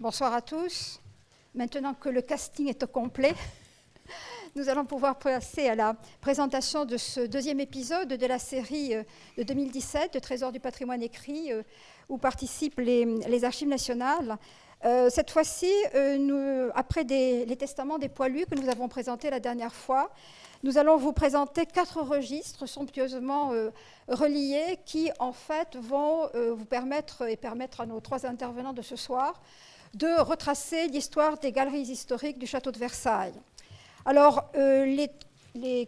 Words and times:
Bonsoir 0.00 0.32
à 0.32 0.40
tous. 0.40 1.00
Maintenant 1.56 1.92
que 1.92 2.08
le 2.08 2.22
casting 2.22 2.68
est 2.68 2.84
au 2.84 2.86
complet, 2.86 3.34
nous 4.54 4.68
allons 4.68 4.84
pouvoir 4.84 5.18
passer 5.18 5.66
à 5.66 5.74
la 5.74 5.96
présentation 6.20 6.84
de 6.84 6.96
ce 6.96 7.26
deuxième 7.26 7.58
épisode 7.58 8.06
de 8.06 8.26
la 8.26 8.38
série 8.38 8.94
euh, 8.94 9.02
de 9.36 9.42
2017 9.42 10.14
de 10.14 10.20
Trésor 10.20 10.52
du 10.52 10.60
patrimoine 10.60 11.02
écrit, 11.02 11.52
euh, 11.52 11.64
où 12.08 12.16
participent 12.16 12.78
les, 12.78 13.44
archives 13.44 13.66
nationales. 13.66 14.36
Euh, 14.84 15.10
cette 15.10 15.32
fois-ci, 15.32 15.72
après 16.76 17.02
les 17.02 17.56
testaments 17.56 17.98
des 17.98 18.08
poilus 18.08 18.46
que 18.46 18.54
nous 18.54 18.68
avons 18.68 18.86
présentés 18.86 19.30
la 19.30 19.40
dernière 19.40 19.74
fois, 19.74 20.12
nous 20.62 20.78
allons 20.78 20.96
vous 20.96 21.12
présenter 21.12 21.66
quatre 21.66 22.00
registres 22.02 22.66
somptueusement 22.66 23.50
reliés 24.06 24.78
qui, 24.84 25.10
en 25.18 25.32
fait, 25.32 25.76
vont 25.76 26.30
vous 26.34 26.64
permettre 26.64 27.28
et 27.28 27.36
permettre 27.36 27.80
à 27.80 27.86
nos 27.86 27.98
trois 27.98 28.26
intervenants 28.26 28.72
de 28.72 28.82
ce 28.82 28.94
soir 28.94 29.40
de 29.94 30.20
retracer 30.20 30.88
l'histoire 30.88 31.38
des 31.38 31.52
galeries 31.52 31.82
historiques 31.82 32.38
du 32.38 32.46
château 32.46 32.70
de 32.70 32.78
Versailles. 32.78 33.34
Alors, 34.04 34.44
euh, 34.56 34.84
les, 34.84 35.10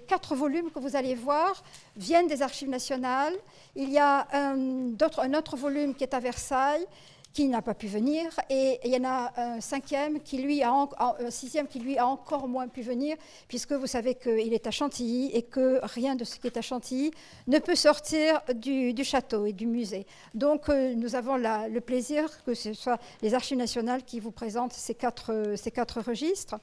quatre 0.08 0.34
volumes 0.34 0.70
que 0.72 0.80
vous 0.80 0.96
allez 0.96 1.14
voir 1.14 1.62
viennent 1.96 2.26
des 2.26 2.42
archives 2.42 2.68
nationales. 2.68 3.34
Il 3.76 3.90
y 3.90 3.98
a 3.98 4.26
un, 4.32 4.92
un 5.18 5.34
autre 5.34 5.56
volume 5.56 5.94
qui 5.94 6.02
est 6.02 6.12
à 6.12 6.18
Versailles 6.18 6.84
qui 7.32 7.48
n'a 7.48 7.62
pas 7.62 7.74
pu 7.74 7.86
venir, 7.86 8.28
et 8.48 8.80
il 8.84 8.92
y 8.92 8.96
en 8.96 9.08
a 9.08 9.32
un 9.36 9.60
cinquième 9.60 10.20
qui 10.20 10.38
lui 10.38 10.62
a 10.62 10.72
un 10.72 11.30
sixième 11.30 11.68
qui 11.68 11.78
lui 11.78 11.96
a 11.96 12.06
encore 12.06 12.48
moins 12.48 12.66
pu 12.66 12.82
venir, 12.82 13.16
puisque 13.46 13.72
vous 13.72 13.86
savez 13.86 14.16
qu'il 14.16 14.52
est 14.52 14.66
à 14.66 14.70
Chantilly 14.70 15.30
et 15.32 15.42
que 15.42 15.78
rien 15.82 16.16
de 16.16 16.24
ce 16.24 16.38
qui 16.38 16.48
est 16.48 16.56
à 16.56 16.62
Chantilly 16.62 17.12
ne 17.46 17.58
peut 17.58 17.76
sortir 17.76 18.40
du, 18.54 18.94
château 19.04 19.46
et 19.46 19.52
du 19.52 19.66
musée. 19.66 20.06
Donc 20.34 20.68
euh, 20.68 20.94
nous 20.94 21.14
avons 21.14 21.36
le 21.36 21.80
plaisir 21.80 22.42
que 22.44 22.54
ce 22.54 22.72
soit 22.72 22.98
les 23.22 23.34
Archives 23.34 23.58
nationales 23.58 24.02
qui 24.02 24.18
vous 24.18 24.32
présentent 24.32 24.72
ces 24.72 24.94
quatre, 24.94 25.54
ces 25.56 25.70
quatre 25.70 26.00
registres. 26.00 26.56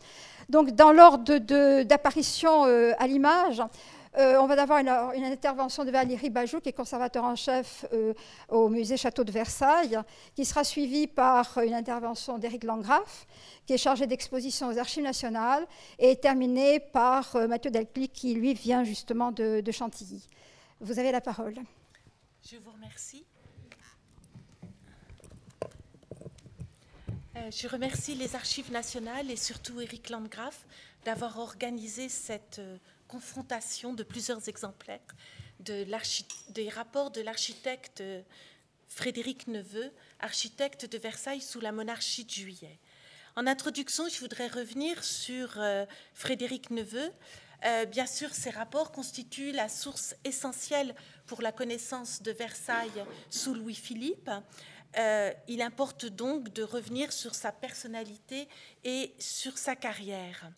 Donc 0.50 0.72
dans 0.72 0.92
l'ordre 0.92 1.38
d'apparition 1.84 2.66
euh, 2.66 2.92
à 3.00 3.08
l'image, 3.08 3.62
euh, 4.18 4.42
on 4.42 4.48
va 4.48 4.60
avoir 4.60 4.80
une, 4.80 5.24
intervention 5.24 5.86
de 5.86 5.92
Valérie 5.92 6.32
Bajou, 6.32 6.60
qui 6.60 6.70
est 6.70 6.74
conservateur 6.74 7.24
en 7.24 7.36
chef 7.36 7.86
euh, 7.94 8.16
au 8.50 8.68
musée 8.68 8.98
Château 8.98 9.24
de 9.24 9.32
Versailles, 9.32 10.00
qui 10.36 10.44
sera 10.44 10.64
suivie 10.64 11.06
par 11.06 11.60
une 11.60 11.76
intervention 11.76 12.40
d'Éric 12.40 12.64
Langraff, 12.64 13.28
qui 13.68 13.74
est 13.74 13.78
chargé 13.78 14.08
d'exposition 14.08 14.70
aux 14.70 14.78
Archives 14.80 15.04
nationales, 15.04 15.68
et 16.00 16.16
terminée 16.16 16.80
par 16.80 17.36
euh, 17.36 17.48
Mathieu 17.48 17.70
Delclic, 17.70 18.12
qui 18.12 18.34
lui 18.34 18.56
vient 18.56 18.84
justement 18.84 19.32
de, 19.32 19.64
Chantilly. 19.72 20.28
Vous 20.82 20.98
avez 20.98 21.12
la 21.12 21.22
parole. 21.22 21.56
Je 22.44 22.58
vous 22.58 22.72
remercie. 22.72 23.24
je 27.52 27.68
remercie 27.68 28.16
les 28.16 28.36
Archives 28.36 28.72
nationales 28.72 29.30
et 29.30 29.36
surtout 29.36 29.80
Éric 29.80 30.10
Landgraf 30.10 30.66
d'avoir 31.06 31.38
organisé 31.38 32.10
cette 32.10 32.60
confrontation 33.08 33.94
de 33.94 34.04
plusieurs 34.04 34.48
exemplaires 34.50 35.00
de 35.60 35.86
des 36.50 36.70
rapports 36.70 37.12
de 37.12 37.22
l'architecte 37.22 38.04
Frédéric 38.88 39.48
Neveu, 39.48 39.92
architecte 40.20 40.86
de 40.86 40.98
Versailles 40.98 41.42
sous 41.42 41.60
la 41.60 41.72
monarchie 41.72 42.26
de 42.26 42.32
Juillet. 42.32 42.80
En 43.36 43.46
introduction, 43.46 44.08
je 44.10 44.20
voudrais 44.20 44.48
revenir 44.48 45.04
sur 45.04 45.60
euh, 45.60 45.86
Frédéric 46.14 46.72
Neveu. 46.72 47.12
Euh, 47.66 47.86
bien 47.86 48.08
sûr, 48.08 48.34
ces 48.34 48.50
rapports 48.50 48.92
constituent 48.92 49.52
la 49.52 49.70
source 49.70 50.16
essentielle 50.24 50.96
pour 51.26 51.42
la 51.42 51.52
connaissance 51.52 52.22
de 52.22 52.32
Versailles 52.32 53.06
sous 53.30 53.54
Louis-Philippe. 53.54 54.32
Euh, 54.98 55.32
il 55.48 55.62
importe 55.62 56.06
donc 56.06 56.52
de 56.54 56.64
revenir 56.64 57.12
sur 57.12 57.36
sa 57.36 57.52
personnalité 57.52 58.48
et 58.84 59.14
sur 59.20 59.58
sa 59.58 59.76
carrière. 59.76 60.50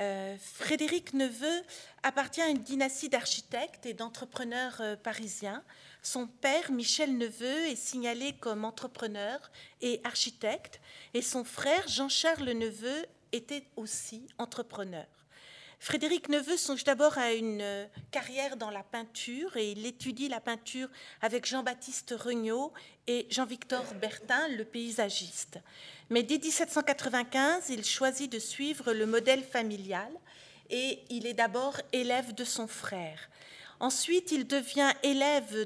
Euh, 0.00 0.36
Frédéric 0.40 1.12
Neveu 1.12 1.62
appartient 2.02 2.40
à 2.40 2.48
une 2.48 2.62
dynastie 2.62 3.10
d'architectes 3.10 3.84
et 3.84 3.92
d'entrepreneurs 3.92 4.80
euh, 4.80 4.96
parisiens. 4.96 5.62
Son 6.02 6.26
père, 6.26 6.72
Michel 6.72 7.18
Neveu, 7.18 7.66
est 7.66 7.76
signalé 7.76 8.32
comme 8.40 8.64
entrepreneur 8.64 9.50
et 9.82 10.00
architecte, 10.04 10.80
et 11.12 11.20
son 11.20 11.44
frère, 11.44 11.86
Jean-Charles 11.86 12.52
Neveu, 12.52 13.04
était 13.32 13.66
aussi 13.76 14.26
entrepreneur. 14.38 15.06
Frédéric 15.82 16.28
Neveu 16.28 16.58
songe 16.58 16.84
d'abord 16.84 17.16
à 17.16 17.32
une 17.32 17.62
euh, 17.62 17.86
carrière 18.10 18.58
dans 18.58 18.68
la 18.68 18.82
peinture 18.82 19.56
et 19.56 19.72
il 19.72 19.86
étudie 19.86 20.28
la 20.28 20.38
peinture 20.38 20.90
avec 21.22 21.46
Jean-Baptiste 21.46 22.14
Regnault 22.18 22.74
et 23.06 23.26
Jean-Victor 23.30 23.82
Bertin, 23.94 24.46
le 24.48 24.66
paysagiste. 24.66 25.58
Mais 26.10 26.22
dès 26.22 26.36
1795, 26.36 27.70
il 27.70 27.82
choisit 27.82 28.30
de 28.30 28.38
suivre 28.38 28.92
le 28.92 29.06
modèle 29.06 29.42
familial 29.42 30.12
et 30.68 30.98
il 31.08 31.26
est 31.26 31.32
d'abord 31.32 31.80
élève 31.94 32.34
de 32.34 32.44
son 32.44 32.68
frère. 32.68 33.30
Ensuite, 33.80 34.32
il 34.32 34.46
devient 34.46 34.92
élève 35.02 35.64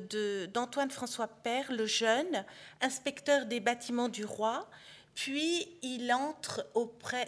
d'Antoine 0.53 0.93
François 0.93 1.27
Père, 1.27 1.73
le 1.73 1.87
jeune, 1.87 2.45
inspecteur 2.81 3.47
des 3.47 3.59
bâtiments 3.59 4.09
du 4.09 4.25
roi. 4.25 4.71
Puis 5.15 5.69
il 5.83 6.13
entre 6.13 6.67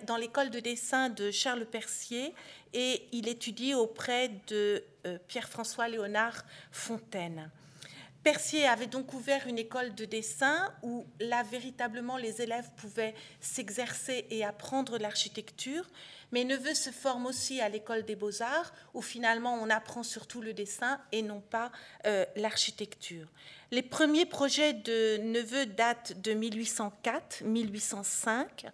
dans 0.07 0.17
l'école 0.17 0.51
de 0.51 0.61
dessin 0.61 1.09
de 1.09 1.31
Charles 1.31 1.67
Percier 1.67 2.35
et 2.73 3.09
il 3.13 3.29
étudie 3.29 3.75
auprès 3.75 4.29
de 4.49 4.83
euh, 5.07 5.19
Pierre-François 5.29 5.89
Léonard 5.89 6.45
Fontaine. 6.73 7.51
Percier 8.25 8.67
avait 8.67 8.89
donc 8.89 9.15
ouvert 9.15 9.47
une 9.47 9.59
école 9.59 9.95
de 9.95 10.05
dessin 10.05 10.75
où 10.83 11.07
là 11.21 11.45
véritablement 11.45 12.17
les 12.17 12.43
élèves 12.43 12.69
pouvaient 12.77 13.15
s'exercer 13.41 14.27
et 14.31 14.45
apprendre 14.45 14.99
l'architecture, 14.99 15.89
mais 16.37 16.45
Neveu 16.45 16.75
se 16.75 16.91
forme 16.91 17.25
aussi 17.25 17.63
à 17.63 17.71
l'école 17.71 18.05
des 18.05 18.15
beaux-arts 18.15 18.75
où 18.93 19.01
finalement 19.01 19.55
on 19.55 19.71
apprend 19.71 20.03
surtout 20.03 20.43
le 20.43 20.53
dessin 20.53 21.01
et 21.11 21.23
non 21.23 21.41
pas 21.41 21.73
euh, 22.05 22.27
l'architecture. 22.37 23.27
Les 23.71 23.81
premiers 23.81 24.27
projets 24.27 24.75
de 24.75 25.17
Neveu 25.17 25.65
datent 25.65 26.21
de 26.21 26.33
1804-1805. 26.33 28.67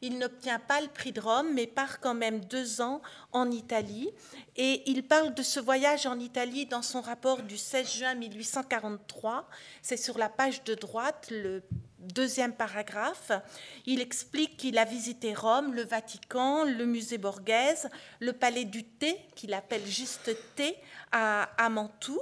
Il 0.00 0.16
n'obtient 0.16 0.60
pas 0.60 0.80
le 0.80 0.88
prix 0.88 1.12
de 1.12 1.20
Rome, 1.20 1.52
mais 1.52 1.66
part 1.66 2.00
quand 2.00 2.14
même 2.14 2.40
deux 2.46 2.80
ans 2.80 3.02
en 3.32 3.50
Italie. 3.50 4.08
Et 4.56 4.90
il 4.90 5.02
parle 5.02 5.34
de 5.34 5.42
ce 5.42 5.60
voyage 5.60 6.06
en 6.06 6.18
Italie 6.18 6.64
dans 6.64 6.80
son 6.80 7.02
rapport 7.02 7.42
du 7.42 7.58
16 7.58 7.96
juin 7.98 8.14
1843. 8.14 9.46
C'est 9.82 9.98
sur 9.98 10.16
la 10.16 10.30
page 10.30 10.64
de 10.64 10.74
droite, 10.74 11.28
le 11.30 11.62
deuxième 12.00 12.52
paragraphe. 12.52 13.32
Il 13.86 14.00
explique 14.00 14.56
qu'il 14.56 14.78
a 14.78 14.84
visité 14.84 15.34
Rome, 15.34 15.74
le 15.74 15.84
Vatican, 15.84 16.64
le 16.64 16.86
musée 16.86 17.18
Borghese, 17.18 17.88
le 18.20 18.32
palais 18.32 18.64
du 18.64 18.84
thé, 18.84 19.16
qu'il 19.34 19.54
appelle 19.54 19.86
juste 19.86 20.30
thé, 20.56 20.76
à, 21.12 21.68
Mantoue. 21.70 22.20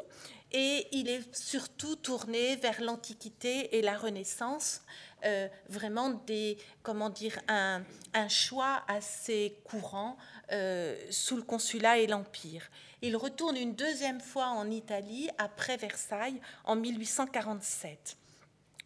Et 0.50 0.86
il 0.92 1.08
est 1.08 1.34
surtout 1.34 1.96
tourné 1.96 2.56
vers 2.56 2.80
l'Antiquité 2.80 3.76
et 3.76 3.82
la 3.82 3.96
Renaissance. 3.96 4.82
Euh, 5.24 5.48
vraiment 5.68 6.10
des, 6.10 6.56
comment 6.82 7.10
dire, 7.10 7.38
un, 7.48 7.82
choix 8.28 8.82
assez 8.86 9.58
courant 9.64 10.16
euh, 10.52 10.96
sous 11.10 11.36
le 11.36 11.42
consulat 11.42 11.98
et 11.98 12.06
l'Empire. 12.06 12.70
Il 13.02 13.16
retourne 13.16 13.56
une 13.56 13.74
deuxième 13.74 14.20
fois 14.20 14.46
en 14.46 14.70
Italie 14.70 15.28
après 15.38 15.76
Versailles 15.76 16.40
en 16.64 16.76
1847. 16.76 18.16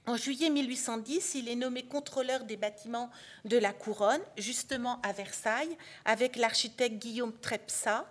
En 0.05 0.17
juillet 0.17 0.51
1810, 0.51 1.37
il 1.37 1.49
est 1.49 1.55
nommé 1.55 1.85
contrôleur 1.85 2.43
des 2.43 2.57
bâtiments 2.57 3.09
de 3.45 3.57
la 3.57 3.73
couronne, 3.73 4.21
justement 4.37 5.01
à 5.03 5.13
Versailles, 5.13 5.77
avec 6.05 6.35
l'architecte 6.35 6.97
Guillaume 6.97 7.33
Trepsa. 7.33 8.11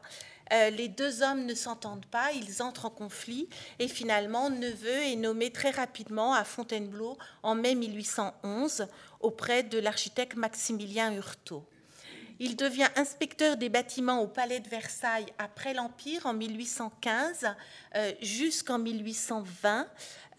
Euh, 0.54 0.70
les 0.70 0.88
deux 0.88 1.22
hommes 1.22 1.46
ne 1.46 1.54
s'entendent 1.54 2.06
pas, 2.06 2.32
ils 2.32 2.62
entrent 2.62 2.86
en 2.86 2.90
conflit 2.90 3.50
et 3.80 3.90
finalement 3.90 4.50
Neveu 4.50 5.04
est 5.04 5.18
nommé 5.18 5.52
très 5.52 5.70
rapidement 5.70 6.34
à 6.34 6.46
Fontainebleau 6.46 7.18
en 7.44 7.56
mai 7.56 7.76
1811 7.76 8.88
auprès 9.20 9.64
de 9.64 9.78
l'architecte 9.78 10.36
Maximilien 10.36 11.14
Hurtaud. 11.14 11.66
Il 12.44 12.56
devient 12.56 12.88
inspecteur 12.96 13.56
des 13.56 13.70
bâtiments 13.70 14.20
au 14.20 14.28
Palais 14.28 14.60
de 14.60 14.68
Versailles 14.68 15.28
après 15.38 15.76
l'Empire 15.76 16.26
en 16.26 16.34
1815 16.34 17.46
euh, 17.94 18.14
jusqu'en 18.20 18.80
1820 18.80 19.88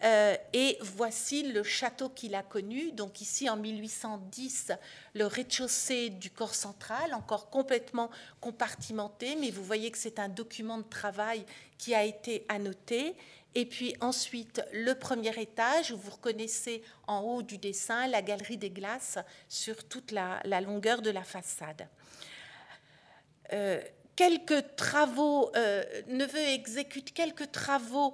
euh, 0.03 0.35
et 0.51 0.77
voici 0.81 1.43
le 1.43 1.63
château 1.63 2.09
qu'il 2.09 2.35
a 2.35 2.43
connu. 2.43 2.91
Donc 2.91 3.21
ici, 3.21 3.49
en 3.49 3.55
1810, 3.55 4.73
le 5.13 5.25
rez-de-chaussée 5.25 6.09
du 6.09 6.29
corps 6.29 6.55
central, 6.55 7.13
encore 7.13 7.49
complètement 7.49 8.09
compartimenté, 8.41 9.37
mais 9.39 9.49
vous 9.49 9.63
voyez 9.63 9.89
que 9.89 9.97
c'est 9.97 10.19
un 10.19 10.27
document 10.27 10.79
de 10.79 10.83
travail 10.83 11.45
qui 11.77 11.95
a 11.95 12.03
été 12.03 12.45
annoté. 12.49 13.15
Et 13.55 13.65
puis 13.65 13.95
ensuite, 14.01 14.61
le 14.73 14.93
premier 14.95 15.39
étage, 15.39 15.91
où 15.91 15.97
vous 15.97 16.11
reconnaissez 16.11 16.83
en 17.07 17.21
haut 17.21 17.43
du 17.43 17.57
dessin 17.57 18.07
la 18.07 18.21
galerie 18.21 18.57
des 18.57 18.71
glaces 18.71 19.19
sur 19.47 19.87
toute 19.87 20.11
la, 20.11 20.41
longueur 20.61 21.01
de 21.01 21.11
la 21.11 21.23
façade. 21.23 21.87
Euh, 23.51 23.81
quelques 24.15 24.75
travaux, 24.75 25.51
euh, 25.55 25.83
Neveu 26.07 26.39
exécute 26.39 27.13
quelques 27.13 27.51
travaux 27.51 28.13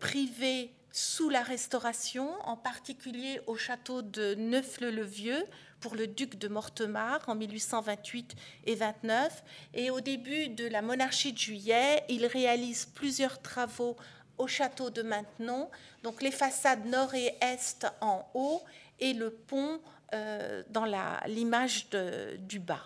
privés 0.00 0.72
sous 0.92 1.30
la 1.30 1.42
Restauration, 1.42 2.30
en 2.42 2.56
particulier 2.56 3.40
au 3.46 3.56
château 3.56 4.02
de 4.02 4.34
Neufle-le-Vieux 4.34 5.42
pour 5.80 5.94
le 5.96 6.06
duc 6.06 6.38
de 6.38 6.48
Mortemar 6.48 7.20
en 7.28 7.34
1828 7.34 8.34
et 8.66 8.74
29. 8.74 9.42
Et 9.74 9.90
au 9.90 10.00
début 10.00 10.48
de 10.48 10.66
la 10.66 10.82
monarchie 10.82 11.32
de 11.32 11.38
Juillet, 11.38 12.04
il 12.08 12.26
réalise 12.26 12.86
plusieurs 12.86 13.40
travaux 13.40 13.96
au 14.38 14.46
château 14.46 14.90
de 14.90 15.02
Maintenon, 15.02 15.70
donc 16.02 16.22
les 16.22 16.30
façades 16.30 16.86
nord 16.86 17.14
et 17.14 17.34
est 17.40 17.86
en 18.00 18.28
haut 18.34 18.62
et 19.00 19.12
le 19.12 19.30
pont 19.30 19.80
euh, 20.14 20.62
dans 20.70 20.84
l'image 21.26 21.88
du 22.38 22.58
bas. 22.58 22.84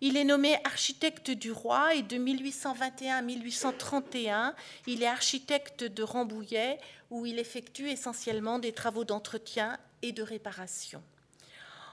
Il 0.00 0.16
est 0.18 0.24
nommé 0.24 0.58
architecte 0.64 1.30
du 1.30 1.50
roi 1.50 1.94
et 1.94 2.02
de 2.02 2.18
1821 2.18 3.16
à 3.16 3.22
1831, 3.22 4.54
il 4.86 5.02
est 5.02 5.06
architecte 5.06 5.84
de 5.84 6.02
Rambouillet 6.02 6.78
où 7.10 7.24
il 7.24 7.38
effectue 7.38 7.88
essentiellement 7.88 8.58
des 8.58 8.72
travaux 8.72 9.04
d'entretien 9.04 9.78
et 10.02 10.12
de 10.12 10.22
réparation. 10.22 11.02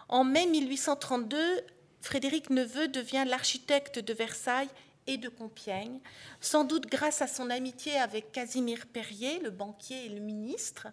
En 0.10 0.26
mai 0.26 0.46
1832, 0.48 1.62
Frédéric 2.02 2.50
Neveu 2.50 2.90
devient 2.90 3.24
l'architecte 3.26 4.00
de 4.00 4.14
Versailles 4.14 4.70
et 5.08 5.18
de 5.18 5.30
Compiègne, 5.30 6.00
sans 6.42 6.64
doute 6.64 6.88
grâce 6.88 7.22
à 7.22 7.28
son 7.28 7.50
amitié 7.50 7.98
avec 7.98 8.32
Casimir 8.32 8.86
Perrier, 8.88 9.40
le 9.40 9.50
banquier 9.50 10.06
et 10.06 10.10
le 10.10 10.20
ministre, 10.20 10.88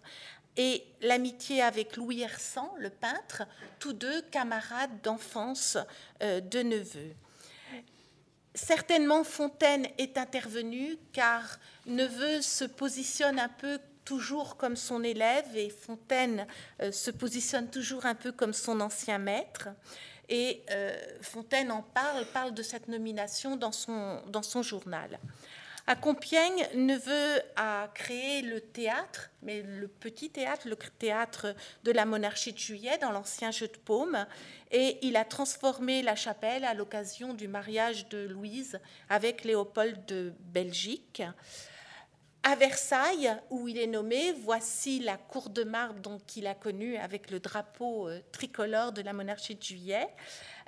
et 0.57 0.83
l'amitié 1.01 1.61
avec 1.61 1.95
Louis 1.95 2.21
Hersan, 2.21 2.71
le 2.77 2.89
peintre, 2.89 3.43
tous 3.79 3.93
deux 3.93 4.21
camarades 4.23 5.01
d'enfance 5.01 5.77
euh, 6.21 6.41
de 6.41 6.59
Neveu. 6.59 7.13
Certainement, 8.53 9.23
Fontaine 9.23 9.87
est 9.97 10.17
intervenu 10.17 10.97
car 11.13 11.57
Neveu 11.85 12.41
se 12.41 12.65
positionne 12.65 13.39
un 13.39 13.47
peu 13.47 13.79
toujours 14.03 14.57
comme 14.57 14.75
son 14.75 15.03
élève 15.03 15.55
et 15.55 15.69
Fontaine 15.69 16.45
euh, 16.81 16.91
se 16.91 17.11
positionne 17.11 17.69
toujours 17.69 18.05
un 18.05 18.15
peu 18.15 18.33
comme 18.33 18.53
son 18.53 18.81
ancien 18.81 19.19
maître. 19.19 19.69
Et 20.31 20.63
euh, 20.71 20.97
Fontaine 21.21 21.71
en 21.71 21.83
parle, 21.83 22.25
parle 22.33 22.53
de 22.53 22.63
cette 22.63 22.87
nomination 22.87 23.57
dans 23.57 23.73
son, 23.73 24.21
dans 24.27 24.41
son 24.41 24.63
journal. 24.63 25.19
À 25.87 25.95
Compiègne, 25.95 26.67
Neveu 26.73 27.41
a 27.57 27.89
créé 27.93 28.41
le 28.41 28.61
théâtre, 28.61 29.29
mais 29.41 29.61
le 29.61 29.89
petit 29.89 30.29
théâtre, 30.29 30.69
le 30.69 30.77
théâtre 30.77 31.53
de 31.83 31.91
la 31.91 32.05
monarchie 32.05 32.53
de 32.53 32.57
Juillet 32.57 32.97
dans 32.99 33.11
l'ancien 33.11 33.51
jeu 33.51 33.67
de 33.67 33.77
paume, 33.77 34.25
et 34.71 34.99
il 35.05 35.17
a 35.17 35.25
transformé 35.25 36.01
la 36.01 36.15
chapelle 36.15 36.63
à 36.63 36.75
l'occasion 36.75 37.33
du 37.33 37.49
mariage 37.49 38.07
de 38.07 38.25
Louise 38.25 38.79
avec 39.09 39.43
Léopold 39.43 40.05
de 40.05 40.33
Belgique. 40.39 41.23
À 42.43 42.55
Versailles, 42.55 43.31
où 43.51 43.67
il 43.67 43.77
est 43.77 43.85
nommé, 43.85 44.33
voici 44.33 44.99
la 44.99 45.17
cour 45.17 45.51
de 45.51 45.63
marbre 45.63 46.17
qu'il 46.25 46.47
a 46.47 46.55
connue 46.55 46.97
avec 46.97 47.29
le 47.29 47.39
drapeau 47.39 48.09
euh, 48.09 48.19
tricolore 48.31 48.91
de 48.91 49.03
la 49.03 49.13
monarchie 49.13 49.53
de 49.53 49.61
Juillet. 49.61 50.07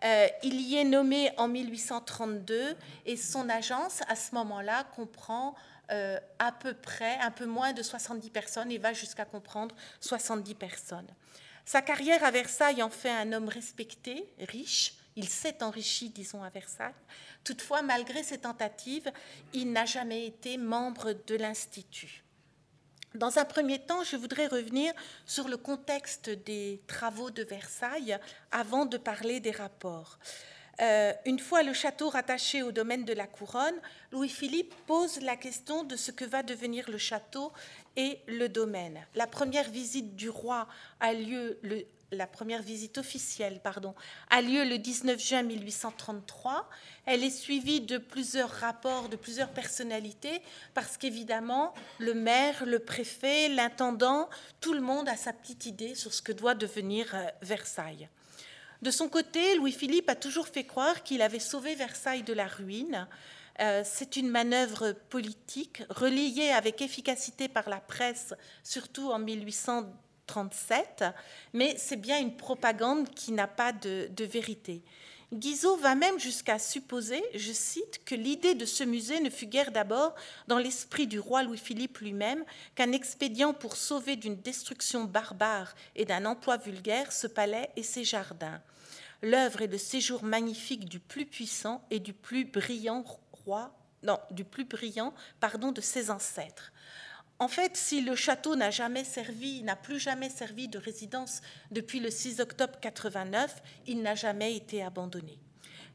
Euh, 0.03 0.27
il 0.43 0.61
y 0.61 0.75
est 0.75 0.83
nommé 0.83 1.31
en 1.37 1.47
1832 1.47 2.75
et 3.07 3.17
son 3.17 3.49
agence, 3.49 4.01
à 4.07 4.15
ce 4.15 4.35
moment-là, 4.35 4.83
comprend 4.95 5.55
euh, 5.91 6.19
à 6.37 6.51
peu 6.51 6.75
près, 6.75 7.17
un 7.21 7.31
peu 7.31 7.47
moins 7.47 7.73
de 7.73 7.81
70 7.81 8.29
personnes 8.29 8.71
et 8.71 8.77
va 8.77 8.93
jusqu'à 8.93 9.25
comprendre 9.25 9.75
70 9.99 10.53
personnes. 10.53 11.09
Sa 11.65 11.81
carrière 11.81 12.23
à 12.23 12.29
Versailles 12.29 12.83
en 12.83 12.91
fait 12.91 13.09
un 13.09 13.33
homme 13.33 13.49
respecté, 13.49 14.29
riche. 14.39 14.93
Il 15.15 15.29
s'est 15.29 15.63
enrichi, 15.63 16.09
disons, 16.09 16.43
à 16.43 16.49
Versailles. 16.49 16.93
Toutefois, 17.43 17.81
malgré 17.81 18.23
ses 18.23 18.37
tentatives, 18.37 19.11
il 19.53 19.71
n'a 19.71 19.85
jamais 19.85 20.25
été 20.25 20.57
membre 20.57 21.13
de 21.27 21.35
l'Institut. 21.35 22.23
Dans 23.15 23.37
un 23.37 23.45
premier 23.45 23.79
temps, 23.79 24.03
je 24.03 24.15
voudrais 24.15 24.47
revenir 24.47 24.91
sur 25.25 25.47
le 25.47 25.57
contexte 25.57 26.29
des 26.31 26.81
travaux 26.87 27.29
de 27.29 27.43
Versailles 27.43 28.17
avant 28.51 28.85
de 28.85 28.97
parler 28.97 29.39
des 29.39 29.51
rapports. 29.51 30.17
Euh, 30.81 31.13
une 31.25 31.37
fois 31.37 31.61
le 31.61 31.73
château 31.73 32.09
rattaché 32.09 32.63
au 32.63 32.71
domaine 32.71 33.05
de 33.05 33.13
la 33.13 33.27
couronne, 33.27 33.79
Louis-Philippe 34.11 34.73
pose 34.87 35.21
la 35.21 35.35
question 35.35 35.83
de 35.83 35.95
ce 35.95 36.09
que 36.11 36.25
va 36.25 36.41
devenir 36.41 36.89
le 36.89 36.97
château 36.97 37.51
et 37.95 38.19
le 38.27 38.49
domaine. 38.49 39.05
La 39.13 39.27
première 39.27 39.69
visite 39.69 40.15
du 40.15 40.29
roi 40.29 40.67
a 40.99 41.13
lieu 41.13 41.59
le 41.61 41.85
la 42.13 42.27
première 42.27 42.61
visite 42.61 42.97
officielle 42.97 43.59
pardon, 43.63 43.93
a 44.29 44.41
lieu 44.41 44.63
le 44.63 44.77
19 44.77 45.21
juin 45.21 45.43
1833. 45.43 46.69
Elle 47.05 47.23
est 47.23 47.29
suivie 47.29 47.81
de 47.81 47.97
plusieurs 47.97 48.49
rapports 48.49 49.09
de 49.09 49.15
plusieurs 49.15 49.49
personnalités 49.49 50.41
parce 50.73 50.97
qu'évidemment, 50.97 51.73
le 51.99 52.13
maire, 52.13 52.65
le 52.65 52.79
préfet, 52.79 53.49
l'intendant, 53.49 54.29
tout 54.61 54.73
le 54.73 54.81
monde 54.81 55.09
a 55.09 55.17
sa 55.17 55.33
petite 55.33 55.65
idée 55.65 55.95
sur 55.95 56.13
ce 56.13 56.21
que 56.21 56.31
doit 56.31 56.55
devenir 56.55 57.13
euh, 57.13 57.27
Versailles. 57.41 58.09
De 58.81 58.91
son 58.91 59.07
côté, 59.07 59.55
Louis-Philippe 59.55 60.09
a 60.09 60.15
toujours 60.15 60.47
fait 60.47 60.65
croire 60.65 61.03
qu'il 61.03 61.21
avait 61.21 61.39
sauvé 61.39 61.73
Versailles 61.73 62.23
de 62.23 62.33
la 62.33 62.47
ruine. 62.47 63.07
Euh, 63.59 63.83
c'est 63.85 64.17
une 64.17 64.29
manœuvre 64.29 64.93
politique 65.09 65.83
relayée 65.89 66.51
avec 66.51 66.81
efficacité 66.81 67.47
par 67.47 67.69
la 67.69 67.79
presse, 67.79 68.33
surtout 68.63 69.11
en 69.11 69.19
1800 69.19 69.85
37, 70.27 71.03
mais 71.53 71.75
c'est 71.77 71.97
bien 71.97 72.19
une 72.19 72.35
propagande 72.35 73.09
qui 73.09 73.31
n'a 73.31 73.47
pas 73.47 73.71
de, 73.73 74.09
vérité. 74.23 74.81
Guizot 75.33 75.77
va 75.77 75.95
même 75.95 76.19
jusqu'à 76.19 76.59
supposer, 76.59 77.23
je 77.33 77.51
cite, 77.51 78.05
que 78.05 78.13
l'idée 78.13 78.53
de 78.53 78.65
ce 78.65 78.83
musée 78.83 79.19
ne 79.19 79.31
fut 79.31 79.47
guère 79.47 79.71
d'abord 79.71 80.13
dans 80.47 80.59
l'esprit 80.59 81.07
du 81.07 81.19
roi 81.19 81.41
Louis-Philippe 81.41 81.97
lui-même 81.99 82.43
qu'un 82.75 82.91
expédient 82.91 83.53
pour 83.53 83.75
sauver 83.75 84.15
d'une 84.15 84.35
destruction 84.35 85.05
barbare 85.05 85.73
et 85.95 86.05
d'un 86.05 86.25
emploi 86.25 86.57
vulgaire 86.57 87.11
ce 87.11 87.25
palais 87.25 87.71
et 87.75 87.83
ses 87.83 88.03
jardins. 88.03 88.61
L'œuvre 89.23 89.61
est 89.61 89.67
le 89.67 89.77
séjour 89.77 90.21
magnifique 90.21 90.85
du 90.85 90.99
plus 90.99 91.25
puissant 91.25 91.81
et 91.89 91.99
du 91.99 92.13
plus 92.13 92.43
brillant 92.43 93.05
roi, 93.31 93.73
du 94.31 94.43
plus 94.43 94.65
brillant, 94.65 95.13
pardon, 95.39 95.71
de 95.71 95.79
ses 95.79 96.11
ancêtres. 96.11 96.72
En 97.39 97.47
fait, 97.47 97.75
si 97.75 98.01
le 98.01 98.15
château 98.15 98.55
n'a 98.55 98.71
jamais 98.71 99.03
servi, 99.03 99.63
n'a 99.63 99.75
plus 99.75 99.99
jamais 99.99 100.29
servi 100.29 100.67
de 100.67 100.77
résidence 100.77 101.41
depuis 101.71 101.99
le 101.99 102.09
6 102.09 102.39
octobre 102.39 102.79
89, 102.79 103.61
il 103.87 104.01
n'a 104.01 104.15
jamais 104.15 104.55
été 104.55 104.83
abandonné. 104.83 105.39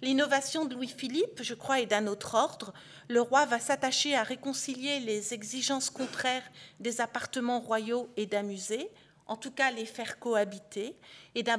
L'innovation 0.01 0.65
de 0.65 0.75
Louis-Philippe, 0.75 1.43
je 1.43 1.55
crois, 1.55 1.81
est 1.81 1.87
d'un 1.87 2.07
autre 2.07 2.35
ordre. 2.35 2.73
Le 3.09 3.21
roi 3.21 3.47
va 3.47 3.59
s'attacher 3.59 4.15
à 4.15 4.23
réconcilier 4.23 5.01
les 5.01 5.35
exigences 5.35 5.91
contraires 5.91 6.49
des 6.79 7.01
appartements 7.01 7.61
royaux 7.61 8.09
et 8.17 8.27
d'un 8.27 8.45
musée, 8.45 8.91
en 9.27 9.37
tout 9.37 9.51
cas 9.51 9.71
les 9.71 9.87
faire 9.87 10.19
cohabiter, 10.19 10.97
et 11.35 11.43
d'un 11.43 11.59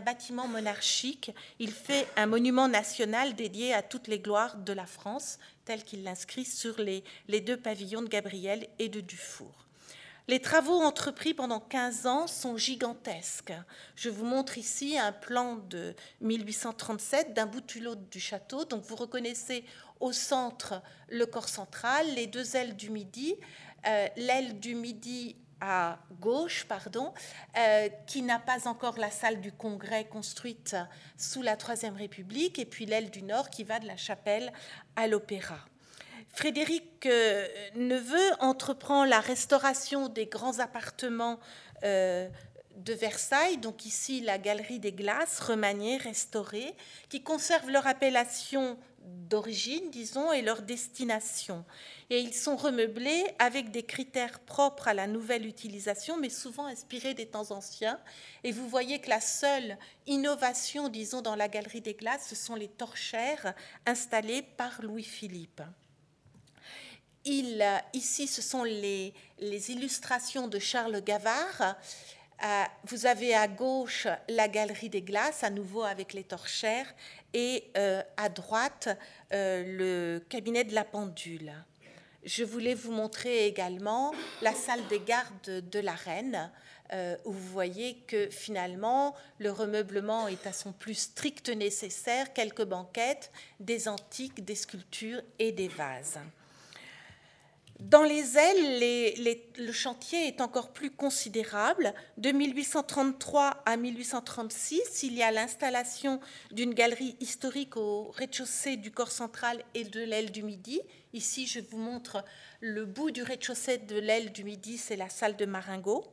bâtiment 0.00 0.46
monarchique, 0.46 1.32
il 1.58 1.72
fait 1.72 2.06
un 2.16 2.26
monument 2.26 2.68
national 2.68 3.34
dédié 3.34 3.74
à 3.74 3.82
toutes 3.82 4.08
les 4.08 4.20
gloires 4.20 4.56
de 4.56 4.72
la 4.72 4.86
France, 4.86 5.38
tel 5.64 5.84
qu'il 5.84 6.02
l'inscrit 6.04 6.44
sur 6.44 6.78
les, 6.78 7.04
deux 7.40 7.56
pavillons 7.56 8.02
de 8.02 8.08
Gabriel 8.08 8.68
et 8.78 8.88
de 8.88 9.00
Dufour. 9.00 9.66
Les 10.28 10.40
travaux 10.40 10.80
entrepris 10.80 11.34
pendant 11.34 11.58
15 11.58 12.06
ans 12.06 12.26
sont 12.26 12.56
gigantesques. 12.56 13.52
Je 13.96 14.08
vous 14.08 14.24
montre 14.24 14.56
ici 14.56 14.96
un 14.96 15.12
plan 15.12 15.56
de 15.56 15.94
1837 16.20 17.34
d'un 17.34 17.46
bout 17.46 17.74
l'autre 17.80 18.02
du 18.10 18.20
château. 18.20 18.64
Donc 18.64 18.84
vous 18.84 18.94
reconnaissez 18.94 19.64
au 19.98 20.12
centre 20.12 20.80
le 21.08 21.26
corps 21.26 21.48
central, 21.48 22.06
les 22.14 22.28
deux 22.28 22.56
ailes 22.56 22.76
du 22.76 22.90
midi. 22.90 23.34
Euh, 23.88 24.06
l'aile 24.16 24.60
du 24.60 24.76
midi 24.76 25.34
à 25.64 25.98
gauche, 26.20 26.64
pardon, 26.64 27.14
euh, 27.56 27.88
qui 28.08 28.22
n'a 28.22 28.40
pas 28.40 28.66
encore 28.66 28.98
la 28.98 29.12
salle 29.12 29.40
du 29.40 29.52
Congrès 29.52 30.04
construite 30.04 30.74
sous 31.16 31.40
la 31.40 31.56
Troisième 31.56 31.94
République, 31.94 32.58
et 32.58 32.64
puis 32.64 32.84
l'aile 32.84 33.10
du 33.10 33.22
Nord 33.22 33.48
qui 33.48 33.62
va 33.62 33.78
de 33.78 33.86
la 33.86 33.96
chapelle 33.96 34.52
à 34.96 35.06
l'Opéra. 35.06 35.58
Frédéric 36.34 37.06
euh, 37.06 37.46
Neveu 37.76 38.32
entreprend 38.40 39.04
la 39.04 39.20
restauration 39.20 40.08
des 40.08 40.26
grands 40.26 40.58
appartements 40.58 41.38
euh, 41.84 42.28
de 42.76 42.92
Versailles, 42.92 43.58
donc 43.58 43.86
ici 43.86 44.20
la 44.20 44.38
Galerie 44.38 44.80
des 44.80 44.92
Glaces, 44.92 45.38
remaniée, 45.38 45.96
restaurée, 45.96 46.74
qui 47.08 47.22
conservent 47.22 47.70
leur 47.70 47.86
appellation 47.86 48.78
d'origine, 49.04 49.90
disons, 49.90 50.32
et 50.32 50.42
leur 50.42 50.62
destination. 50.62 51.64
Et 52.10 52.20
ils 52.20 52.34
sont 52.34 52.56
remeublés 52.56 53.24
avec 53.38 53.70
des 53.70 53.82
critères 53.82 54.40
propres 54.40 54.88
à 54.88 54.94
la 54.94 55.06
nouvelle 55.06 55.46
utilisation, 55.46 56.18
mais 56.18 56.28
souvent 56.28 56.66
inspirés 56.66 57.14
des 57.14 57.26
temps 57.26 57.50
anciens. 57.50 57.98
Et 58.44 58.52
vous 58.52 58.68
voyez 58.68 58.98
que 59.00 59.08
la 59.08 59.20
seule 59.20 59.78
innovation, 60.06 60.88
disons, 60.88 61.22
dans 61.22 61.36
la 61.36 61.48
Galerie 61.48 61.80
des 61.80 61.94
Glaces, 61.94 62.26
ce 62.28 62.34
sont 62.34 62.54
les 62.54 62.68
torchères 62.68 63.54
installées 63.86 64.42
par 64.42 64.82
Louis-Philippe. 64.82 65.62
Il, 67.24 67.64
ici, 67.94 68.26
ce 68.26 68.42
sont 68.42 68.64
les, 68.64 69.14
les 69.38 69.70
illustrations 69.70 70.48
de 70.48 70.58
Charles 70.58 71.00
Gavard 71.02 71.76
euh, 72.44 72.64
vous 72.84 73.06
avez 73.06 73.34
à 73.34 73.46
gauche 73.46 74.08
la 74.28 74.48
galerie 74.48 74.88
des 74.88 75.02
glaces, 75.02 75.44
à 75.44 75.50
nouveau 75.50 75.84
avec 75.84 76.12
les 76.12 76.24
torchères, 76.24 76.92
et 77.34 77.70
euh, 77.76 78.02
à 78.16 78.28
droite 78.28 78.88
euh, 79.32 79.64
le 79.66 80.24
cabinet 80.28 80.64
de 80.64 80.74
la 80.74 80.84
pendule. 80.84 81.52
je 82.24 82.44
voulais 82.44 82.74
vous 82.74 82.92
montrer 82.92 83.46
également 83.46 84.12
la 84.42 84.52
salle 84.52 84.86
des 84.88 85.00
gardes 85.00 85.68
de 85.70 85.78
la 85.80 85.94
reine, 85.94 86.50
euh, 86.92 87.16
où 87.24 87.32
vous 87.32 87.48
voyez 87.48 87.96
que 88.06 88.28
finalement 88.28 89.14
le 89.38 89.50
remeublement 89.50 90.28
est 90.28 90.46
à 90.46 90.52
son 90.52 90.72
plus 90.72 90.94
strict 90.94 91.48
nécessaire, 91.48 92.32
quelques 92.32 92.64
banquettes, 92.64 93.32
des 93.60 93.88
antiques, 93.88 94.44
des 94.44 94.54
sculptures 94.54 95.22
et 95.38 95.52
des 95.52 95.68
vases. 95.68 96.18
Dans 97.88 98.04
les 98.04 98.38
ailes, 98.38 99.36
le 99.58 99.72
chantier 99.72 100.28
est 100.28 100.40
encore 100.40 100.72
plus 100.72 100.90
considérable. 100.90 101.92
De 102.16 102.30
1833 102.30 103.62
à 103.66 103.76
1836, 103.76 105.02
il 105.02 105.14
y 105.14 105.22
a 105.22 105.32
l'installation 105.32 106.20
d'une 106.52 106.74
galerie 106.74 107.16
historique 107.20 107.76
au 107.76 108.10
rez-de-chaussée 108.12 108.76
du 108.76 108.92
corps 108.92 109.10
central 109.10 109.62
et 109.74 109.84
de 109.84 110.00
l'aile 110.00 110.30
du 110.30 110.42
Midi. 110.42 110.80
Ici, 111.12 111.46
je 111.46 111.60
vous 111.60 111.76
montre 111.76 112.24
le 112.60 112.86
bout 112.86 113.10
du 113.10 113.22
rez-de-chaussée 113.22 113.76
de 113.76 113.98
l'aile 113.98 114.32
du 114.32 114.44
Midi, 114.44 114.78
c'est 114.78 114.96
la 114.96 115.10
salle 115.10 115.36
de 115.36 115.44
Maringo, 115.44 116.04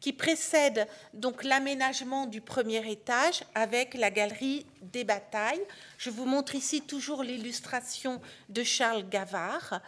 qui 0.00 0.12
précède 0.12 0.88
donc 1.14 1.44
l'aménagement 1.44 2.26
du 2.26 2.40
premier 2.40 2.90
étage 2.90 3.44
avec 3.54 3.94
la 3.94 4.10
galerie 4.10 4.66
des 4.82 5.04
batailles. 5.04 5.62
Je 5.98 6.10
vous 6.10 6.24
montre 6.24 6.56
ici 6.56 6.80
toujours 6.80 7.22
l'illustration 7.22 8.20
de 8.48 8.64
Charles 8.64 9.08
Gavard. 9.08 9.80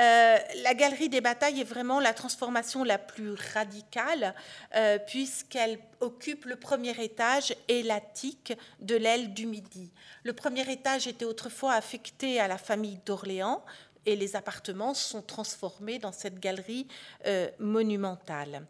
Euh, 0.00 0.38
la 0.62 0.74
galerie 0.74 1.10
des 1.10 1.20
batailles 1.20 1.60
est 1.60 1.64
vraiment 1.64 2.00
la 2.00 2.14
transformation 2.14 2.82
la 2.82 2.96
plus 2.96 3.34
radicale 3.52 4.34
euh, 4.74 4.98
puisqu'elle 4.98 5.78
occupe 6.00 6.46
le 6.46 6.56
premier 6.56 6.98
étage 7.02 7.54
et 7.68 7.82
l'attique 7.82 8.54
de 8.80 8.96
l'aile 8.96 9.34
du 9.34 9.44
Midi. 9.44 9.92
Le 10.24 10.32
premier 10.32 10.70
étage 10.70 11.06
était 11.06 11.26
autrefois 11.26 11.74
affecté 11.74 12.40
à 12.40 12.48
la 12.48 12.56
famille 12.56 13.00
d'Orléans 13.04 13.62
et 14.06 14.16
les 14.16 14.34
appartements 14.34 14.94
sont 14.94 15.22
transformés 15.22 15.98
dans 15.98 16.12
cette 16.12 16.40
galerie 16.40 16.88
euh, 17.26 17.50
monumentale. 17.58 18.66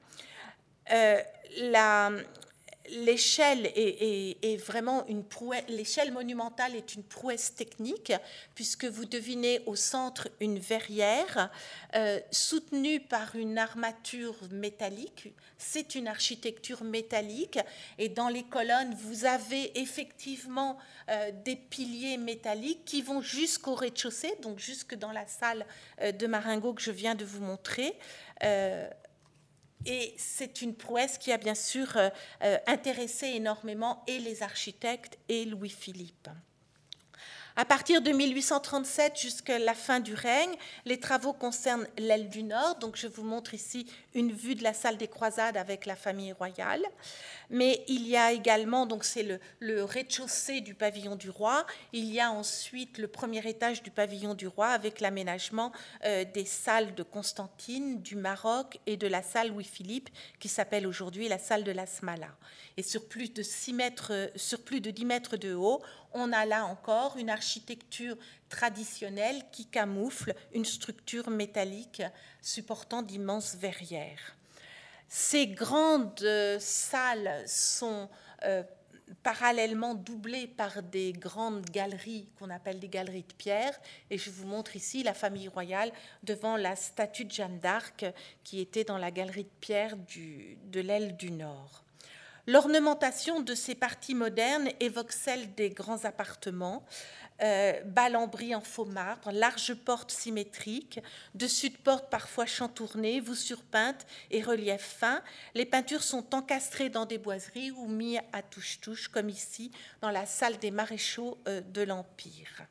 la, 0.90 2.10
l'échelle 2.88 3.70
est, 3.74 4.56
vraiment 4.56 5.06
une 5.06 5.24
prouesse, 5.24 5.64
l'échelle 5.68 6.12
monumentale 6.12 6.74
est 6.74 6.94
une 6.94 7.02
prouesse 7.02 7.54
technique, 7.54 8.12
puisque 8.54 8.84
vous 8.84 9.04
devinez 9.04 9.60
au 9.66 9.76
centre 9.76 10.28
une 10.40 10.58
verrière 10.58 11.50
euh, 11.94 12.18
soutenue 12.30 13.00
par 13.00 13.36
une 13.36 13.58
armature 13.58 14.36
métallique. 14.50 15.32
C'est 15.58 15.94
une 15.94 16.08
architecture 16.08 16.82
métallique, 16.82 17.58
et 17.98 18.08
dans 18.08 18.28
les 18.28 18.42
colonnes, 18.42 18.94
vous 18.94 19.24
avez 19.24 19.78
effectivement 19.80 20.78
euh, 21.08 21.30
des 21.44 21.56
piliers 21.56 22.18
métalliques 22.18 22.84
qui 22.84 23.02
vont 23.02 23.22
jusqu'au 23.22 23.74
rez-de-chaussée, 23.74 24.34
donc 24.42 24.58
jusque 24.58 24.94
dans 24.94 25.12
la 25.12 25.26
salle 25.26 25.66
euh, 26.00 26.12
de 26.12 26.26
Maringo 26.26 26.74
que 26.74 26.82
je 26.82 26.90
viens 26.90 27.14
de 27.14 27.24
vous 27.24 27.42
montrer. 27.42 27.96
Et 29.86 30.14
c'est 30.16 30.62
une 30.62 30.74
prouesse 30.74 31.18
qui 31.18 31.32
a 31.32 31.38
bien 31.38 31.54
sûr 31.54 31.96
euh, 31.96 32.08
euh, 32.42 32.58
intéressé 32.66 33.26
énormément 33.28 34.04
et 34.06 34.18
les 34.18 34.42
architectes 34.42 35.18
et 35.28 35.44
Louis-Philippe. 35.44 36.28
À 37.54 37.66
partir 37.66 38.00
de 38.00 38.10
1837 38.10 39.18
jusqu'à 39.18 39.58
la 39.58 39.74
fin 39.74 40.00
du 40.00 40.14
règne, 40.14 40.54
les 40.86 40.98
travaux 40.98 41.34
concernent 41.34 41.86
l'aile 41.98 42.30
du 42.30 42.42
nord. 42.42 42.76
Donc 42.76 42.96
je 42.96 43.06
vous 43.06 43.24
montre 43.24 43.52
ici 43.52 43.86
une 44.14 44.32
vue 44.32 44.54
de 44.54 44.62
la 44.62 44.72
salle 44.72 44.96
des 44.96 45.08
croisades 45.08 45.58
avec 45.58 45.84
la 45.84 45.94
famille 45.94 46.32
royale. 46.32 46.82
Mais 47.50 47.84
il 47.88 48.08
y 48.08 48.16
a 48.16 48.32
également, 48.32 48.86
donc 48.86 49.04
c'est 49.04 49.38
le, 49.60 49.84
rez-de-chaussée 49.84 50.62
du 50.62 50.74
pavillon 50.74 51.14
du 51.14 51.28
roi. 51.28 51.66
Il 51.92 52.06
y 52.06 52.20
a 52.20 52.30
ensuite 52.30 52.96
le 52.96 53.06
premier 53.06 53.46
étage 53.46 53.82
du 53.82 53.90
pavillon 53.90 54.32
du 54.32 54.46
roi 54.46 54.68
avec 54.68 55.00
l'aménagement 55.00 55.72
euh, 56.06 56.24
des 56.24 56.46
salles 56.46 56.94
de 56.94 57.02
Constantine, 57.02 58.00
du 58.00 58.16
Maroc 58.16 58.78
et 58.86 58.96
de 58.96 59.06
la 59.06 59.22
salle 59.22 59.50
Louis-Philippe 59.50 60.08
qui 60.40 60.48
s'appelle 60.48 60.86
aujourd'hui 60.86 61.28
la 61.28 61.38
salle 61.38 61.64
de 61.64 61.72
la 61.72 61.84
Smala. 61.84 62.28
Et 62.78 62.82
sur 62.82 63.06
plus 63.06 63.30
de 63.30 63.42
6 63.42 63.74
mètres, 63.74 64.30
sur 64.36 64.62
plus 64.62 64.80
de 64.80 64.90
10 64.90 65.04
mètres 65.04 65.36
de 65.36 65.52
haut, 65.52 65.82
on 66.14 66.32
a 66.32 66.44
là 66.46 66.64
encore 66.66 67.16
une 67.16 67.30
architecture 67.30 68.16
traditionnelle 68.48 69.42
qui 69.50 69.66
camoufle 69.66 70.34
une 70.52 70.64
structure 70.64 71.30
métallique 71.30 72.02
supportant 72.40 73.02
d'immenses 73.02 73.56
verrières. 73.56 74.36
Ces 75.08 75.46
grandes 75.46 76.26
salles 76.58 77.42
sont 77.46 78.08
euh, 78.44 78.62
parallèlement 79.22 79.94
doublées 79.94 80.46
par 80.46 80.82
des 80.82 81.12
grandes 81.12 81.64
galeries 81.66 82.28
qu'on 82.38 82.50
appelle 82.50 82.80
des 82.80 82.88
galeries 82.88 83.24
de 83.28 83.34
pierre. 83.34 83.78
Et 84.10 84.18
je 84.18 84.30
vous 84.30 84.46
montre 84.46 84.76
ici 84.76 85.02
la 85.02 85.14
famille 85.14 85.48
royale 85.48 85.92
devant 86.22 86.56
la 86.56 86.76
statue 86.76 87.24
de 87.24 87.30
Jeanne 87.30 87.58
d'Arc 87.58 88.06
qui 88.44 88.60
était 88.60 88.84
dans 88.84 88.98
la 88.98 89.10
galerie 89.10 89.44
de 89.44 89.50
pierre 89.60 89.96
de 89.96 90.80
l'aile 90.80 91.16
du 91.16 91.30
Nord. 91.30 91.81
L'ornementation 92.48 93.40
de 93.40 93.54
ces 93.54 93.76
parties 93.76 94.16
modernes 94.16 94.68
évoque 94.80 95.12
celle 95.12 95.54
des 95.54 95.70
grands 95.70 96.04
appartements, 96.04 96.84
euh, 97.42 97.80
en 98.54 98.60
faux 98.60 98.84
marbre, 98.84 99.30
larges 99.30 99.74
portes 99.74 100.10
symétriques, 100.10 101.00
dessus 101.34 101.70
de 101.70 101.76
portes 101.76 102.10
parfois 102.10 102.46
chantournées, 102.46 103.20
voussures 103.20 103.62
peintes 103.62 104.06
et 104.30 104.42
reliefs 104.42 104.96
fins. 104.98 105.22
Les 105.54 105.66
peintures 105.66 106.02
sont 106.02 106.34
encastrées 106.34 106.88
dans 106.88 107.06
des 107.06 107.18
boiseries 107.18 107.70
ou 107.70 107.86
mises 107.86 108.20
à 108.32 108.42
touche-touche, 108.42 109.08
comme 109.08 109.28
ici 109.28 109.70
dans 110.00 110.10
la 110.10 110.26
salle 110.26 110.58
des 110.58 110.70
maréchaux 110.70 111.38
euh, 111.46 111.60
de 111.60 111.82
l'Empire. 111.82 112.66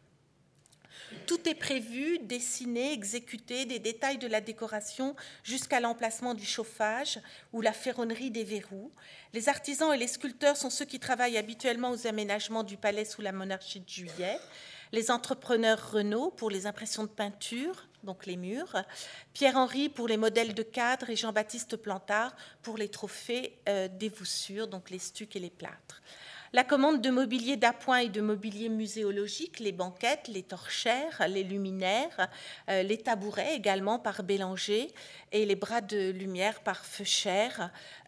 Tout 1.27 1.47
est 1.47 1.55
prévu, 1.55 2.19
dessiné, 2.19 2.93
exécuté, 2.93 3.65
des 3.65 3.79
détails 3.79 4.17
de 4.17 4.27
la 4.27 4.41
décoration 4.41 5.15
jusqu'à 5.43 5.79
l'emplacement 5.79 6.33
du 6.33 6.45
chauffage 6.45 7.19
ou 7.53 7.61
la 7.61 7.73
ferronnerie 7.73 8.31
des 8.31 8.43
verrous. 8.43 8.91
Les 9.33 9.49
artisans 9.49 9.93
et 9.93 9.97
les 9.97 10.07
sculpteurs 10.07 10.57
sont 10.57 10.69
ceux 10.69 10.85
qui 10.85 10.99
travaillent 10.99 11.37
habituellement 11.37 11.91
aux 11.91 12.07
aménagements 12.07 12.63
du 12.63 12.77
palais 12.77 13.05
sous 13.05 13.21
la 13.21 13.31
monarchie 13.31 13.79
de 13.79 13.89
Juillet. 13.89 14.39
Les 14.91 15.09
entrepreneurs 15.09 15.91
Renault 15.91 16.31
pour 16.31 16.49
les 16.49 16.65
impressions 16.65 17.03
de 17.03 17.09
peinture, 17.09 17.87
donc 18.03 18.25
les 18.25 18.35
murs, 18.35 18.75
Pierre-Henri 19.33 19.87
pour 19.87 20.07
les 20.07 20.17
modèles 20.17 20.53
de 20.53 20.63
cadres 20.63 21.09
et 21.09 21.15
Jean-Baptiste 21.15 21.77
Plantard 21.77 22.35
pour 22.61 22.77
les 22.77 22.89
trophées 22.89 23.57
euh, 23.69 23.87
des 23.87 24.09
voussures, 24.09 24.67
donc 24.67 24.89
les 24.89 24.99
stucs 24.99 25.35
et 25.35 25.39
les 25.39 25.49
plâtres. 25.49 26.01
La 26.53 26.65
commande 26.65 26.99
de 27.01 27.09
mobilier 27.09 27.55
d'appoint 27.55 27.99
et 27.99 28.09
de 28.09 28.19
mobilier 28.19 28.67
muséologique, 28.67 29.59
les 29.59 29.71
banquettes, 29.71 30.27
les 30.27 30.43
torchères, 30.43 31.25
les 31.29 31.45
luminaires, 31.45 32.27
euh, 32.69 32.83
les 32.83 32.97
tabourets 32.97 33.55
également 33.55 33.99
par 33.99 34.21
Bélanger 34.23 34.91
et 35.31 35.45
les 35.45 35.55
bras 35.55 35.79
de 35.79 36.09
lumière 36.09 36.59
par 36.59 36.85
Feucher. 36.85 37.47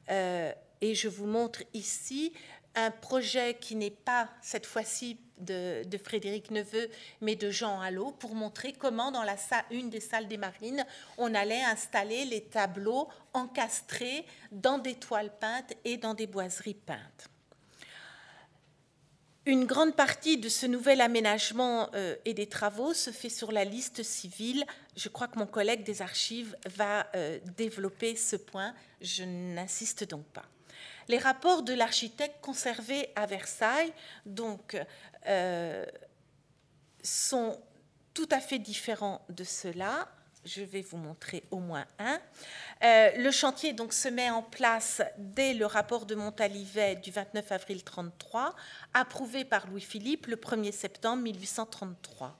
Euh, 0.09 0.51
et 0.81 0.93
je 0.93 1.07
vous 1.07 1.25
montre 1.25 1.63
ici 1.73 2.33
un 2.75 2.91
projet 2.91 3.53
qui 3.61 3.75
n'est 3.75 3.91
pas 3.91 4.29
cette 4.41 4.65
fois-ci 4.65 5.17
de, 5.37 5.83
Frédéric 6.03 6.51
Neveu, 6.51 6.89
mais 7.21 7.37
de 7.37 7.49
Jean 7.49 7.79
Hallot, 7.79 8.11
pour 8.11 8.35
montrer 8.35 8.73
comment 8.73 9.11
dans 9.11 9.23
la 9.23 9.37
une 9.71 9.89
des 9.89 10.01
salles 10.01 10.27
des 10.27 10.37
marines, 10.37 10.85
on 11.17 11.33
allait 11.33 11.63
installer 11.63 12.25
les 12.25 12.43
tableaux 12.43 13.07
encastrés 13.33 14.25
dans 14.51 14.79
des 14.79 14.95
toiles 14.95 15.31
peintes 15.39 15.73
et 15.85 15.95
dans 15.95 16.13
des 16.13 16.27
boiseries 16.27 16.73
peintes. 16.73 17.29
Une 19.45 19.65
grande 19.65 19.93
partie 19.93 20.37
de 20.37 20.47
ce 20.47 20.65
nouvel 20.65 21.01
aménagement 21.01 21.89
euh, 21.95 22.15
et 22.23 22.33
des 22.33 22.47
travaux 22.47 22.93
se 22.93 23.09
fait 23.11 23.27
sur 23.27 23.51
la 23.51 23.65
liste 23.65 24.01
civile. 24.01 24.63
Je 24.95 25.09
crois 25.09 25.27
que 25.27 25.37
mon 25.37 25.45
collègue 25.45 25.83
des 25.83 26.01
archives 26.01 26.55
va 26.65 27.07
euh, 27.13 27.39
développer 27.57 28.15
ce 28.15 28.37
point. 28.37 28.73
Je 29.01 29.23
n'insiste 29.23 30.09
donc 30.09 30.23
pas. 30.27 30.45
Les 31.09 31.17
rapports 31.17 31.61
de 31.61 31.73
l'architecte 31.73 32.37
conservés 32.41 33.09
à 33.17 33.25
Versailles 33.25 33.91
euh, 35.27 35.85
sont 37.03 37.59
tout 38.13 38.29
à 38.31 38.39
fait 38.39 38.59
différents 38.59 39.25
de 39.27 39.43
cela 39.43 40.07
je 40.45 40.63
vais 40.63 40.81
vous 40.81 40.97
montrer 40.97 41.43
au 41.51 41.59
moins 41.59 41.85
un. 41.99 42.19
Euh, 42.83 43.11
le 43.17 43.31
chantier 43.31 43.73
donc 43.73 43.93
se 43.93 44.07
met 44.07 44.29
en 44.29 44.41
place 44.41 45.01
dès 45.17 45.53
le 45.53 45.65
rapport 45.65 46.05
de 46.05 46.15
Montalivet 46.15 46.95
du 46.95 47.11
29 47.11 47.51
avril 47.51 47.77
1933, 47.77 48.55
approuvé 48.93 49.45
par 49.45 49.67
Louis-Philippe 49.67 50.27
le 50.27 50.35
1er 50.35 50.71
septembre 50.71 51.23
1833. 51.23 52.37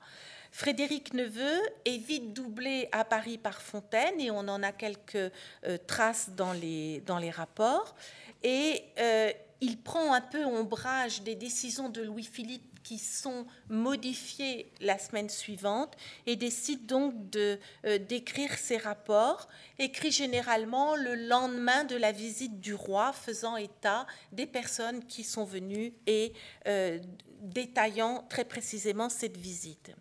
Frédéric 0.52 1.14
Neveu 1.14 1.60
est 1.84 1.98
vite 1.98 2.34
doublé 2.34 2.88
à 2.92 3.04
Paris 3.04 3.40
par 3.40 3.60
Fontaine 3.60 4.20
et 4.20 4.30
on 4.30 4.40
en 4.40 4.62
a 4.62 4.72
quelques 4.72 5.16
euh, 5.16 5.78
traces 5.88 6.30
dans 6.30 6.54
les, 6.54 7.02
dans 7.08 7.18
les 7.18 7.32
rapports. 7.32 7.96
Et 8.44 8.84
euh, 9.00 9.32
il 9.62 9.82
prend 9.82 10.14
un 10.14 10.22
peu 10.22 10.46
ombrage 10.46 11.24
des 11.24 11.36
décisions 11.36 11.90
de 11.90 12.04
Louis-Philippe 12.04 12.73
qui 12.84 13.00
sont 13.00 13.46
modifiées 13.70 14.72
la 14.82 15.00
semaine 15.00 15.30
suivante 15.30 15.96
et 16.26 16.36
décide 16.36 16.86
donc 16.86 17.30
de 17.30 17.60
euh, 17.86 17.98
d'écrire 17.98 18.58
ses 18.58 18.78
rapports, 18.78 19.48
écrit 19.80 20.12
généralement 20.12 20.96
le 20.96 21.16
lendemain 21.16 21.84
de 21.86 21.96
la 21.96 22.12
visite 22.12 22.60
du 22.60 22.74
roi, 22.74 23.14
faisant 23.14 23.58
état 23.58 24.06
des 24.32 24.46
personnes 24.46 25.06
qui 25.06 25.24
sont 25.24 25.46
venues 25.46 25.94
et 26.08 26.34
euh, 26.68 27.00
détaillant 27.42 28.26
très 28.30 28.46
précisément 28.46 29.10
cette 29.10 29.38
visite. 29.38 29.92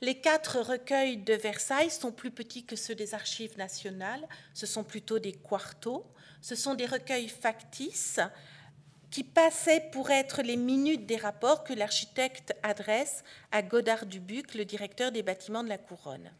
Les 0.00 0.20
quatre 0.20 0.60
recueils 0.60 1.16
de 1.16 1.34
Versailles 1.34 1.90
sont 1.90 2.12
plus 2.12 2.30
petits 2.30 2.64
que 2.64 2.76
ceux 2.76 2.94
des 2.94 3.14
archives 3.14 3.58
nationales, 3.58 4.28
ce 4.54 4.64
sont 4.64 4.84
plutôt 4.84 5.18
des 5.18 5.32
quartos, 5.32 6.06
ce 6.40 6.54
sont 6.54 6.74
des 6.74 6.86
recueils 6.86 7.28
factices 7.28 8.20
qui 9.10 9.24
passaient 9.24 9.88
pour 9.92 10.10
être 10.10 10.42
les 10.42 10.56
minutes 10.56 11.06
des 11.06 11.16
rapports 11.16 11.64
que 11.64 11.72
l'architecte 11.72 12.54
adresse 12.62 13.24
à 13.52 13.62
Godard 13.62 14.06
Dubuc, 14.06 14.54
le 14.54 14.64
directeur 14.64 15.12
des 15.12 15.22
bâtiments 15.22 15.64
de 15.64 15.68
la 15.68 15.78
Couronne. 15.78 16.30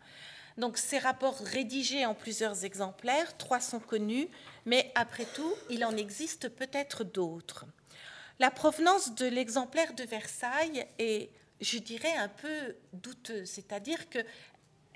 Donc 0.58 0.76
ces 0.76 0.98
rapports 0.98 1.38
rédigés 1.38 2.04
en 2.04 2.14
plusieurs 2.14 2.64
exemplaires, 2.64 3.36
trois 3.36 3.60
sont 3.60 3.78
connus, 3.78 4.28
mais 4.66 4.90
après 4.94 5.24
tout, 5.24 5.54
il 5.70 5.84
en 5.84 5.96
existe 5.96 6.48
peut-être 6.48 7.04
d'autres. 7.04 7.64
La 8.40 8.50
provenance 8.50 9.14
de 9.14 9.26
l'exemplaire 9.26 9.94
de 9.94 10.04
Versailles 10.04 10.86
est, 10.98 11.30
je 11.60 11.78
dirais, 11.78 12.14
un 12.16 12.28
peu 12.28 12.76
douteuse, 12.92 13.48
c'est-à-dire 13.48 14.10
que 14.10 14.18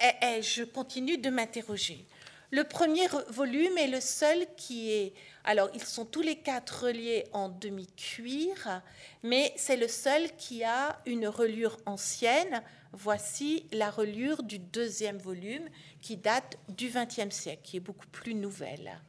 eh, 0.00 0.10
eh, 0.22 0.42
je 0.42 0.64
continue 0.64 1.16
de 1.16 1.30
m'interroger. 1.30 2.04
Le 2.52 2.64
premier 2.64 3.08
volume 3.30 3.78
est 3.78 3.88
le 3.88 4.02
seul 4.02 4.46
qui 4.58 4.92
est... 4.92 5.14
Alors, 5.44 5.70
ils 5.72 5.82
sont 5.82 6.04
tous 6.04 6.20
les 6.20 6.36
quatre 6.36 6.84
reliés 6.84 7.24
en 7.32 7.48
demi-cuir, 7.48 8.82
mais 9.22 9.54
c'est 9.56 9.78
le 9.78 9.88
seul 9.88 10.30
qui 10.36 10.62
a 10.62 11.00
une 11.06 11.26
reliure 11.26 11.78
ancienne. 11.86 12.62
Voici 12.92 13.64
la 13.72 13.90
reliure 13.90 14.42
du 14.42 14.58
deuxième 14.58 15.16
volume 15.16 15.66
qui 16.02 16.18
date 16.18 16.58
du 16.68 16.90
XXe 16.90 17.34
siècle, 17.34 17.62
qui 17.64 17.78
est 17.78 17.80
beaucoup 17.80 18.08
plus 18.08 18.34
nouvelle. 18.34 19.00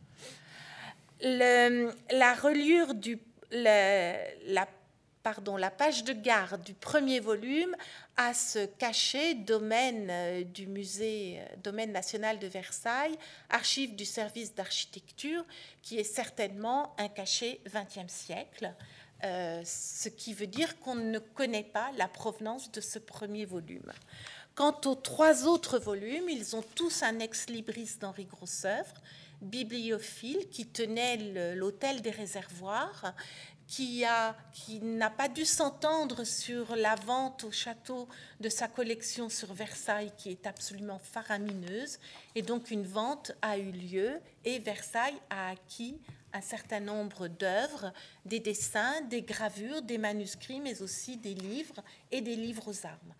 la 1.19 2.33
reliure 2.35 2.93
du... 2.93 3.19
la 3.51 4.67
pardon, 5.23 5.55
la 5.55 5.71
page 5.71 6.03
de 6.03 6.13
garde 6.13 6.63
du 6.63 6.73
premier 6.73 7.21
volume 7.21 7.75
a 8.17 8.33
ce 8.33 8.65
cachet 8.65 9.33
domaine 9.33 10.07
euh, 10.09 10.43
du 10.43 10.67
musée, 10.67 11.39
euh, 11.39 11.55
domaine 11.63 11.91
national 11.91 12.39
de 12.39 12.47
Versailles, 12.47 13.17
archive 13.49 13.95
du 13.95 14.05
service 14.05 14.53
d'architecture, 14.53 15.43
qui 15.81 15.97
est 15.97 16.03
certainement 16.03 16.95
un 16.99 17.07
cachet 17.07 17.59
20e 17.67 18.09
siècle, 18.09 18.73
euh, 19.23 19.61
ce 19.65 20.09
qui 20.09 20.33
veut 20.33 20.47
dire 20.47 20.79
qu'on 20.79 20.95
ne 20.95 21.19
connaît 21.19 21.63
pas 21.63 21.91
la 21.97 22.07
provenance 22.07 22.71
de 22.71 22.81
ce 22.81 22.99
premier 22.99 23.45
volume. 23.45 23.91
Quant 24.53 24.79
aux 24.85 24.95
trois 24.95 25.47
autres 25.47 25.79
volumes, 25.79 26.29
ils 26.29 26.55
ont 26.55 26.63
tous 26.75 27.01
un 27.01 27.17
ex-libris 27.19 27.95
d'Henri 27.99 28.25
Grosseuvre, 28.25 28.93
bibliophile 29.41 30.49
qui 30.49 30.67
tenait 30.67 31.55
l'hôtel 31.55 32.01
des 32.01 32.11
réservoirs 32.11 33.13
qui, 33.75 34.05
a, 34.05 34.35
qui 34.51 34.81
n'a 34.81 35.09
pas 35.09 35.27
dû 35.27 35.45
s'entendre 35.45 36.25
sur 36.25 36.75
la 36.75 36.93
vente 36.93 37.43
au 37.43 37.51
château 37.51 38.07
de 38.39 38.47
sa 38.47 38.67
collection 38.67 39.29
sur 39.29 39.51
Versailles, 39.51 40.11
qui 40.15 40.29
est 40.29 40.45
absolument 40.45 40.99
faramineuse. 40.99 41.97
Et 42.35 42.43
donc 42.43 42.69
une 42.69 42.85
vente 42.85 43.31
a 43.41 43.57
eu 43.57 43.71
lieu 43.71 44.19
et 44.45 44.59
Versailles 44.59 45.19
a 45.31 45.49
acquis 45.49 45.99
un 46.33 46.41
certain 46.41 46.81
nombre 46.81 47.27
d'œuvres, 47.27 47.91
des 48.25 48.39
dessins, 48.39 49.01
des 49.09 49.23
gravures, 49.23 49.81
des 49.81 49.97
manuscrits, 49.97 50.59
mais 50.59 50.83
aussi 50.83 51.17
des 51.17 51.33
livres 51.33 51.81
et 52.11 52.21
des 52.21 52.35
livres 52.35 52.69
aux 52.69 52.85
armes. 52.85 53.15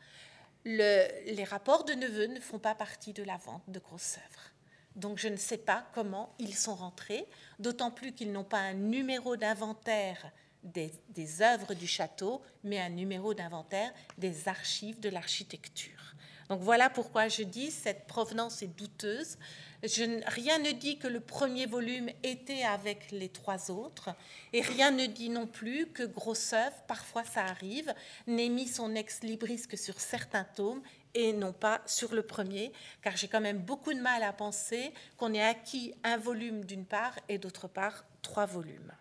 les 0.65 1.47
rapports 1.49 1.83
de 1.83 1.93
Neveu 1.93 2.27
ne 2.27 2.39
font 2.39 2.59
pas 2.59 2.75
partie 2.75 3.13
de 3.13 3.23
la 3.23 3.37
vente 3.37 3.63
de 3.69 3.79
grosses 3.79 4.17
œuvres. 4.17 4.51
Donc 4.95 5.17
je 5.17 5.29
ne 5.29 5.37
sais 5.37 5.57
pas 5.57 5.87
comment 5.95 6.35
ils 6.37 6.55
sont 6.55 6.75
rentrés, 6.75 7.25
d'autant 7.57 7.89
plus 7.89 8.13
qu'ils 8.13 8.31
n'ont 8.31 8.43
pas 8.43 8.59
un 8.59 8.75
numéro 8.75 9.35
d'inventaire 9.35 10.31
des, 10.63 11.41
œuvres 11.41 11.73
du 11.73 11.87
château, 11.87 12.41
mais 12.63 12.79
un 12.79 12.89
numéro 12.89 13.33
d'inventaire 13.33 13.91
des 14.17 14.47
archives 14.47 14.99
de 14.99 15.09
l'architecture. 15.09 16.15
Donc 16.49 16.61
voilà 16.61 16.89
pourquoi 16.89 17.27
je 17.27 17.43
dis 17.43 17.71
cette 17.71 18.05
provenance 18.05 18.61
est 18.61 18.67
douteuse. 18.67 19.37
rien 19.81 20.59
ne 20.59 20.71
dit 20.71 20.97
que 20.97 21.07
le 21.07 21.19
premier 21.19 21.65
volume 21.65 22.09
était 22.21 22.63
avec 22.63 23.11
les 23.11 23.29
trois 23.29 23.71
autres, 23.71 24.09
et 24.51 24.61
rien 24.61 24.91
ne 24.91 25.05
dit 25.05 25.29
non 25.29 25.47
plus 25.47 25.87
que 25.87 26.03
œuvre, 26.03 26.73
parfois 26.87 27.23
ça 27.23 27.45
arrive, 27.45 27.93
n'ait 28.27 28.49
mis 28.49 28.67
son 28.67 28.95
ex-libris 28.95 29.63
que 29.67 29.77
sur 29.77 29.99
certains 29.99 30.43
tomes 30.43 30.81
et 31.15 31.31
non 31.31 31.53
pas 31.53 31.81
sur 31.85 32.13
le 32.13 32.23
premier, 32.23 32.71
car 33.01 33.15
j'ai 33.15 33.27
quand 33.27 33.41
même 33.41 33.59
beaucoup 33.59 33.93
de 33.93 34.01
mal 34.01 34.23
à 34.23 34.33
penser 34.33 34.93
qu'on 35.17 35.33
ait 35.33 35.43
acquis 35.43 35.93
un 36.03 36.17
volume 36.17 36.65
d'une 36.65 36.85
part 36.85 37.17
et 37.29 37.37
d'autre 37.37 37.67
part 37.67 38.03
trois 38.21 38.45
volumes. 38.45 38.91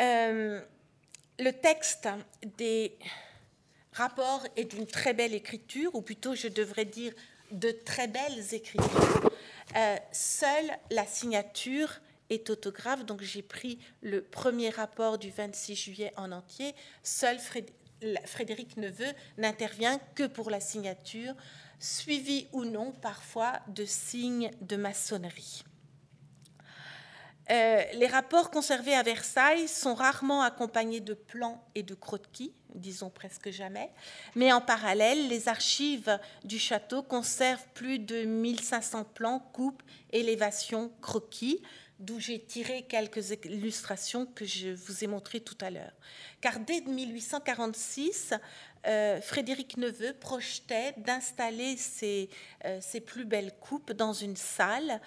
Euh, 0.00 0.60
le 1.38 1.50
texte 1.52 2.08
des 2.58 2.98
rapports 3.92 4.46
est 4.56 4.64
d'une 4.64 4.86
très 4.86 5.14
belle 5.14 5.34
écriture, 5.34 5.94
ou 5.94 6.02
plutôt 6.02 6.34
je 6.34 6.48
devrais 6.48 6.84
dire 6.84 7.12
de 7.50 7.70
très 7.70 8.08
belles 8.08 8.54
écritures. 8.54 9.30
Euh, 9.76 9.96
seule 10.12 10.70
la 10.90 11.06
signature 11.06 12.00
est 12.30 12.50
autographe, 12.50 13.04
donc 13.04 13.22
j'ai 13.22 13.42
pris 13.42 13.78
le 14.02 14.22
premier 14.22 14.70
rapport 14.70 15.18
du 15.18 15.30
26 15.30 15.76
juillet 15.76 16.12
en 16.16 16.32
entier. 16.32 16.74
Seul 17.02 17.38
Frédéric 17.38 18.76
Neveu 18.76 19.12
n'intervient 19.38 19.98
que 20.14 20.26
pour 20.26 20.50
la 20.50 20.60
signature, 20.60 21.34
suivi 21.78 22.48
ou 22.52 22.64
non 22.64 22.92
parfois 22.92 23.60
de 23.68 23.84
signes 23.84 24.50
de 24.60 24.76
maçonnerie. 24.76 25.62
Euh, 27.50 27.82
les 27.94 28.06
rapports 28.06 28.50
conservés 28.50 28.94
à 28.94 29.02
Versailles 29.02 29.68
sont 29.68 29.94
rarement 29.94 30.42
accompagnés 30.42 31.00
de 31.00 31.14
plans 31.14 31.64
et 31.76 31.82
de 31.84 31.94
croquis, 31.94 32.52
disons 32.74 33.08
presque 33.08 33.50
jamais, 33.50 33.90
mais 34.34 34.52
en 34.52 34.60
parallèle, 34.60 35.28
les 35.28 35.48
archives 35.48 36.18
du 36.44 36.58
château 36.58 37.02
conservent 37.02 37.66
plus 37.74 38.00
de 38.00 38.24
1500 38.24 39.04
plans, 39.14 39.38
coupes, 39.52 39.82
élévations, 40.12 40.90
croquis, 41.00 41.62
d'où 41.98 42.18
j'ai 42.18 42.40
tiré 42.40 42.82
quelques 42.82 43.30
illustrations 43.44 44.26
que 44.26 44.44
je 44.44 44.68
vous 44.68 45.04
ai 45.04 45.06
montrées 45.06 45.40
tout 45.40 45.56
à 45.60 45.70
l'heure. 45.70 45.92
Car 46.40 46.60
dès 46.60 46.80
1846, 46.80 48.34
euh, 48.86 49.20
Frédéric 49.20 49.76
Neveu 49.76 50.12
projetait 50.14 50.94
d'installer 50.98 51.76
ses, 51.76 52.30
euh, 52.64 52.78
ses, 52.80 53.00
plus 53.00 53.24
belles 53.24 53.52
coupes 53.58 53.92
dans 53.92 54.12
une 54.12 54.36
salle 54.36 55.00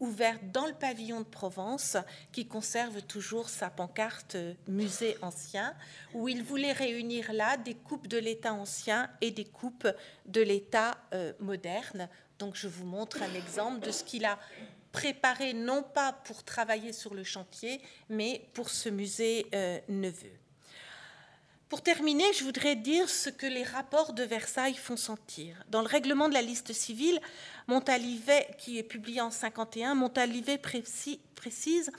ouverte 0.00 0.40
dans 0.50 0.66
le 0.66 0.72
pavillon 0.72 1.20
de 1.20 1.26
Provence, 1.26 1.96
qui 2.32 2.46
conserve 2.46 3.02
toujours 3.02 3.48
sa 3.48 3.70
pancarte 3.70 4.36
euh, 4.36 4.54
musée 4.66 5.16
ancien, 5.20 5.74
où 6.14 6.28
il 6.28 6.42
voulait 6.42 6.72
réunir 6.72 7.32
là 7.32 7.56
des 7.56 7.74
coupes 7.74 8.08
de 8.08 8.18
l'État 8.18 8.54
ancien 8.54 9.10
et 9.20 9.30
des 9.30 9.44
coupes 9.44 9.88
de 10.26 10.40
l'État 10.40 10.98
moderne. 11.40 12.08
Donc 12.38 12.54
je 12.54 12.68
vous 12.68 12.86
montre 12.86 13.22
un 13.22 13.34
exemple 13.34 13.80
de 13.80 13.90
ce 13.90 14.04
qu'il 14.04 14.24
a 14.24 14.38
préparé 14.92 15.52
non 15.52 15.82
pas 15.82 16.12
pour 16.12 16.44
travailler 16.44 16.92
sur 16.92 17.14
le 17.14 17.24
chantier, 17.24 17.80
mais 18.08 18.48
pour 18.54 18.70
ce 18.70 18.88
musée 18.88 19.46
Neveu. 19.88 20.32
Pour 21.68 21.82
terminer, 21.82 22.24
je 22.32 22.44
voudrais 22.44 22.76
dire 22.76 23.10
ce 23.10 23.28
que 23.28 23.44
les 23.44 23.62
rapports 23.62 24.14
de 24.14 24.22
Versailles 24.22 24.74
font 24.74 24.96
sentir. 24.96 25.62
Dans 25.68 25.82
le 25.82 25.86
règlement 25.86 26.30
de 26.30 26.34
la 26.34 26.40
liste 26.40 26.72
civile, 26.72 27.20
Montalivet, 27.66 28.48
qui 28.56 28.78
est 28.78 28.82
publié 28.82 29.20
en 29.20 29.30
51, 29.30 29.94
Montalivet 29.94 30.56
précise, 30.56 31.90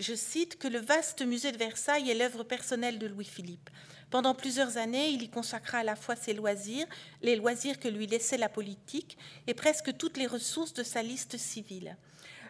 je 0.00 0.14
cite, 0.14 0.58
que 0.58 0.66
le 0.66 0.80
vaste 0.80 1.24
musée 1.24 1.52
de 1.52 1.58
Versailles 1.58 2.10
est 2.10 2.14
l'œuvre 2.14 2.42
personnelle 2.42 2.98
de 2.98 3.06
Louis-Philippe. 3.06 3.70
Pendant 4.10 4.34
plusieurs 4.34 4.78
années, 4.78 5.10
il 5.10 5.22
y 5.22 5.30
consacra 5.30 5.78
à 5.78 5.84
la 5.84 5.94
fois 5.94 6.16
ses 6.16 6.34
loisirs, 6.34 6.86
les 7.22 7.36
loisirs 7.36 7.78
que 7.78 7.86
lui 7.86 8.08
laissait 8.08 8.36
la 8.36 8.48
politique, 8.48 9.16
et 9.46 9.54
presque 9.54 9.96
toutes 9.96 10.16
les 10.16 10.26
ressources 10.26 10.74
de 10.74 10.82
sa 10.82 11.04
liste 11.04 11.36
civile. 11.38 11.96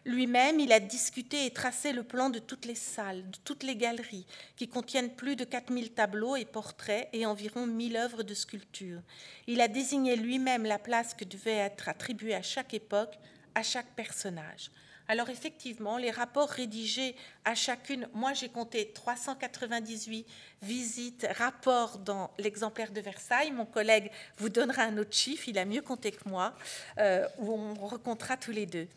Lui-même, 0.07 0.61
il 0.61 0.71
a 0.71 0.81
discuté 0.81 1.47
et 1.47 1.51
tracé 1.51 1.93
le 1.93 2.03
plan 2.03 2.29
de 2.29 2.39
toutes 2.39 2.67
les 2.67 2.75
salles, 2.75 3.31
de 3.31 3.39
toutes 3.43 3.63
les 3.63 3.75
galeries, 3.75 4.27
qui 4.55 4.69
contiennent 4.69 5.15
plus 5.15 5.35
de 5.35 5.45
4000 5.45 5.93
tableaux 5.93 6.37
et 6.37 6.45
portraits 6.45 7.09
et 7.15 7.25
environ 7.25 7.67
1000 7.67 7.97
œuvres 7.97 8.23
de 8.23 8.35
sculpture. 8.35 9.01
Il 9.47 9.63
a 9.63 9.69
désigné 9.69 10.17
lui-même 10.17 10.65
la 10.65 10.79
place 10.79 11.15
que 11.15 11.25
devait 11.25 11.53
être 11.53 11.89
attribuée 11.89 12.35
à 12.35 12.43
chaque 12.43 12.75
époque, 12.75 13.19
à 13.55 13.63
chaque 13.63 13.95
personnage. 13.97 14.71
Alors 15.07 15.29
effectivement, 15.29 15.99
les 15.99 16.11
rapports 16.11 16.49
rédigés 16.49 17.15
à 17.45 17.55
chacune, 17.55 18.09
moi 18.15 18.33
j'ai 18.33 18.49
compté 18.49 18.91
398 18.93 20.27
visites, 20.63 21.27
rapports 21.37 21.99
dans 21.99 22.31
l'exemplaire 22.39 22.91
de 22.91 23.03
Versailles. 23.03 23.51
Mon 23.51 23.67
collègue 23.67 24.11
vous 24.39 24.49
donnera 24.49 24.83
un 24.83 24.97
autre 24.97 25.13
chiffre, 25.13 25.47
il 25.49 25.59
a 25.59 25.67
mieux 25.67 25.83
compté 25.83 26.11
que 26.11 26.27
moi, 26.27 26.55
euh, 26.99 27.27
où 27.39 27.53
on 27.53 27.75
recomptera 27.87 28.39
tous 28.39 28.53
les 28.53 28.65
deux. 28.65 28.89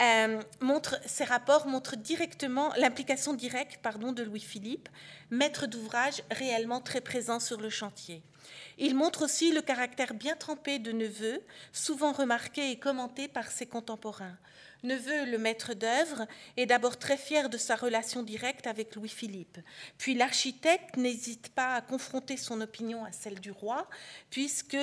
Euh, 0.00 0.40
ces 1.06 1.24
rapports 1.24 1.66
montrent 1.66 1.96
directement 1.96 2.72
l'implication 2.76 3.34
directe 3.34 3.80
pardon, 3.82 4.12
de 4.12 4.22
Louis-Philippe, 4.22 4.88
maître 5.30 5.66
d'ouvrage 5.66 6.22
réellement 6.30 6.80
très 6.80 7.00
présent 7.00 7.40
sur 7.40 7.60
le 7.60 7.68
chantier. 7.68 8.22
Il 8.78 8.94
montre 8.94 9.24
aussi 9.24 9.50
le 9.50 9.60
caractère 9.60 10.14
bien 10.14 10.36
trempé 10.36 10.78
de 10.78 10.92
Neveu, 10.92 11.42
souvent 11.72 12.12
remarqué 12.12 12.70
et 12.70 12.78
commenté 12.78 13.26
par 13.26 13.50
ses 13.50 13.66
contemporains. 13.66 14.36
Neveu, 14.82 15.24
le 15.24 15.38
maître 15.38 15.74
d'œuvre, 15.74 16.26
est 16.56 16.66
d'abord 16.66 16.98
très 16.98 17.16
fier 17.16 17.48
de 17.48 17.58
sa 17.58 17.74
relation 17.74 18.22
directe 18.22 18.66
avec 18.66 18.94
Louis-Philippe. 18.94 19.58
Puis 19.98 20.14
l'architecte 20.14 20.96
n'hésite 20.96 21.48
pas 21.48 21.74
à 21.74 21.80
confronter 21.80 22.36
son 22.36 22.60
opinion 22.60 23.04
à 23.04 23.12
celle 23.12 23.40
du 23.40 23.50
roi, 23.50 23.88
puisque 24.30 24.76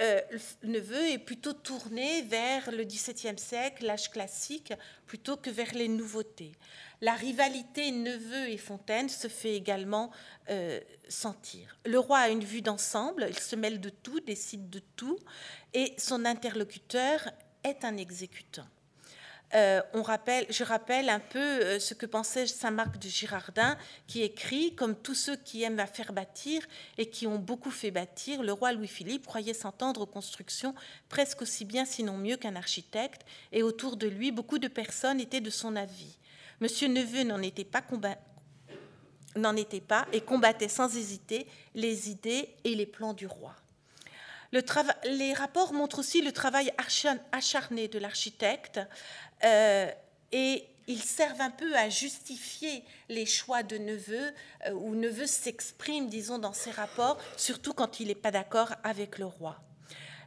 euh, 0.00 0.20
neveu 0.62 1.10
est 1.10 1.18
plutôt 1.18 1.52
tourné 1.52 2.22
vers 2.22 2.70
le 2.70 2.84
XVIIe 2.84 3.38
siècle, 3.38 3.84
l'âge 3.84 4.10
classique, 4.10 4.72
plutôt 5.06 5.36
que 5.36 5.50
vers 5.50 5.74
les 5.74 5.88
nouveautés. 5.88 6.52
La 7.02 7.14
rivalité 7.14 7.90
Neveu 7.90 8.48
et 8.48 8.56
Fontaine 8.56 9.08
se 9.08 9.28
fait 9.28 9.54
également 9.54 10.12
euh, 10.50 10.80
sentir. 11.08 11.76
Le 11.84 11.98
roi 11.98 12.18
a 12.18 12.28
une 12.28 12.44
vue 12.44 12.62
d'ensemble, 12.62 13.26
il 13.28 13.38
se 13.38 13.56
mêle 13.56 13.80
de 13.80 13.90
tout, 13.90 14.20
décide 14.20 14.70
de 14.70 14.80
tout, 14.96 15.18
et 15.74 15.94
son 15.98 16.24
interlocuteur 16.24 17.28
est 17.64 17.84
un 17.84 17.96
exécutant. 17.96 18.66
Euh, 19.54 19.82
on 19.92 20.02
rappelle, 20.02 20.46
je 20.48 20.64
rappelle 20.64 21.10
un 21.10 21.20
peu 21.20 21.38
euh, 21.38 21.78
ce 21.78 21.92
que 21.92 22.06
pensait 22.06 22.46
Saint-Marc 22.46 22.98
de 22.98 23.08
Girardin, 23.08 23.76
qui 24.06 24.22
écrit 24.22 24.74
Comme 24.74 24.94
tous 24.94 25.14
ceux 25.14 25.36
qui 25.36 25.62
aiment 25.62 25.80
à 25.80 25.86
faire 25.86 26.12
bâtir 26.12 26.62
et 26.96 27.10
qui 27.10 27.26
ont 27.26 27.38
beaucoup 27.38 27.70
fait 27.70 27.90
bâtir, 27.90 28.42
le 28.42 28.52
roi 28.52 28.72
Louis-Philippe 28.72 29.26
croyait 29.26 29.52
s'entendre 29.52 30.02
aux 30.02 30.06
constructions 30.06 30.74
presque 31.08 31.42
aussi 31.42 31.66
bien, 31.66 31.84
sinon 31.84 32.16
mieux 32.16 32.36
qu'un 32.36 32.56
architecte, 32.56 33.22
et 33.52 33.62
autour 33.62 33.96
de 33.96 34.06
lui, 34.06 34.32
beaucoup 34.32 34.58
de 34.58 34.68
personnes 34.68 35.20
étaient 35.20 35.40
de 35.40 35.50
son 35.50 35.76
avis. 35.76 36.16
Monsieur 36.60 36.88
Neveu 36.88 37.24
n'en 37.24 37.42
était 37.42 37.64
pas 37.64 37.82
n'en 39.36 39.56
était 39.56 39.80
pas 39.80 40.06
et 40.12 40.20
combattait 40.20 40.68
sans 40.68 40.96
hésiter 40.96 41.46
les 41.74 42.10
idées 42.10 42.48
et 42.64 42.74
les 42.74 42.86
plans 42.86 43.14
du 43.14 43.26
roi. 43.26 43.54
Les 45.04 45.32
rapports 45.32 45.72
montrent 45.72 45.98
aussi 45.98 46.22
le 46.22 46.32
travail 46.32 46.72
acharné 47.32 47.88
de 47.88 47.98
l'architecte 47.98 48.80
euh, 49.44 49.90
et 50.30 50.66
ils 50.88 51.02
servent 51.02 51.40
un 51.40 51.50
peu 51.50 51.74
à 51.76 51.88
justifier 51.88 52.84
les 53.08 53.26
choix 53.26 53.62
de 53.62 53.78
Neveu, 53.78 54.32
euh, 54.66 54.72
où 54.72 54.94
Neveu 54.94 55.26
s'exprime, 55.26 56.08
disons, 56.08 56.38
dans 56.38 56.52
ses 56.52 56.70
rapports, 56.70 57.18
surtout 57.36 57.72
quand 57.72 58.00
il 58.00 58.08
n'est 58.08 58.14
pas 58.14 58.30
d'accord 58.30 58.74
avec 58.82 59.18
le 59.18 59.26
roi. 59.26 59.60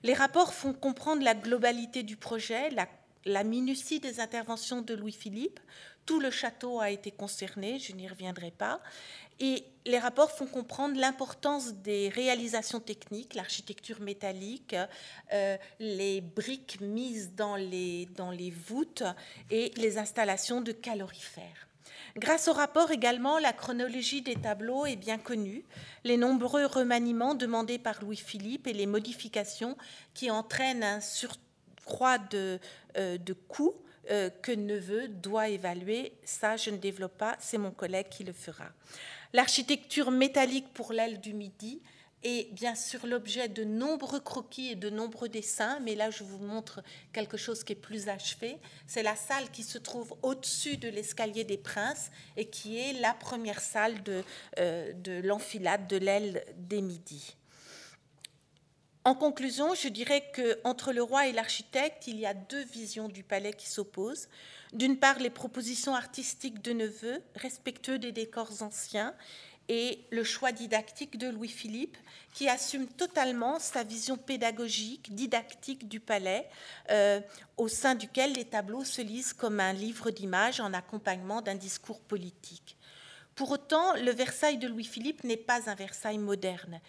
Les 0.03 0.13
rapports 0.13 0.53
font 0.53 0.73
comprendre 0.73 1.23
la 1.23 1.33
globalité 1.33 2.03
du 2.03 2.15
projet, 2.15 2.69
la, 2.69 2.87
la 3.25 3.43
minutie 3.43 3.99
des 3.99 4.19
interventions 4.19 4.81
de 4.81 4.93
Louis-Philippe. 4.93 5.59
Tout 6.05 6.19
le 6.19 6.29
château 6.29 6.79
a 6.79 6.91
été 6.91 7.09
concerné, 7.09 7.79
je 7.79 7.93
n'y 7.93 8.07
reviendrai 8.07 8.51
pas. 8.51 8.79
Et 9.39 9.65
les 9.85 9.99
rapports 9.99 10.31
font 10.31 10.45
comprendre 10.45 10.99
l'importance 10.99 11.73
des 11.73 12.09
réalisations 12.09 12.79
techniques, 12.79 13.33
l'architecture 13.33 13.99
métallique, 13.99 14.75
euh, 15.33 15.57
les 15.79 16.21
briques 16.21 16.79
mises 16.79 17.33
dans 17.35 17.55
les, 17.55 18.05
dans 18.15 18.31
les 18.31 18.51
voûtes 18.51 19.03
et 19.49 19.71
les 19.77 19.97
installations 19.97 20.61
de 20.61 20.71
calorifères. 20.71 21.67
Grâce 22.17 22.47
au 22.47 22.53
rapport 22.53 22.91
également, 22.91 23.39
la 23.39 23.51
chronologie 23.51 24.21
des 24.21 24.35
tableaux 24.35 24.85
est 24.85 24.95
bien 24.95 25.17
connue, 25.17 25.65
les 26.05 26.15
nombreux 26.15 26.65
remaniements 26.65 27.35
demandés 27.35 27.79
par 27.79 28.01
Louis-Philippe 28.01 28.67
et 28.67 28.73
les 28.73 28.85
modifications 28.85 29.75
qui 30.13 30.31
entraînent 30.31 30.83
un 30.83 31.01
surcroît 31.01 32.17
de, 32.17 32.59
euh, 32.97 33.17
de 33.17 33.33
coûts 33.33 33.75
euh, 34.09 34.29
que 34.29 34.51
Neveu 34.51 35.07
doit 35.07 35.49
évaluer. 35.49 36.13
Ça, 36.23 36.57
je 36.57 36.69
ne 36.69 36.77
développe 36.77 37.17
pas, 37.17 37.35
c'est 37.39 37.57
mon 37.57 37.71
collègue 37.71 38.09
qui 38.09 38.23
le 38.23 38.33
fera. 38.33 38.69
L'architecture 39.33 40.11
métallique 40.11 40.73
pour 40.73 40.93
l'aile 40.93 41.19
du 41.19 41.33
Midi 41.33 41.81
est 42.23 42.51
bien 42.53 42.73
sûr 42.75 43.05
l'objet 43.05 43.47
de 43.47 43.63
nombreux 43.63 44.19
croquis 44.19 44.71
et 44.71 44.75
de 44.75 44.89
nombreux 44.89 45.29
dessins, 45.29 45.79
mais 45.81 45.95
là 45.95 46.09
je 46.09 46.23
vous 46.23 46.39
montre 46.39 46.81
quelque 47.13 47.37
chose 47.37 47.63
qui 47.63 47.73
est 47.73 47.75
plus 47.75 48.09
achevé. 48.09 48.57
C'est 48.87 49.03
la 49.03 49.15
salle 49.15 49.49
qui 49.51 49.63
se 49.63 49.77
trouve 49.77 50.15
au-dessus 50.23 50.77
de 50.77 50.89
l'escalier 50.89 51.43
des 51.43 51.57
princes 51.57 52.09
et 52.35 52.45
qui 52.45 52.77
est 52.79 52.93
la 52.93 53.13
première 53.13 53.59
salle 53.59 54.01
de, 54.03 54.23
euh, 54.59 54.91
de 54.93 55.21
l'enfilade 55.23 55.87
de 55.87 55.97
l'aile 55.97 56.43
des 56.57 56.81
Midis. 56.81 57.35
En 59.07 59.13
conclusion, 59.13 59.75
je 59.75 59.87
dirais 59.87 60.23
qu'entre 60.35 60.91
le 60.91 61.03
roi 61.03 61.27
et 61.27 61.31
l'architecte, 61.31 62.07
il 62.07 62.19
y 62.19 62.25
a 62.25 62.33
deux 62.33 62.63
visions 62.63 63.07
du 63.07 63.21
palais 63.21 63.53
qui 63.53 63.69
s'opposent. 63.69 64.27
D'une 64.73 64.97
part, 64.97 65.19
les 65.19 65.29
propositions 65.29 65.93
artistiques 65.93 66.63
de 66.63 66.73
Neveu, 66.73 67.21
respectueux 67.35 67.99
des 67.99 68.11
décors 68.11 68.63
anciens, 68.63 69.13
et 69.69 69.99
le 70.09 70.23
choix 70.23 70.51
didactique 70.51 71.19
de 71.19 71.27
Louis-Philippe, 71.29 71.97
qui 72.33 72.49
assume 72.49 72.87
totalement 72.87 73.59
sa 73.59 73.83
vision 73.83 74.17
pédagogique, 74.17 75.13
didactique 75.13 75.87
du 75.87 75.99
palais, 75.99 76.49
euh, 76.89 77.21
au 77.57 77.67
sein 77.67 77.93
duquel 77.93 78.33
les 78.33 78.45
tableaux 78.45 78.83
se 78.83 79.03
lisent 79.03 79.33
comme 79.33 79.59
un 79.59 79.73
livre 79.73 80.09
d'images 80.09 80.59
en 80.59 80.73
accompagnement 80.73 81.43
d'un 81.43 81.55
discours 81.55 81.99
politique. 81.99 82.75
Pour 83.35 83.51
autant, 83.51 83.93
le 83.95 84.11
Versailles 84.11 84.57
de 84.57 84.67
Louis-Philippe 84.67 85.25
n'est 85.25 85.35
pas 85.35 85.69
un 85.69 85.75
Versailles 85.75 86.17
moderne 86.17 86.79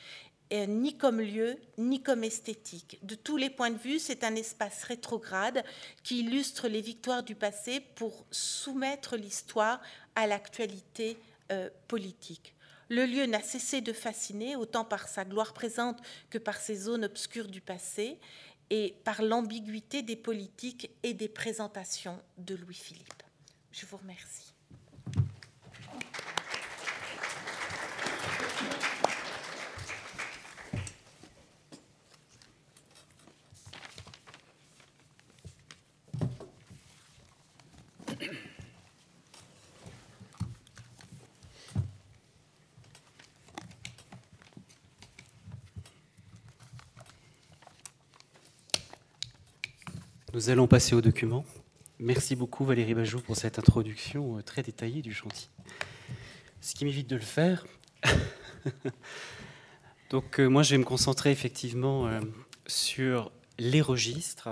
ni 0.52 0.96
comme 0.96 1.20
lieu, 1.20 1.56
ni 1.76 2.02
comme 2.02 2.24
esthétique. 2.24 2.98
De 3.02 3.14
tous 3.14 3.36
les 3.36 3.50
points 3.50 3.70
de 3.70 3.78
vue, 3.78 3.98
c'est 3.98 4.24
un 4.24 4.34
espace 4.34 4.84
rétrograde 4.84 5.64
qui 6.02 6.20
illustre 6.20 6.68
les 6.68 6.80
victoires 6.80 7.22
du 7.22 7.34
passé 7.34 7.80
pour 7.80 8.26
soumettre 8.30 9.16
l'histoire 9.16 9.80
à 10.14 10.26
l'actualité 10.26 11.18
euh, 11.50 11.68
politique. 11.88 12.54
Le 12.88 13.04
lieu 13.04 13.26
n'a 13.26 13.42
cessé 13.42 13.80
de 13.80 13.92
fasciner, 13.92 14.54
autant 14.54 14.84
par 14.84 15.08
sa 15.08 15.24
gloire 15.24 15.52
présente 15.52 15.98
que 16.30 16.38
par 16.38 16.56
ses 16.56 16.76
zones 16.76 17.04
obscures 17.04 17.48
du 17.48 17.60
passé, 17.60 18.18
et 18.70 18.96
par 19.04 19.22
l'ambiguïté 19.22 20.02
des 20.02 20.16
politiques 20.16 20.90
et 21.02 21.14
des 21.14 21.28
présentations 21.28 22.20
de 22.38 22.54
Louis-Philippe. 22.56 23.22
Je 23.72 23.86
vous 23.86 23.96
remercie. 23.96 24.45
Nous 50.36 50.50
allons 50.50 50.66
passer 50.66 50.94
au 50.94 51.00
document. 51.00 51.46
Merci 51.98 52.36
beaucoup 52.36 52.66
Valérie 52.66 52.92
Bajou 52.92 53.20
pour 53.20 53.36
cette 53.36 53.58
introduction 53.58 54.36
euh, 54.36 54.42
très 54.42 54.62
détaillée 54.62 55.00
du 55.00 55.14
chantier. 55.14 55.48
Ce 56.60 56.74
qui 56.74 56.84
m'évite 56.84 57.08
de 57.08 57.16
le 57.16 57.22
faire. 57.22 57.66
Donc 60.10 60.38
euh, 60.38 60.46
moi 60.46 60.62
je 60.62 60.72
vais 60.72 60.78
me 60.78 60.84
concentrer 60.84 61.30
effectivement 61.30 62.06
euh, 62.06 62.20
sur 62.66 63.32
les 63.58 63.80
registres, 63.80 64.50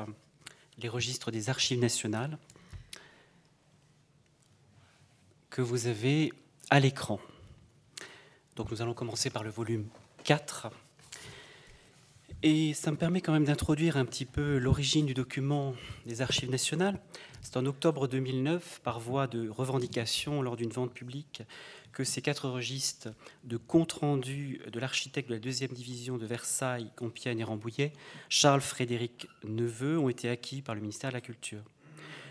les 0.78 0.88
registres 0.88 1.30
des 1.30 1.50
archives 1.50 1.80
nationales 1.80 2.38
que 5.50 5.60
vous 5.60 5.86
avez 5.86 6.32
à 6.70 6.80
l'écran. 6.80 7.20
Donc 8.56 8.70
nous 8.70 8.80
allons 8.80 8.94
commencer 8.94 9.28
par 9.28 9.44
le 9.44 9.50
volume 9.50 9.86
4 10.24 10.70
et 12.46 12.74
ça 12.74 12.90
me 12.90 12.98
permet 12.98 13.22
quand 13.22 13.32
même 13.32 13.46
d'introduire 13.46 13.96
un 13.96 14.04
petit 14.04 14.26
peu 14.26 14.58
l'origine 14.58 15.06
du 15.06 15.14
document 15.14 15.74
des 16.04 16.20
archives 16.20 16.50
nationales. 16.50 17.00
C'est 17.40 17.56
en 17.56 17.64
octobre 17.64 18.06
2009, 18.06 18.82
par 18.84 19.00
voie 19.00 19.26
de 19.26 19.48
revendication 19.48 20.42
lors 20.42 20.54
d'une 20.54 20.68
vente 20.68 20.92
publique, 20.92 21.42
que 21.92 22.04
ces 22.04 22.20
quatre 22.20 22.50
registres 22.50 23.08
de 23.44 23.56
compte-rendu 23.56 24.60
de 24.70 24.78
l'architecte 24.78 25.30
de 25.30 25.34
la 25.34 25.40
deuxième 25.40 25.70
division 25.70 26.18
de 26.18 26.26
Versailles, 26.26 26.90
Compiègne 26.96 27.38
et 27.38 27.44
Rambouillet, 27.44 27.94
Charles-Frédéric 28.28 29.26
Neveu, 29.44 29.98
ont 29.98 30.10
été 30.10 30.28
acquis 30.28 30.60
par 30.60 30.74
le 30.74 30.82
ministère 30.82 31.08
de 31.08 31.14
la 31.14 31.22
Culture. 31.22 31.62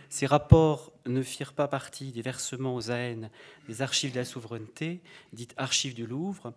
Ces 0.09 0.27
rapports 0.27 0.93
ne 1.07 1.23
firent 1.23 1.53
pas 1.53 1.67
partie 1.67 2.11
des 2.11 2.21
versements 2.21 2.75
aux 2.75 2.91
AN 2.91 3.31
des 3.67 3.81
archives 3.81 4.11
de 4.11 4.19
la 4.19 4.25
souveraineté, 4.25 5.01
dites 5.31 5.55
archives 5.57 5.95
du 5.95 6.05
Louvre, 6.05 6.53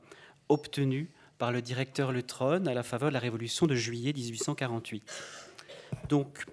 obtenus 0.50 1.08
par 1.38 1.52
le 1.52 1.62
directeur 1.62 2.12
Le 2.12 2.22
à 2.68 2.74
la 2.74 2.82
faveur 2.82 3.10
de 3.10 3.14
la 3.14 3.20
Révolution 3.20 3.66
de 3.66 3.74
juillet 3.74 4.12
1848. 4.12 5.02
Donc, 6.08 6.44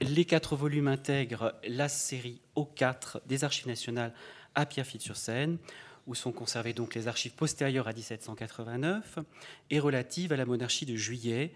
les 0.00 0.24
quatre 0.24 0.56
volumes 0.56 0.88
intègrent 0.88 1.54
la 1.66 1.88
série 1.88 2.40
O4 2.56 3.20
des 3.26 3.44
Archives 3.44 3.66
nationales 3.66 4.12
à 4.54 4.66
Pierrefitte-sur-Seine, 4.66 5.58
où 6.06 6.14
sont 6.14 6.32
conservées 6.32 6.72
donc 6.72 6.94
les 6.94 7.06
archives 7.06 7.32
postérieures 7.32 7.86
à 7.86 7.92
1789 7.92 9.18
et 9.70 9.78
relatives 9.78 10.32
à 10.32 10.36
la 10.36 10.44
monarchie 10.44 10.86
de 10.86 10.96
juillet, 10.96 11.52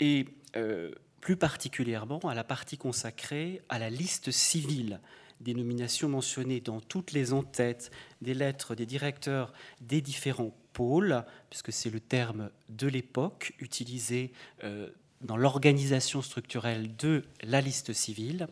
et 0.00 0.26
euh, 0.56 0.92
plus 1.20 1.36
particulièrement 1.36 2.20
à 2.20 2.34
la 2.34 2.44
partie 2.44 2.78
consacrée 2.78 3.62
à 3.68 3.78
la 3.78 3.90
liste 3.90 4.30
civile 4.30 5.00
des 5.40 5.54
nominations 5.54 6.08
mentionnées 6.08 6.60
dans 6.60 6.80
toutes 6.80 7.12
les 7.12 7.32
entêtes 7.32 7.90
des 8.22 8.34
lettres 8.34 8.74
des 8.74 8.86
directeurs 8.86 9.52
des 9.80 10.00
différents 10.00 10.54
pôles, 10.72 11.24
puisque 11.50 11.72
c'est 11.72 11.90
le 11.90 12.00
terme 12.00 12.50
de 12.68 12.86
l'époque 12.86 13.54
utilisé 13.58 14.32
euh, 14.64 14.88
dans 15.22 15.36
l'organisation 15.36 16.22
structurelle 16.22 16.94
de 16.96 17.24
la 17.42 17.60
liste 17.60 17.92
civile. 17.92 18.48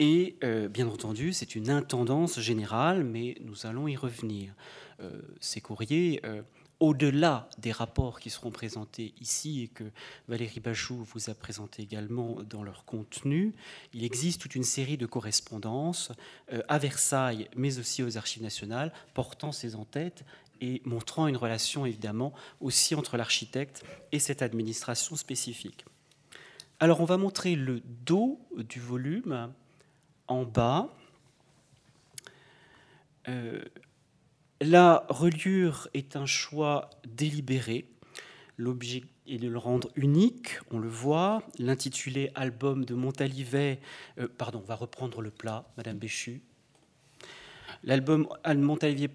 Et 0.00 0.36
bien 0.70 0.88
entendu, 0.88 1.32
c'est 1.32 1.54
une 1.54 1.70
intendance 1.70 2.40
générale, 2.40 3.04
mais 3.04 3.36
nous 3.42 3.64
allons 3.64 3.86
y 3.86 3.94
revenir. 3.94 4.52
ces 5.38 5.60
courriers 5.60 6.20
au-delà 6.80 7.48
des 7.58 7.72
rapports 7.72 8.20
qui 8.20 8.30
seront 8.30 8.50
présentés 8.50 9.14
ici 9.20 9.62
et 9.62 9.68
que 9.68 9.84
Valérie 10.28 10.60
Bachou 10.60 11.04
vous 11.04 11.30
a 11.30 11.34
présenté 11.34 11.82
également 11.82 12.42
dans 12.42 12.62
leur 12.62 12.84
contenu, 12.84 13.54
il 13.92 14.04
existe 14.04 14.40
toute 14.40 14.54
une 14.54 14.64
série 14.64 14.96
de 14.96 15.06
correspondances 15.06 16.12
euh, 16.52 16.62
à 16.68 16.78
Versailles, 16.78 17.48
mais 17.56 17.78
aussi 17.78 18.02
aux 18.02 18.16
Archives 18.16 18.42
nationales, 18.42 18.92
portant 19.14 19.52
ces 19.52 19.76
en-têtes 19.76 20.24
et 20.60 20.82
montrant 20.84 21.26
une 21.26 21.36
relation 21.36 21.86
évidemment 21.86 22.32
aussi 22.60 22.94
entre 22.94 23.16
l'architecte 23.16 23.84
et 24.12 24.18
cette 24.18 24.42
administration 24.42 25.16
spécifique. 25.16 25.84
Alors 26.80 27.00
on 27.00 27.04
va 27.04 27.16
montrer 27.16 27.54
le 27.54 27.80
dos 28.04 28.40
du 28.56 28.80
volume 28.80 29.52
en 30.28 30.44
bas. 30.44 30.88
Euh, 33.28 33.62
la 34.64 35.04
reliure 35.10 35.88
est 35.92 36.16
un 36.16 36.26
choix 36.26 36.88
délibéré. 37.06 37.86
L'objet 38.56 39.04
est 39.26 39.36
de 39.36 39.48
le 39.48 39.58
rendre 39.58 39.90
unique, 39.94 40.58
on 40.70 40.78
le 40.78 40.88
voit. 40.88 41.42
L'intitulé 41.58 42.30
Album 42.34 42.84
de 42.84 42.94
Montalivet, 42.94 43.80
euh, 44.18 44.26
pardon, 44.26 44.60
on 44.62 44.66
va 44.66 44.74
reprendre 44.74 45.20
le 45.20 45.30
plat, 45.30 45.66
Madame 45.76 45.98
Béchu. 45.98 46.40
L'album 47.82 48.26
Montalivet 48.46 49.10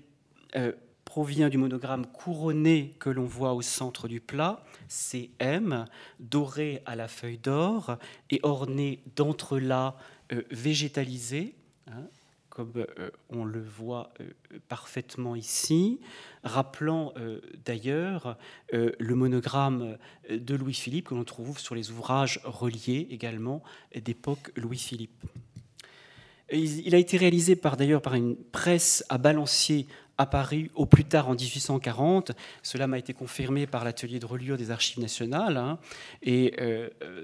euh, 0.55 0.71
provient 1.03 1.49
du 1.49 1.57
monogramme 1.57 2.05
couronné 2.05 2.95
que 2.99 3.09
l'on 3.09 3.25
voit 3.25 3.53
au 3.53 3.63
centre 3.63 4.07
du 4.07 4.21
plat, 4.21 4.63
CM, 4.87 5.85
doré 6.19 6.83
à 6.85 6.95
la 6.95 7.07
feuille 7.07 7.39
d'or 7.39 7.97
et 8.29 8.39
orné 8.43 9.01
d'entrelacs 9.15 9.95
euh, 10.31 10.43
végétalisés. 10.51 11.55
Hein, 11.87 12.07
comme 12.59 12.73
euh, 12.75 13.09
on 13.29 13.45
le 13.45 13.61
voit 13.61 14.11
euh, 14.19 14.25
parfaitement 14.67 15.33
ici, 15.33 16.01
rappelant 16.43 17.13
euh, 17.15 17.39
d'ailleurs 17.63 18.37
le 18.73 19.15
monogramme 19.15 19.97
de 20.29 20.55
Louis-Philippe 20.55 21.07
que 21.07 21.15
l'on 21.15 21.23
trouve 21.23 21.57
sur 21.57 21.73
les 21.73 21.89
ouvrages 21.89 22.41
reliés 22.43 23.07
également 23.11 23.63
d'époque 23.95 24.51
Louis-Philippe. 24.57 25.23
Il 26.51 26.93
a 26.93 26.97
été 26.97 27.15
réalisé 27.15 27.55
par 27.55 27.77
d'ailleurs 27.77 28.01
par 28.01 28.15
une 28.15 28.35
presse 28.35 29.05
à 29.07 29.17
balancier 29.17 29.87
apparu 30.17 30.69
au 30.75 30.85
plus 30.85 31.05
tard 31.05 31.29
en 31.29 31.35
1840. 31.35 32.33
Cela 32.61 32.87
m'a 32.87 32.97
été 32.97 33.13
confirmé 33.13 33.67
par 33.67 33.85
l'atelier 33.85 34.19
de 34.19 34.25
reliure 34.25 34.57
des 34.57 34.69
Archives 34.69 34.99
nationales. 34.99 35.55
Hein. 35.55 35.79
et 36.21 36.55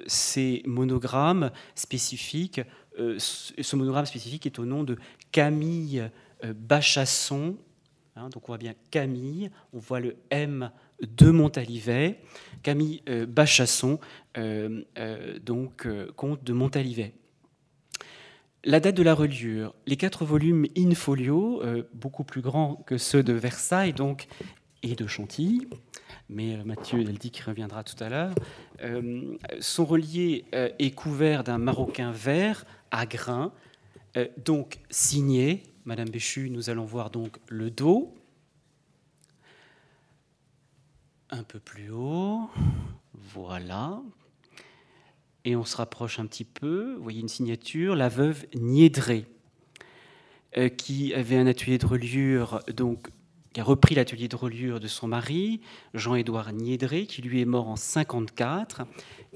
ces 0.08 0.64
monogrammes 0.66 1.52
spécifiques 1.76 2.62
ce 3.18 3.76
monogramme 3.76 4.06
spécifique 4.06 4.46
est 4.46 4.60
au 4.60 4.66
nom 4.66 4.84
de 4.84 4.98
Camille 5.32 6.10
euh, 6.44 6.54
Bachasson. 6.54 7.58
Hein, 8.16 8.30
donc 8.30 8.44
on 8.48 8.54
voit 8.54 8.58
bien 8.58 8.74
Camille, 8.92 9.52
on 9.74 9.80
voit 9.80 10.00
le 10.00 10.16
M 10.30 10.72
de 11.02 11.30
Montalivet. 11.30 12.20
Camille 12.64 13.02
euh, 13.10 13.26
Bachasson, 13.26 14.00
donc 15.46 15.88
comte 16.16 16.44
de 16.44 16.54
Montalivet. 16.54 17.14
La 18.64 18.80
date 18.80 18.96
de 18.96 19.04
la 19.04 19.14
reliure, 19.14 19.76
les 19.86 19.96
quatre 19.96 20.26
volumes 20.26 20.66
in 20.76 20.96
folio, 20.96 21.62
beaucoup 21.94 22.24
plus 22.24 22.42
grands 22.42 22.78
que 22.88 22.98
ceux 22.98 23.22
de 23.22 23.34
Versailles 23.34 23.94
donc, 23.94 24.28
et 24.82 24.96
de 24.96 25.06
Chantilly, 25.06 25.68
mais 26.30 26.58
Mathieu 26.66 27.04
dit 27.04 27.30
qu'il 27.30 27.46
reviendra 27.46 27.84
tout 27.84 28.04
à 28.04 28.10
l'heure, 28.10 28.34
sont 29.60 29.86
reliés 29.86 30.46
et 30.80 30.92
couverts 30.92 31.44
d'un 31.44 31.60
maroquin 31.60 32.12
vert 32.12 32.66
à 32.96 33.06
grains, 33.06 33.52
euh, 34.18 34.28
donc 34.38 34.80
signé. 34.90 35.64
Madame 35.84 36.10
Béchu, 36.10 36.50
nous 36.50 36.70
allons 36.70 36.86
voir 36.86 37.12
donc 37.12 37.38
le 37.48 37.70
dos. 37.70 38.16
Un 41.30 41.44
peu 41.44 41.60
plus 41.60 41.92
haut. 41.92 42.50
Voilà. 43.14 44.02
Et 45.44 45.56
on 45.56 45.64
se 45.64 45.78
rapproche 45.78 46.20
un 46.20 46.26
petit 46.26 46.46
peu. 46.46 46.96
Vous 46.96 47.04
voyez 47.04 47.20
une 47.20 47.28
signature, 47.28 47.96
la 47.96 48.10
veuve 48.10 48.46
Niédré, 48.56 49.26
euh, 50.58 50.70
qui 50.70 51.14
avait 51.14 51.38
un 51.38 51.46
atelier 51.46 51.78
de 51.78 51.86
reliure, 51.86 52.62
donc 52.74 53.10
qui 53.54 53.62
a 53.62 53.64
repris 53.64 53.96
l'atelier 53.96 54.28
de 54.28 54.36
reliure 54.36 54.80
de 54.80 54.88
son 54.88 55.08
mari, 55.08 55.62
Jean-Édouard 55.94 56.52
Niédré, 56.52 57.06
qui 57.06 57.22
lui 57.22 57.42
est 57.42 57.46
mort 57.46 57.70
en 57.70 57.76
54, 57.76 58.82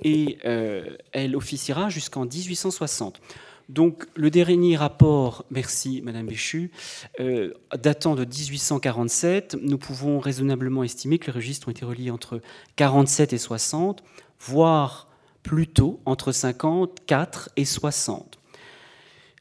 et 0.04 0.40
euh, 0.46 0.98
elle 1.12 1.36
officiera 1.36 1.90
jusqu'en 1.90 2.26
1860. 2.26 3.22
Donc 3.70 4.08
le 4.16 4.32
dernier 4.32 4.76
rapport, 4.78 5.46
merci 5.52 6.02
Madame 6.02 6.26
Béchu, 6.26 6.72
euh, 7.20 7.54
datant 7.78 8.16
de 8.16 8.26
1847, 8.26 9.58
nous 9.62 9.78
pouvons 9.78 10.18
raisonnablement 10.20 10.84
estimer 10.84 11.20
que 11.20 11.28
les 11.28 11.34
registres 11.34 11.68
ont 11.68 11.72
été 11.72 11.86
reliés 11.86 12.10
entre 12.10 12.42
47 12.78 13.32
et 13.34 13.38
60, 13.38 14.04
voire 14.40 15.08
plutôt 15.44 16.00
entre 16.06 16.32
54 16.32 17.52
et 17.58 17.66
60. 17.66 18.40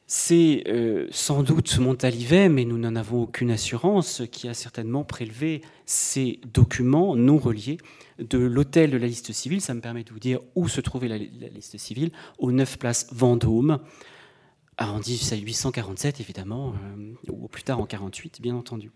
C'est 0.07 0.65
euh, 0.69 1.07
sans 1.11 1.43
doute 1.43 1.79
Montalivet, 1.79 2.51
mais 2.51 2.67
nous 2.67 2.79
n'en 2.79 2.97
avons 2.97 3.23
aucune 3.23 3.51
assurance, 3.51 4.23
qui 4.31 4.47
a 4.47 4.55
certainement 4.55 5.05
prélevé 5.05 5.63
ces 5.87 6.39
documents 6.53 7.17
non 7.17 7.39
reliés 7.39 7.79
de 8.19 8.39
l'hôtel 8.39 8.91
de 8.91 8.99
la 8.99 9.07
liste 9.07 9.33
civile. 9.33 9.63
Ça 9.63 9.73
me 9.73 9.81
permet 9.81 10.05
de 10.05 10.13
vous 10.13 10.19
dire 10.19 10.41
où 10.55 10.69
se 10.69 10.83
trouvait 10.83 11.09
la, 11.09 11.17
la 11.17 11.49
liste 11.49 11.79
civile, 11.79 12.11
au 12.39 12.53
9 12.53 12.79
place 12.79 13.07
Vendôme. 13.13 13.79
Ah, 14.81 14.93
en 14.93 15.01
1847, 15.01 16.21
évidemment, 16.21 16.73
euh, 16.97 17.33
ou 17.33 17.49
plus 17.49 17.65
tard 17.65 17.81
en 17.81 17.87
48, 17.87 18.41
bien 18.41 18.55
entendu. 18.55 18.93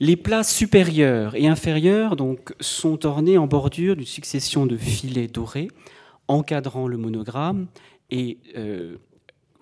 Les 0.00 0.16
plats 0.16 0.42
supérieurs 0.42 1.36
et 1.36 1.46
inférieurs 1.46 2.16
donc, 2.16 2.52
sont 2.58 3.06
ornés 3.06 3.38
en 3.38 3.46
bordure 3.46 3.94
d'une 3.94 4.06
succession 4.06 4.66
de 4.66 4.76
filets 4.76 5.28
dorés 5.28 5.68
encadrant 6.26 6.88
le 6.88 6.96
monogramme 6.96 7.68
et 8.10 8.38
euh, 8.56 8.96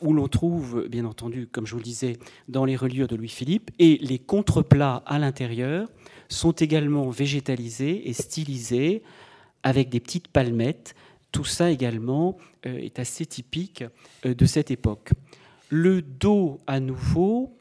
où 0.00 0.14
l'on 0.14 0.26
trouve, 0.26 0.88
bien 0.88 1.04
entendu, 1.04 1.46
comme 1.52 1.66
je 1.66 1.72
vous 1.72 1.80
le 1.80 1.84
disais, 1.84 2.16
dans 2.48 2.64
les 2.64 2.74
reliures 2.74 3.06
de 3.06 3.16
Louis-Philippe, 3.16 3.72
et 3.78 3.98
les 4.00 4.18
contreplats 4.18 5.02
à 5.04 5.18
l'intérieur 5.18 5.86
sont 6.30 6.52
également 6.52 7.10
végétalisés 7.10 8.08
et 8.08 8.14
stylisés 8.14 9.02
avec 9.62 9.90
des 9.90 10.00
petites 10.00 10.28
palmettes. 10.28 10.94
Tout 11.30 11.44
ça 11.44 11.70
également 11.70 12.38
euh, 12.64 12.78
est 12.78 12.98
assez 12.98 13.26
typique 13.26 13.84
de 14.24 14.46
cette 14.46 14.70
époque. 14.70 15.10
Le 15.74 16.02
dos 16.02 16.60
à 16.66 16.80
nouveau, 16.80 17.56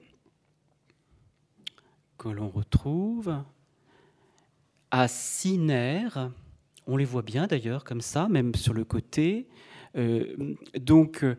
que 2.18 2.28
l'on 2.28 2.50
retrouve, 2.50 3.42
à 4.92 5.08
six 5.08 5.58
nerfs, 5.58 6.30
on 6.88 6.98
les 6.98 7.06
voit 7.06 7.22
bien 7.22 7.48
d'ailleurs 7.48 7.86
comme 7.86 8.02
ça, 8.02 8.28
même 8.28 8.54
sur 8.54 8.74
le 8.74 8.84
côté. 8.84 9.48
Euh, 9.96 10.56
donc, 10.78 11.24
euh, 11.24 11.38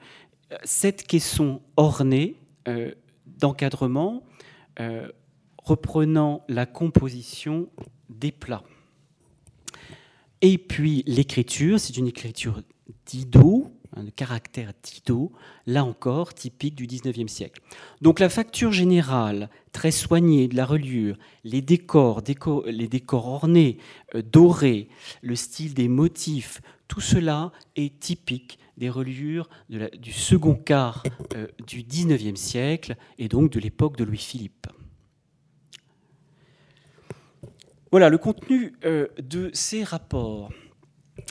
cette 0.64 1.06
caisson 1.06 1.61
ornée 1.76 2.37
euh, 2.68 2.92
d'encadrement 3.26 4.22
reprenant 5.58 6.42
la 6.48 6.64
composition 6.64 7.68
des 8.08 8.32
plats. 8.32 8.64
Et 10.40 10.56
puis 10.56 11.04
l'écriture, 11.06 11.78
c'est 11.78 11.98
une 11.98 12.08
écriture 12.08 12.62
d'ido, 13.04 13.70
un 13.94 14.07
caractère 14.11 14.72
Tito, 14.81 15.33
là 15.66 15.85
encore 15.85 16.35
typique 16.35 16.74
du 16.74 16.87
XIXe 16.87 17.31
siècle. 17.31 17.61
Donc 18.00 18.20
la 18.20 18.28
facture 18.28 18.72
générale, 18.72 19.50
très 19.72 19.90
soignée 19.90 20.48
de 20.48 20.57
la 20.57 20.64
reliure, 20.64 21.16
les 21.44 21.62
décors, 21.62 22.22
les 22.66 22.88
décors 22.88 23.28
ornés, 23.28 23.78
euh, 24.14 24.22
dorés, 24.22 24.88
le 25.22 25.37
style 25.37 25.74
des 25.74 25.88
motifs, 25.88 26.61
tout 26.88 27.00
cela 27.00 27.52
est 27.76 27.98
typique 28.00 28.59
des 28.76 28.90
reliures 28.90 29.48
du 29.68 30.12
second 30.12 30.55
quart 30.55 31.02
euh, 31.37 31.46
du 31.66 31.83
XIXe 31.83 32.40
siècle 32.40 32.96
et 33.18 33.28
donc 33.28 33.52
de 33.52 33.61
l'époque 33.61 33.96
de 33.96 34.05
Louis-Philippe. 34.05 34.66
Voilà 37.90 38.09
le 38.09 38.16
contenu 38.16 38.72
euh, 38.85 39.09
de 39.22 39.50
ces 39.52 39.85
rapports. 39.85 40.50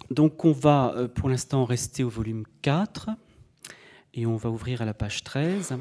Donc 0.09 0.45
on 0.45 0.51
va 0.51 0.93
euh, 0.95 1.07
pour 1.07 1.29
l'instant 1.29 1.65
rester 1.65 2.03
au 2.03 2.09
volume 2.09 2.43
4 2.61 3.09
et 4.13 4.25
on 4.25 4.35
va 4.35 4.49
ouvrir 4.49 4.81
à 4.81 4.85
la 4.85 4.93
page 4.93 5.23
13. 5.23 5.77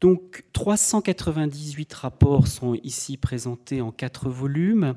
Donc 0.00 0.44
398 0.52 1.94
rapports 1.94 2.46
sont 2.46 2.74
ici 2.82 3.16
présentés 3.16 3.80
en 3.80 3.92
quatre 3.92 4.28
volumes. 4.28 4.94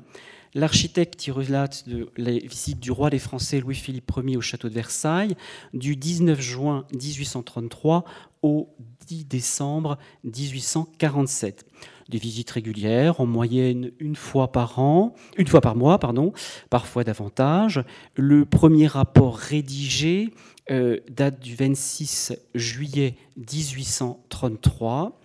L'architecte 0.52 1.26
y 1.26 1.30
relate 1.30 1.84
la 2.16 2.32
visite 2.32 2.80
du 2.80 2.90
roi 2.90 3.08
des 3.08 3.20
Français 3.20 3.60
Louis-Philippe 3.60 4.10
Ier 4.16 4.36
au 4.36 4.40
château 4.40 4.68
de 4.68 4.74
Versailles 4.74 5.36
du 5.72 5.96
19 5.96 6.40
juin 6.40 6.86
1833 6.92 8.04
au 8.42 8.74
10 9.06 9.26
décembre 9.26 9.96
1847. 10.24 11.66
Des 12.10 12.18
visites 12.18 12.50
régulières, 12.50 13.20
en 13.20 13.26
moyenne 13.26 13.92
une 13.98 14.16
fois 14.16 14.52
par 14.52 14.78
an, 14.78 15.14
une 15.38 15.46
fois 15.46 15.60
par 15.60 15.76
mois, 15.76 15.98
pardon, 15.98 16.32
parfois 16.68 17.04
davantage. 17.04 17.82
Le 18.16 18.44
premier 18.44 18.86
rapport 18.86 19.36
rédigé 19.38 20.34
euh, 20.70 20.98
date 21.10 21.40
du 21.40 21.56
26 21.56 22.32
juillet 22.54 23.16
1833. 23.36 25.20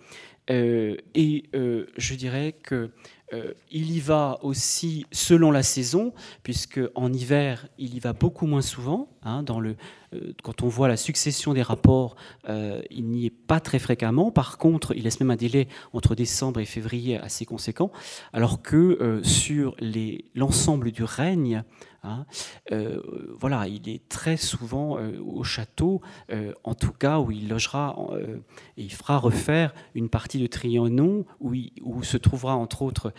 Euh, 0.50 0.96
et 1.14 1.44
euh, 1.54 1.86
je 1.96 2.14
dirais 2.14 2.54
que 2.62 2.90
il 3.72 3.90
y 3.90 3.98
va 3.98 4.38
aussi 4.42 5.04
selon 5.10 5.50
la 5.50 5.64
saison, 5.64 6.14
puisque 6.44 6.80
en 6.94 7.12
hiver, 7.12 7.66
il 7.76 7.92
y 7.96 7.98
va 7.98 8.12
beaucoup 8.12 8.46
moins 8.46 8.62
souvent. 8.62 9.08
Hein, 9.24 9.42
dans 9.42 9.58
le, 9.58 9.74
quand 10.42 10.62
on 10.62 10.68
voit 10.68 10.88
la 10.88 10.96
succession 10.96 11.54
des 11.54 11.62
rapports, 11.62 12.16
il 12.48 13.06
n'y 13.06 13.26
est 13.26 13.30
pas 13.30 13.60
très 13.60 13.78
fréquemment. 13.78 14.30
Par 14.30 14.58
contre, 14.58 14.94
il 14.96 15.04
laisse 15.04 15.20
même 15.20 15.30
un 15.30 15.36
délai 15.36 15.68
entre 15.92 16.14
décembre 16.14 16.60
et 16.60 16.64
février 16.64 17.18
assez 17.18 17.44
conséquent, 17.44 17.90
alors 18.32 18.62
que 18.62 19.20
sur 19.22 19.76
l'ensemble 20.34 20.92
du 20.92 21.04
règne, 21.04 21.62
Hein. 22.06 22.24
Euh, 22.72 23.00
voilà, 23.38 23.66
il 23.66 23.88
est 23.88 24.08
très 24.08 24.36
souvent 24.36 24.98
euh, 24.98 25.18
au 25.20 25.42
château, 25.42 26.00
euh, 26.30 26.52
en 26.62 26.74
tout 26.74 26.92
cas 26.92 27.18
où 27.18 27.30
il 27.32 27.48
logera 27.48 27.96
et 28.76 28.82
il 28.82 28.92
fera 28.92 29.18
refaire 29.18 29.74
une 29.94 30.08
partie 30.08 30.38
de 30.38 30.46
Trianon 30.46 31.24
où, 31.40 31.52
se 32.02 32.16
trouvera 32.16 32.54
entre 32.54 32.82
autres 32.82 33.12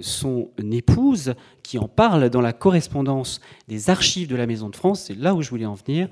son 0.00 0.50
épouse 0.70 1.34
qui 1.62 1.78
en 1.78 1.88
parle 1.88 2.30
dans 2.30 2.40
la 2.40 2.52
correspondance 2.52 3.40
des 3.68 3.90
archives 3.90 4.28
de 4.28 4.36
la 4.36 4.46
Maison 4.46 4.68
de 4.68 4.76
France, 4.76 5.04
c'est 5.06 5.16
là 5.16 5.34
où 5.34 5.42
je 5.42 5.50
voulais 5.50 5.66
en 5.66 5.74
venir, 5.74 6.08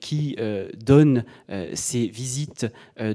qui 0.00 0.36
donne 0.78 1.24
ses 1.74 2.06
visites 2.06 2.66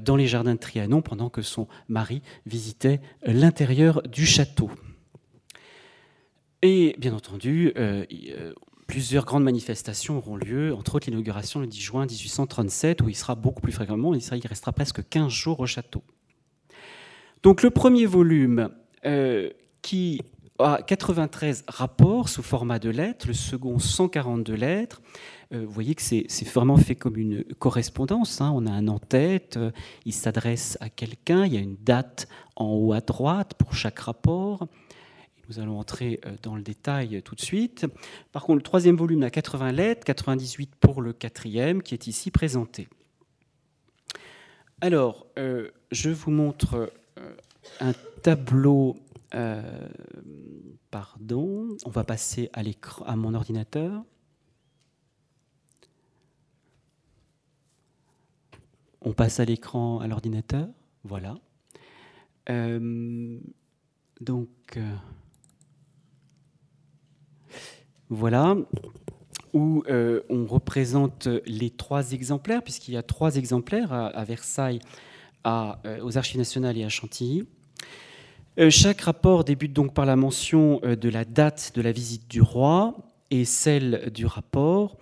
dans 0.02 0.16
les 0.16 0.26
jardins 0.26 0.54
de 0.54 0.60
Trianon 0.60 1.02
pendant 1.02 1.30
que 1.30 1.42
son 1.42 1.68
mari 1.88 2.22
visitait 2.46 3.00
l'intérieur 3.24 4.02
du 4.02 4.26
château. 4.26 4.70
Et 6.62 6.96
bien 6.98 7.14
entendu, 7.14 7.72
euh, 7.76 8.04
euh, 8.30 8.52
plusieurs 8.88 9.24
grandes 9.24 9.44
manifestations 9.44 10.18
auront 10.18 10.36
lieu, 10.36 10.74
entre 10.74 10.96
autres 10.96 11.08
l'inauguration 11.08 11.60
le 11.60 11.66
10 11.66 11.80
juin 11.80 12.06
1837, 12.06 13.02
où 13.02 13.08
il 13.08 13.14
sera 13.14 13.36
beaucoup 13.36 13.60
plus 13.60 13.72
fréquemment, 13.72 14.12
il 14.14 14.46
restera 14.46 14.72
presque 14.72 15.08
15 15.08 15.30
jours 15.30 15.60
au 15.60 15.66
château. 15.66 16.02
Donc 17.44 17.62
le 17.62 17.70
premier 17.70 18.06
volume, 18.06 18.70
euh, 19.06 19.50
qui 19.82 20.20
a 20.58 20.82
93 20.84 21.64
rapports 21.68 22.28
sous 22.28 22.42
format 22.42 22.80
de 22.80 22.90
lettres, 22.90 23.28
le 23.28 23.34
second 23.34 23.78
142 23.78 24.54
lettres, 24.54 25.00
vous 25.50 25.70
voyez 25.70 25.94
que 25.94 26.02
c'est 26.02 26.44
vraiment 26.44 26.76
fait 26.76 26.94
comme 26.94 27.16
une 27.16 27.42
correspondance. 27.58 28.40
Hein. 28.40 28.52
On 28.54 28.66
a 28.66 28.70
un 28.70 28.86
en-tête, 28.88 29.58
il 30.04 30.12
s'adresse 30.12 30.76
à 30.80 30.90
quelqu'un, 30.90 31.46
il 31.46 31.54
y 31.54 31.56
a 31.56 31.60
une 31.60 31.76
date 31.76 32.28
en 32.56 32.66
haut 32.66 32.92
à 32.92 33.00
droite 33.00 33.54
pour 33.54 33.74
chaque 33.74 33.98
rapport. 33.98 34.68
Nous 35.48 35.58
allons 35.60 35.78
entrer 35.78 36.20
euh, 36.26 36.36
dans 36.42 36.56
le 36.56 36.62
détail 36.62 37.22
tout 37.22 37.34
de 37.34 37.40
suite. 37.40 37.86
Par 38.32 38.44
contre, 38.44 38.58
le 38.58 38.62
troisième 38.62 38.96
volume 38.96 39.22
a 39.22 39.30
80 39.30 39.72
lettres, 39.72 40.04
98 40.04 40.74
pour 40.78 41.00
le 41.00 41.12
quatrième, 41.12 41.82
qui 41.82 41.94
est 41.94 42.06
ici 42.06 42.30
présenté. 42.30 42.88
Alors, 44.80 45.26
euh, 45.38 45.70
je 45.90 46.10
vous 46.10 46.30
montre 46.30 46.92
euh, 47.18 47.36
un 47.80 47.92
tableau. 48.22 48.96
pardon, 50.90 51.68
on 51.84 51.90
va 51.90 52.04
passer 52.04 52.50
à, 52.52 52.62
à 53.06 53.16
mon 53.16 53.34
ordinateur. 53.34 54.04
On 59.02 59.12
passe 59.12 59.40
à 59.40 59.44
l'écran 59.44 60.00
à 60.00 60.06
l'ordinateur. 60.06 60.68
Voilà. 61.04 61.36
donc. 64.20 64.48
Voilà, 68.10 68.56
où 69.52 69.82
euh, 69.88 70.22
on 70.30 70.46
représente 70.46 71.28
les 71.46 71.68
trois 71.68 72.12
exemplaires, 72.12 72.62
puisqu'il 72.62 72.94
y 72.94 72.96
a 72.96 73.02
trois 73.02 73.36
exemplaires 73.36 73.92
à, 73.92 74.24
Versailles, 74.24 74.80
euh, 75.46 75.74
aux 76.02 76.16
Archives 76.16 76.38
nationales 76.38 76.78
et 76.78 76.84
à 76.84 76.88
Chantilly. 76.88 77.44
Euh, 78.58 78.70
chaque 78.70 79.02
rapport 79.02 79.44
débute 79.44 79.74
donc 79.74 79.92
par 79.92 80.06
la 80.06 80.16
mention 80.16 80.80
de 80.80 81.08
la 81.08 81.24
date 81.24 81.72
de 81.74 81.82
la 81.82 81.92
visite 81.92 82.28
du 82.28 82.40
roi 82.40 82.96
et 83.30 83.44
celle 83.44 84.10
du 84.12 84.24
rapport. 84.24 84.96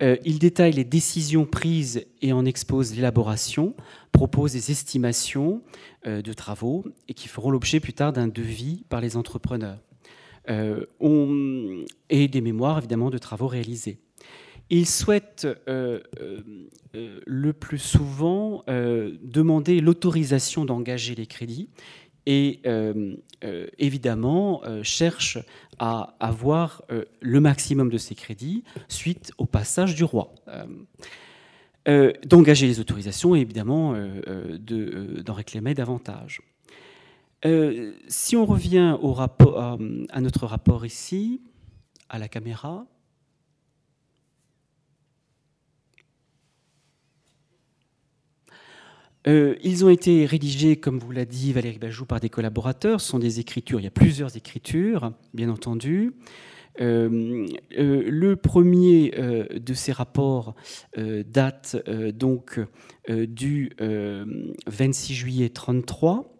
Il 0.00 0.38
détaille 0.38 0.72
les 0.72 0.84
décisions 0.84 1.44
prises 1.44 2.06
et 2.22 2.32
en 2.32 2.44
expose 2.44 2.94
l'élaboration, 2.94 3.74
propose 4.12 4.52
des 4.52 4.70
estimations 4.70 5.62
de 6.06 6.32
travaux 6.32 6.84
et 7.08 7.14
qui 7.14 7.26
feront 7.26 7.50
l'objet 7.50 7.80
plus 7.80 7.94
tard 7.94 8.12
d'un 8.12 8.28
devis 8.28 8.84
par 8.88 9.00
les 9.00 9.16
entrepreneurs. 9.16 9.78
Euh, 10.50 10.86
et 12.08 12.26
des 12.28 12.40
mémoires 12.40 12.78
évidemment 12.78 13.10
de 13.10 13.18
travaux 13.18 13.48
réalisés. 13.48 13.98
Il 14.70 14.86
souhaite 14.86 15.46
euh, 15.68 16.00
euh, 16.20 17.20
le 17.26 17.52
plus 17.52 17.78
souvent 17.78 18.64
demander 18.66 19.80
l'autorisation 19.80 20.64
d'engager 20.64 21.14
les 21.14 21.26
crédits 21.26 21.68
et 22.30 22.60
évidemment 23.78 24.62
cherche 24.82 25.38
à 25.78 26.14
avoir 26.20 26.82
le 27.20 27.40
maximum 27.40 27.88
de 27.90 27.98
ces 27.98 28.14
crédits 28.14 28.64
suite 28.88 29.32
au 29.38 29.46
passage 29.46 29.94
du 29.94 30.04
roi. 30.04 30.34
d'engager 32.26 32.66
les 32.66 32.80
autorisations 32.80 33.34
et 33.34 33.40
évidemment 33.40 33.94
d'en 33.94 35.34
réclamer 35.34 35.74
davantage. 35.74 36.42
Euh, 37.44 37.92
si 38.08 38.36
on 38.36 38.44
revient 38.44 38.96
euh, 39.02 40.06
à 40.10 40.20
notre 40.20 40.46
rapport 40.46 40.84
ici, 40.84 41.40
à 42.08 42.18
la 42.18 42.28
caméra, 42.28 42.86
euh, 49.28 49.54
ils 49.62 49.84
ont 49.84 49.88
été 49.88 50.26
rédigés, 50.26 50.76
comme 50.76 50.98
vous 50.98 51.12
l'a 51.12 51.24
dit 51.24 51.52
Valérie 51.52 51.78
Bajou, 51.78 52.06
par 52.06 52.18
des 52.18 52.28
collaborateurs. 52.28 53.00
Ce 53.00 53.08
sont 53.08 53.18
des 53.18 53.38
écritures, 53.40 53.80
il 53.80 53.84
y 53.84 53.88
a 53.88 53.92
plusieurs 53.92 54.36
écritures, 54.36 55.12
bien 55.34 55.50
entendu. 55.50 56.14
le 56.80 58.34
premier 58.34 59.10
de 59.10 59.74
ces 59.74 59.92
rapports 59.92 60.54
date 60.96 61.76
donc 62.14 62.60
du 63.08 63.70
26 64.66 65.14
juillet 65.14 65.48
33 65.48 66.38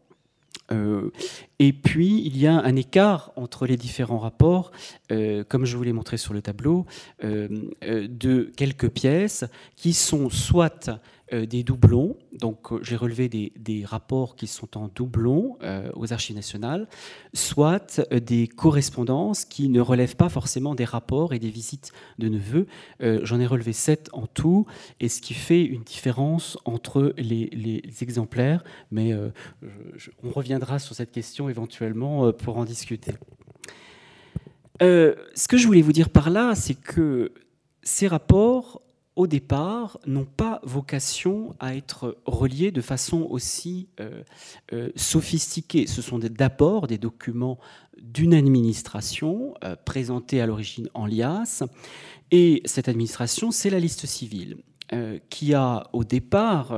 euh, 0.70 1.11
et 1.59 1.72
puis, 1.72 2.22
il 2.24 2.37
y 2.38 2.46
a 2.46 2.53
un 2.53 2.77
écart 2.77 3.33
entre 3.37 3.66
les 3.66 3.77
différents 3.77 4.18
rapports, 4.18 4.70
euh, 5.11 5.44
comme 5.44 5.64
je 5.64 5.77
vous 5.77 5.83
l'ai 5.83 5.92
montré 5.92 6.16
sur 6.16 6.35
le 6.35 6.42
tableau, 6.42 6.87
euh, 7.24 7.48
de 7.83 8.53
quelques 8.57 8.90
pièces 8.90 9.44
qui 9.77 9.92
sont 9.92 10.31
soit 10.31 10.90
euh, 11.33 11.45
des 11.45 11.62
doublons. 11.62 12.17
Donc, 12.33 12.73
euh, 12.73 12.79
j'ai 12.83 12.97
relevé 12.97 13.29
des, 13.29 13.85
rapports 13.85 14.35
qui 14.35 14.47
sont 14.47 14.79
en 14.79 14.88
doublon 14.88 15.59
euh, 15.62 15.91
aux 15.95 16.12
archives 16.12 16.35
nationales, 16.35 16.88
soit 17.35 18.01
des 18.11 18.49
correspondances 18.49 19.45
qui 19.45 19.69
ne 19.69 19.81
relèvent 19.81 20.17
pas 20.17 20.31
forcément 20.31 20.75
des 20.75 20.85
rapports 20.85 21.35
et 21.35 21.38
des 21.38 21.51
visites 21.51 21.93
de 22.19 22.29
neveux. 22.29 22.67
J'en 23.01 23.41
ai 23.41 23.47
relevé 23.47 23.73
sept 23.73 24.09
en 24.12 24.27
tout, 24.27 24.67
et 25.01 25.09
ce 25.09 25.21
qui 25.21 25.35
fait 25.35 25.64
une 25.64 25.83
différence 25.83 26.59
entre 26.64 27.14
les, 27.17 27.83
exemplaires. 28.01 28.64
Mais 28.91 29.12
on 30.23 30.31
reviendra 30.31 30.79
sur 30.79 30.95
cette 30.95 31.12
question 31.12 31.49
éventuellement 31.49 32.33
pour 32.33 32.59
en 32.59 32.64
discuter. 32.64 33.12
ce 34.81 35.49
que 35.49 35.57
je 35.57 35.67
voulais 35.67 35.83
vous 35.83 35.93
dire 35.93 36.11
par 36.11 36.31
là, 36.31 36.55
c'est 36.55 36.75
que 36.75 37.33
ces 37.83 38.09
rapports 38.09 38.83
au 39.18 39.26
départ, 39.26 39.98
n'ont 40.07 40.24
pas 40.24 40.61
vocation 40.62 41.57
à 41.59 41.74
être 41.74 42.18
reliés 42.24 42.70
de 42.70 42.81
façon 42.81 43.26
aussi 43.28 43.88
euh, 43.98 44.22
euh, 44.72 44.90
sophistiquée. 44.94 45.88
Ce 45.88 46.02
sont 46.02 46.20
d'abord 46.20 46.87
des 46.87 46.98
documents 46.98 47.59
d'une 48.00 48.33
administration 48.33 49.54
euh, 49.64 49.74
présentés 49.85 50.40
à 50.40 50.46
l'origine 50.46 50.88
en 50.94 51.04
liasse, 51.04 51.64
et 52.31 52.62
cette 52.64 52.88
administration, 52.88 53.50
c'est 53.50 53.70
la 53.70 53.81
liste 53.81 54.07
civile, 54.07 54.59
qui 55.28 55.54
a 55.54 55.85
au 55.92 56.04
départ 56.04 56.74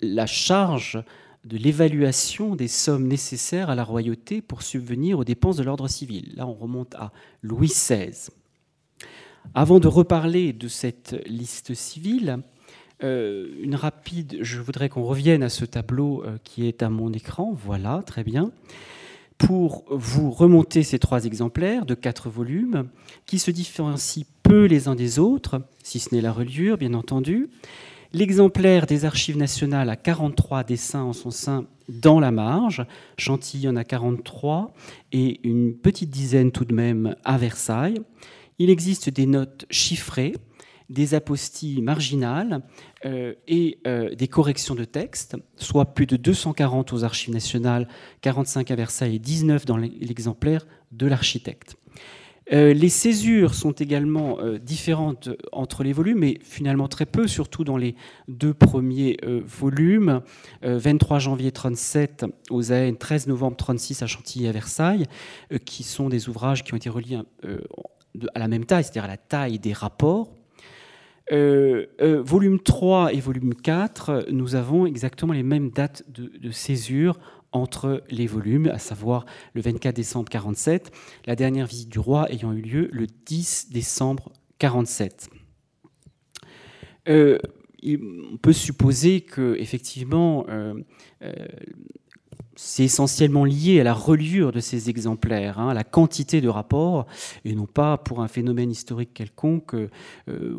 la 0.00 0.26
charge 0.26 1.02
de 1.44 1.56
l'évaluation 1.56 2.56
des 2.56 2.68
sommes 2.68 3.06
nécessaires 3.06 3.70
à 3.70 3.74
la 3.74 3.84
royauté 3.84 4.42
pour 4.42 4.62
subvenir 4.62 5.18
aux 5.18 5.24
dépenses 5.24 5.56
de 5.56 5.62
l'ordre 5.62 5.88
civil. 5.88 6.32
Là, 6.36 6.46
on 6.46 6.54
remonte 6.54 6.94
à 6.94 7.12
Louis 7.42 7.68
XVI. 7.68 8.30
Avant 9.54 9.80
de 9.80 9.88
reparler 9.88 10.52
de 10.52 10.68
cette 10.68 11.20
liste 11.26 11.74
civile, 11.74 12.38
euh, 13.02 13.48
une 13.60 13.74
rapide, 13.74 14.38
je 14.42 14.60
voudrais 14.60 14.88
qu'on 14.88 15.04
revienne 15.04 15.42
à 15.42 15.48
ce 15.48 15.64
tableau 15.64 16.22
euh, 16.24 16.36
qui 16.44 16.66
est 16.66 16.82
à 16.82 16.90
mon 16.90 17.12
écran. 17.12 17.52
Voilà, 17.52 18.02
très 18.06 18.24
bien. 18.24 18.52
Pour 19.38 19.84
vous 19.90 20.30
remonter 20.30 20.82
ces 20.82 20.98
trois 20.98 21.24
exemplaires 21.24 21.86
de 21.86 21.94
quatre 21.94 22.28
volumes 22.28 22.88
qui 23.24 23.38
se 23.38 23.50
différencient 23.50 24.26
peu 24.42 24.66
les 24.66 24.86
uns 24.86 24.94
des 24.94 25.18
autres, 25.18 25.62
si 25.82 25.98
ce 25.98 26.14
n'est 26.14 26.20
la 26.20 26.32
reliure, 26.32 26.76
bien 26.76 26.92
entendu. 26.92 27.48
L'exemplaire 28.12 28.86
des 28.86 29.04
archives 29.04 29.38
nationales 29.38 29.88
a 29.88 29.96
43 29.96 30.64
dessins 30.64 31.02
en 31.02 31.12
son 31.12 31.30
sein 31.30 31.64
dans 31.88 32.20
la 32.20 32.32
marge. 32.32 32.84
Chantilly 33.16 33.68
en 33.68 33.76
a 33.76 33.84
43 33.84 34.74
et 35.12 35.40
une 35.48 35.74
petite 35.74 36.10
dizaine 36.10 36.50
tout 36.52 36.64
de 36.64 36.74
même 36.74 37.14
à 37.24 37.38
Versailles. 37.38 38.00
Il 38.60 38.68
existe 38.68 39.08
des 39.08 39.24
notes 39.24 39.64
chiffrées, 39.70 40.34
des 40.90 41.14
apostilles 41.14 41.80
marginales 41.80 42.60
euh, 43.06 43.32
et 43.48 43.78
euh, 43.86 44.14
des 44.14 44.28
corrections 44.28 44.74
de 44.74 44.84
texte, 44.84 45.38
soit 45.56 45.94
plus 45.94 46.04
de 46.04 46.18
240 46.18 46.92
aux 46.92 47.02
archives 47.02 47.32
nationales, 47.32 47.88
45 48.20 48.70
à 48.70 48.74
Versailles 48.74 49.16
et 49.16 49.18
19 49.18 49.64
dans 49.64 49.78
l'exemplaire 49.78 50.66
de 50.92 51.06
l'architecte. 51.06 51.76
Euh, 52.52 52.74
les 52.74 52.90
césures 52.90 53.54
sont 53.54 53.72
également 53.72 54.36
différentes 54.58 55.30
entre 55.52 55.82
les 55.82 55.94
volumes, 55.94 56.18
mais 56.18 56.38
finalement 56.42 56.88
très 56.88 57.06
peu, 57.06 57.26
surtout 57.28 57.64
dans 57.64 57.78
les 57.78 57.94
deux 58.28 58.52
premiers 58.52 59.16
volumes. 59.46 60.20
23 60.60 61.18
janvier 61.18 61.50
37 61.50 62.26
aux 62.50 62.72
AN, 62.72 62.92
13 62.94 63.26
novembre 63.28 63.56
36 63.56 64.02
à 64.02 64.06
Chantilly 64.06 64.48
à 64.48 64.52
Versailles, 64.52 65.06
qui 65.64 65.82
sont 65.82 66.10
des 66.10 66.28
ouvrages 66.28 66.62
qui 66.62 66.74
ont 66.74 66.76
été 66.76 66.90
reliés 66.90 67.20
à 68.34 68.38
la 68.38 68.48
même 68.48 68.64
taille, 68.64 68.84
c'est-à-dire 68.84 69.04
à 69.04 69.08
la 69.08 69.16
taille 69.16 69.58
des 69.58 69.72
rapports. 69.72 70.34
volume 71.30 72.60
3 72.60 73.12
et 73.12 73.20
volume 73.20 73.54
4, 73.54 74.26
nous 74.30 74.54
avons 74.54 74.86
exactement 74.86 75.32
les 75.32 75.42
mêmes 75.42 75.70
dates 75.70 76.04
de, 76.10 76.50
césure 76.50 77.18
entre 77.52 78.02
les 78.10 78.26
volumes, 78.26 78.68
à 78.68 78.78
savoir 78.78 79.26
le 79.54 79.60
24 79.60 79.94
décembre 79.94 80.28
47, 80.28 80.92
la 81.26 81.36
dernière 81.36 81.66
visite 81.66 81.88
du 81.88 81.98
roi 81.98 82.30
ayant 82.32 82.52
eu 82.52 82.60
lieu 82.60 82.88
le 82.92 83.06
10 83.06 83.70
décembre 83.70 84.30
47. 84.58 85.30
Euh, 87.08 87.38
on 87.82 88.36
peut 88.36 88.52
supposer 88.52 89.22
que 89.22 89.56
effectivement 89.58 90.44
euh, 90.48 90.74
euh, 91.22 91.32
c'est 92.62 92.84
essentiellement 92.84 93.46
lié 93.46 93.80
à 93.80 93.84
la 93.84 93.94
reliure 93.94 94.52
de 94.52 94.60
ces 94.60 94.90
exemplaires, 94.90 95.58
hein, 95.58 95.70
à 95.70 95.74
la 95.74 95.82
quantité 95.82 96.42
de 96.42 96.48
rapports, 96.48 97.06
et 97.46 97.54
non 97.54 97.64
pas 97.64 97.96
pour 97.96 98.20
un 98.20 98.28
phénomène 98.28 98.70
historique 98.70 99.14
quelconque. 99.14 99.74
Euh, 99.74 99.88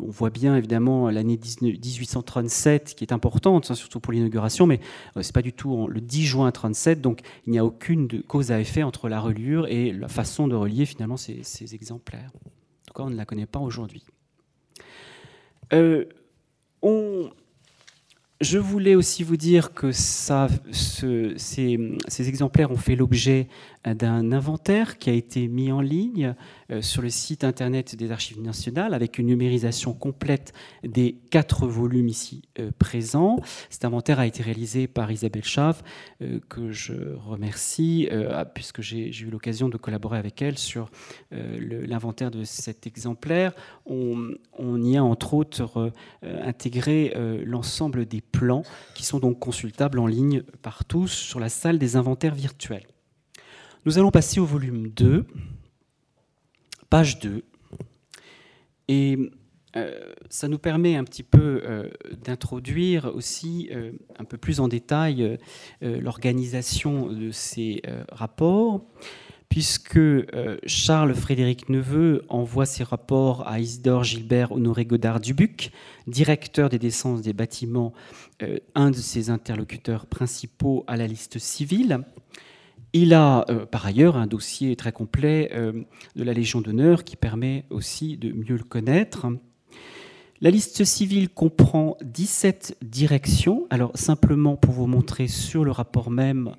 on 0.02 0.10
voit 0.10 0.30
bien 0.30 0.56
évidemment 0.56 1.10
l'année 1.10 1.38
1837 1.38 2.96
qui 2.96 3.04
est 3.04 3.12
importante, 3.12 3.70
hein, 3.70 3.76
surtout 3.76 4.00
pour 4.00 4.12
l'inauguration, 4.12 4.66
mais 4.66 4.80
euh, 5.16 5.22
c'est 5.22 5.32
pas 5.32 5.42
du 5.42 5.52
tout 5.52 5.86
le 5.86 6.00
10 6.00 6.24
juin 6.24 6.50
37, 6.50 7.00
donc 7.00 7.20
il 7.46 7.52
n'y 7.52 7.58
a 7.60 7.64
aucune 7.64 8.08
cause 8.24 8.50
à 8.50 8.58
effet 8.58 8.82
entre 8.82 9.08
la 9.08 9.20
reliure 9.20 9.68
et 9.68 9.92
la 9.92 10.08
façon 10.08 10.48
de 10.48 10.56
relier 10.56 10.86
finalement 10.86 11.16
ces, 11.16 11.72
exemplaires. 11.72 12.32
En 12.34 12.84
tout 12.88 12.94
cas, 12.94 13.02
on 13.04 13.10
ne 13.10 13.16
la 13.16 13.24
connaît 13.24 13.46
pas 13.46 13.60
aujourd'hui. 13.60 14.04
Euh, 15.72 16.06
on, 16.82 17.30
je 18.42 18.58
voulais 18.58 18.94
aussi 18.94 19.22
vous 19.22 19.36
dire 19.36 19.72
que 19.72 19.92
ça, 19.92 20.48
ces, 20.72 21.34
ces, 21.36 22.28
exemplaires 22.28 22.70
ont 22.70 22.76
fait 22.76 22.96
l'objet 22.96 23.48
d'un 23.84 24.32
inventaire 24.32 24.98
qui 24.98 25.10
a 25.10 25.12
été 25.12 25.48
mis 25.48 25.72
en 25.72 25.80
ligne 25.80 26.34
euh, 26.70 26.82
sur 26.82 27.02
le 27.02 27.10
site 27.10 27.44
internet 27.44 27.96
des 27.96 28.12
Archives 28.12 28.40
nationales 28.40 28.94
avec 28.94 29.18
une 29.18 29.26
numérisation 29.26 29.92
complète 29.92 30.52
des 30.84 31.18
quatre 31.30 31.66
volumes 31.66 32.08
ici 32.08 32.42
euh, 32.58 32.70
présents. 32.78 33.38
Cet 33.70 33.84
inventaire 33.84 34.20
a 34.20 34.26
été 34.26 34.42
réalisé 34.42 34.86
par 34.86 35.10
Isabelle 35.10 35.44
Chave, 35.44 35.82
euh, 36.20 36.38
que 36.48 36.70
je 36.70 37.14
remercie, 37.16 38.08
puisque 38.54 38.82
j'ai 38.82 39.10
eu 39.10 39.30
l'occasion 39.30 39.68
de 39.68 39.76
collaborer 39.76 40.18
avec 40.18 40.42
elle 40.42 40.58
sur 40.58 40.90
l'inventaire 41.30 42.30
de 42.30 42.44
cet 42.44 42.86
exemplaire. 42.86 43.52
On, 43.86 44.30
on, 44.58 44.82
y 44.82 44.96
a 44.96 45.04
entre 45.04 45.34
autres 45.34 45.92
intégré 46.22 47.14
l'ensemble 47.44 48.06
des 48.06 48.20
plans 48.20 48.62
qui 48.94 49.04
sont 49.04 49.18
donc 49.18 49.38
consultables 49.38 49.98
en 49.98 50.06
ligne 50.06 50.42
par 50.62 50.84
tous 50.84 51.08
sur 51.08 51.40
la 51.40 51.48
salle 51.48 51.78
des 51.78 51.96
inventaires 51.96 52.34
virtuels. 52.34 52.91
Nous 53.84 53.98
allons 53.98 54.12
passer 54.12 54.38
au 54.38 54.44
volume 54.44 54.90
2 54.90 55.26
page 56.88 57.18
2. 57.18 57.42
Et 58.86 59.18
euh, 59.76 60.12
ça 60.28 60.46
nous 60.46 60.58
permet 60.58 60.94
un 60.94 61.04
petit 61.04 61.22
peu 61.22 61.62
euh, 61.64 61.88
d'introduire 62.22 63.10
aussi 63.14 63.70
euh, 63.72 63.92
un 64.18 64.24
peu 64.24 64.36
plus 64.36 64.60
en 64.60 64.68
détail 64.68 65.38
l'organisation 65.80 67.06
de 67.06 67.30
ces 67.30 67.82
rapports, 68.10 68.84
puisque 69.48 69.98
Charles 70.66 71.14
Frédéric 71.14 71.68
Neveu 71.70 72.24
envoie 72.28 72.66
ses 72.66 72.84
rapports 72.84 73.48
à 73.48 73.58
Isidore 73.58 74.04
Gilbert 74.04 74.52
Honoré 74.52 74.84
Godard 74.84 75.18
Dubuc, 75.18 75.72
directeur 76.06 76.68
des 76.68 76.78
décences 76.78 77.22
des 77.22 77.32
bâtiments, 77.32 77.94
un 78.74 78.90
de 78.90 78.96
ses 78.96 79.30
interlocuteurs 79.30 80.06
principaux 80.06 80.84
à 80.86 80.96
la 80.96 81.06
liste 81.06 81.38
civile. 81.38 82.04
Il 82.92 83.14
a 83.14 83.46
euh, 83.48 83.64
par 83.64 83.86
ailleurs 83.86 84.16
un 84.16 84.26
dossier 84.26 84.76
très 84.76 84.92
complet 84.92 85.50
euh, 85.54 85.84
de 86.14 86.24
la 86.24 86.34
Légion 86.34 86.60
d'honneur 86.60 87.04
qui 87.04 87.16
permet 87.16 87.64
aussi 87.70 88.18
de 88.18 88.32
mieux 88.32 88.56
le 88.56 88.64
connaître. 88.64 89.26
La 90.42 90.50
liste 90.50 90.84
civile 90.84 91.30
comprend 91.30 91.96
17 92.02 92.76
directions. 92.82 93.66
Alors 93.70 93.92
simplement 93.94 94.56
pour 94.56 94.74
vous 94.74 94.86
montrer 94.86 95.26
sur 95.26 95.64
le 95.64 95.70
rapport 95.70 96.10
même, 96.10 96.54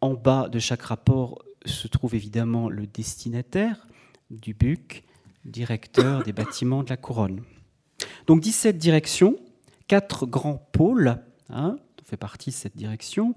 en 0.00 0.14
bas 0.14 0.48
de 0.48 0.58
chaque 0.58 0.82
rapport 0.82 1.44
se 1.64 1.86
trouve 1.86 2.14
évidemment 2.16 2.68
le 2.68 2.86
destinataire 2.88 3.86
du 4.30 4.54
BUC, 4.54 5.04
directeur 5.44 6.24
des 6.24 6.32
bâtiments 6.32 6.82
de 6.82 6.90
la 6.90 6.96
couronne. 6.96 7.42
Donc 8.26 8.40
17 8.40 8.78
directions, 8.78 9.36
4 9.86 10.26
grands 10.26 10.68
pôles, 10.72 11.18
hein, 11.50 11.76
on 12.00 12.04
fait 12.04 12.16
partie 12.16 12.50
de 12.50 12.54
cette 12.54 12.76
direction, 12.76 13.34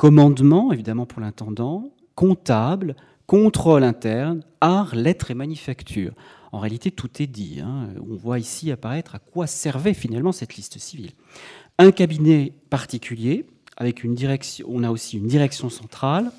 commandement, 0.00 0.72
évidemment 0.72 1.04
pour 1.04 1.20
l'intendant, 1.20 1.92
comptable, 2.14 2.96
contrôle 3.26 3.84
interne, 3.84 4.42
art, 4.62 4.94
lettres 4.94 5.30
et 5.30 5.34
manufacture. 5.34 6.14
En 6.52 6.58
réalité, 6.58 6.90
tout 6.90 7.10
est 7.20 7.26
dit. 7.26 7.60
Hein. 7.60 7.88
On 8.10 8.16
voit 8.16 8.38
ici 8.38 8.72
apparaître 8.72 9.14
à 9.14 9.18
quoi 9.18 9.46
servait 9.46 9.92
finalement 9.92 10.32
cette 10.32 10.56
liste 10.56 10.78
civile. 10.78 11.10
Un 11.76 11.90
cabinet 11.92 12.54
particulier, 12.70 13.44
avec 13.76 14.02
une 14.02 14.14
direction, 14.14 14.64
on 14.70 14.84
a 14.84 14.90
aussi 14.90 15.18
une 15.18 15.26
direction 15.26 15.68
centrale, 15.68 16.32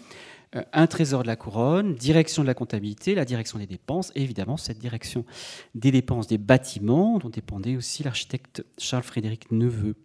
euh, 0.55 0.63
un 0.73 0.87
trésor 0.87 1.21
de 1.21 1.27
la 1.27 1.35
couronne, 1.35 1.93
direction 1.93 2.41
de 2.41 2.47
la 2.47 2.55
comptabilité, 2.55 3.13
la 3.13 3.25
direction 3.25 3.59
des 3.59 3.67
dépenses, 3.67 4.11
et 4.15 4.23
évidemment 4.23 4.57
cette 4.57 4.79
direction 4.79 5.23
des 5.75 5.91
dépenses 5.91 6.25
des 6.25 6.39
bâtiments, 6.39 7.19
dont 7.19 7.29
dépendait 7.29 7.75
aussi 7.75 8.01
l'architecte 8.01 8.65
Charles-Frédéric 8.79 9.51
Neveu. 9.51 9.97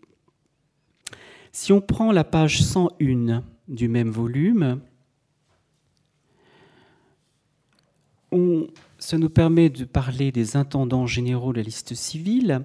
Si 1.58 1.72
on 1.72 1.80
prend 1.80 2.12
la 2.12 2.22
page 2.22 2.62
101 2.62 3.42
du 3.66 3.88
même 3.88 4.10
volume, 4.10 4.78
ça 8.98 9.16
nous 9.16 9.30
permet 9.30 9.70
de 9.70 9.86
parler 9.86 10.32
des 10.32 10.58
intendants 10.58 11.06
généraux 11.06 11.54
de 11.54 11.56
la 11.56 11.62
liste 11.62 11.94
civile. 11.94 12.60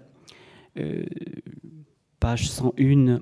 Euh, 0.78 1.06
page 2.20 2.50
101. 2.50 3.22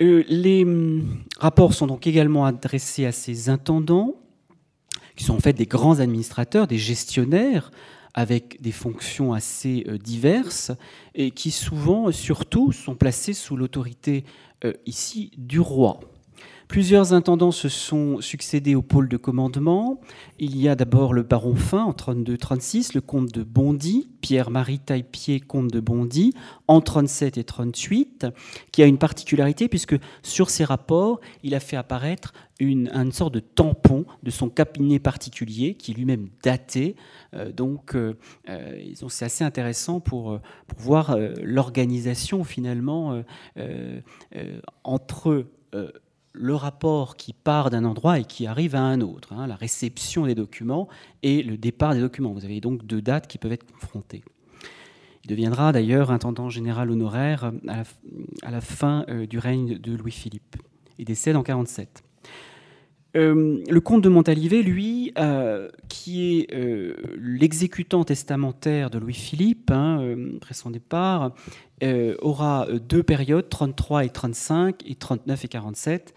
Euh, 0.00 0.24
les 0.26 0.64
hum, 0.64 1.22
rapports 1.38 1.74
sont 1.74 1.86
donc 1.86 2.08
également 2.08 2.44
adressés 2.44 3.06
à 3.06 3.12
ces 3.12 3.48
intendants, 3.48 4.16
qui 5.14 5.22
sont 5.22 5.36
en 5.36 5.40
fait 5.40 5.52
des 5.52 5.66
grands 5.66 6.00
administrateurs, 6.00 6.66
des 6.66 6.76
gestionnaires, 6.76 7.70
avec 8.14 8.60
des 8.60 8.72
fonctions 8.72 9.32
assez 9.32 9.84
euh, 9.88 9.98
diverses 9.98 10.72
et 11.14 11.30
qui 11.30 11.50
souvent, 11.50 12.10
surtout, 12.12 12.72
sont 12.72 12.94
placées 12.94 13.34
sous 13.34 13.56
l'autorité 13.56 14.24
euh, 14.64 14.72
ici 14.86 15.30
du 15.36 15.60
roi. 15.60 16.00
Plusieurs 16.72 17.12
intendants 17.12 17.50
se 17.50 17.68
sont 17.68 18.22
succédés 18.22 18.74
au 18.74 18.80
pôle 18.80 19.06
de 19.06 19.18
commandement. 19.18 20.00
Il 20.38 20.56
y 20.56 20.70
a 20.70 20.74
d'abord 20.74 21.12
le 21.12 21.22
baron 21.22 21.54
Fin 21.54 21.84
en 21.84 21.92
32-36, 21.92 22.92
le 22.94 23.02
comte 23.02 23.30
de 23.30 23.42
Bondy, 23.42 24.08
Pierre-Marie 24.22 24.78
Taillepied, 24.78 25.40
comte 25.40 25.70
de 25.70 25.80
Bondy, 25.80 26.32
en 26.68 26.80
37 26.80 27.36
et 27.36 27.44
38, 27.44 28.26
qui 28.70 28.82
a 28.82 28.86
une 28.86 28.96
particularité 28.96 29.68
puisque 29.68 29.96
sur 30.22 30.48
ses 30.48 30.64
rapports, 30.64 31.20
il 31.42 31.54
a 31.54 31.60
fait 31.60 31.76
apparaître 31.76 32.32
une, 32.58 33.12
sorte 33.12 33.34
de 33.34 33.40
tampon 33.40 34.06
de 34.22 34.30
son 34.30 34.48
cabinet 34.48 34.98
particulier 34.98 35.74
qui 35.74 35.92
lui-même 35.92 36.30
daté. 36.42 36.96
Euh, 37.34 37.52
donc, 37.52 37.94
euh, 37.94 38.16
euh, 38.48 38.82
c'est 39.10 39.26
assez 39.26 39.44
intéressant 39.44 40.00
pour, 40.00 40.40
pour 40.66 40.78
voir 40.78 41.18
l'organisation 41.42 42.44
finalement 42.44 43.22
entre 44.84 45.44
le 46.32 46.54
rapport 46.54 47.16
qui 47.16 47.32
part 47.32 47.70
d'un 47.70 47.84
endroit 47.84 48.18
et 48.18 48.24
qui 48.24 48.46
arrive 48.46 48.74
à 48.74 48.82
un 48.82 49.00
autre, 49.00 49.32
hein, 49.32 49.46
la 49.46 49.54
réception 49.54 50.26
des 50.26 50.34
documents 50.34 50.88
et 51.22 51.42
le 51.42 51.56
départ 51.56 51.94
des 51.94 52.00
documents. 52.00 52.32
Vous 52.32 52.44
avez 52.44 52.60
donc 52.60 52.84
deux 52.86 53.02
dates 53.02 53.26
qui 53.26 53.38
peuvent 53.38 53.52
être 53.52 53.70
confrontées. 53.70 54.22
Il 55.24 55.28
deviendra 55.28 55.72
d'ailleurs 55.72 56.10
intendant 56.10 56.48
général 56.48 56.90
honoraire 56.90 57.52
à 58.42 58.50
la, 58.50 58.60
fin 58.60 59.04
euh, 59.08 59.26
du 59.26 59.38
règne 59.38 59.78
de 59.78 59.94
Louis-Philippe. 59.94 60.56
Il 60.98 61.04
décède 61.04 61.36
en 61.36 61.42
1947. 61.42 62.02
Le 63.14 63.80
comte 63.80 64.02
de 64.02 64.08
Montalivet, 64.08 64.62
lui, 64.62 65.12
qui 65.88 66.40
est 66.40 66.54
l'exécutant 67.18 68.04
testamentaire 68.04 68.90
de 68.90 68.98
Louis-Philippe, 68.98 69.70
hein, 69.70 70.16
après 70.36 70.54
son 70.54 70.70
départ, 70.70 71.34
aura 72.20 72.66
deux 72.88 73.02
périodes, 73.02 73.48
33 73.48 74.04
et 74.04 74.10
35, 74.10 74.82
et 74.86 74.94
39 74.94 75.44
et 75.44 75.48
47. 75.48 76.14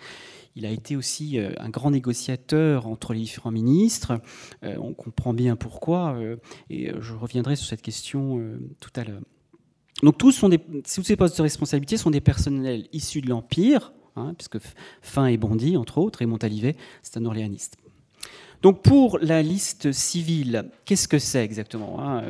Il 0.56 0.66
a 0.66 0.70
été 0.72 0.96
aussi 0.96 1.38
euh, 1.38 1.52
un 1.60 1.70
grand 1.70 1.92
négociateur 1.92 2.88
entre 2.88 3.14
les 3.14 3.20
différents 3.20 3.52
ministres. 3.52 4.22
Euh, 4.64 4.76
on 4.80 4.94
comprend 4.94 5.34
bien 5.34 5.56
pourquoi, 5.56 6.16
euh, 6.16 6.38
et 6.70 6.92
je 7.00 7.14
reviendrai 7.14 7.56
sur 7.58 7.68
cette 7.68 7.82
question 7.82 8.42
tout 8.80 8.92
à 8.96 9.04
l'heure. 9.04 9.22
Donc 10.04 10.18
tous 10.18 10.32
ces 10.32 11.16
postes 11.16 11.38
de 11.38 11.42
responsabilité 11.42 11.98
sont 11.98 12.12
des 12.12 12.22
personnels 12.22 12.88
issus 12.92 13.22
de 13.22 13.30
l'Empire, 13.30 13.94
hein, 14.16 14.34
puisque 14.38 14.58
Fin 15.02 15.28
et 15.28 15.38
Bondy, 15.38 15.78
entre 15.78 15.98
autres, 15.98 16.22
et 16.22 16.26
Montalivet, 16.26 16.76
c'est 17.02 17.18
un 17.18 17.26
orléaniste. 17.26 17.78
Donc 18.66 18.82
pour 18.82 19.20
la 19.22 19.44
liste 19.44 19.92
civile, 19.92 20.72
qu'est-ce 20.86 21.08
que 21.08 21.20
c'est 21.20 21.44
exactement 21.44 22.00
hein 22.00 22.24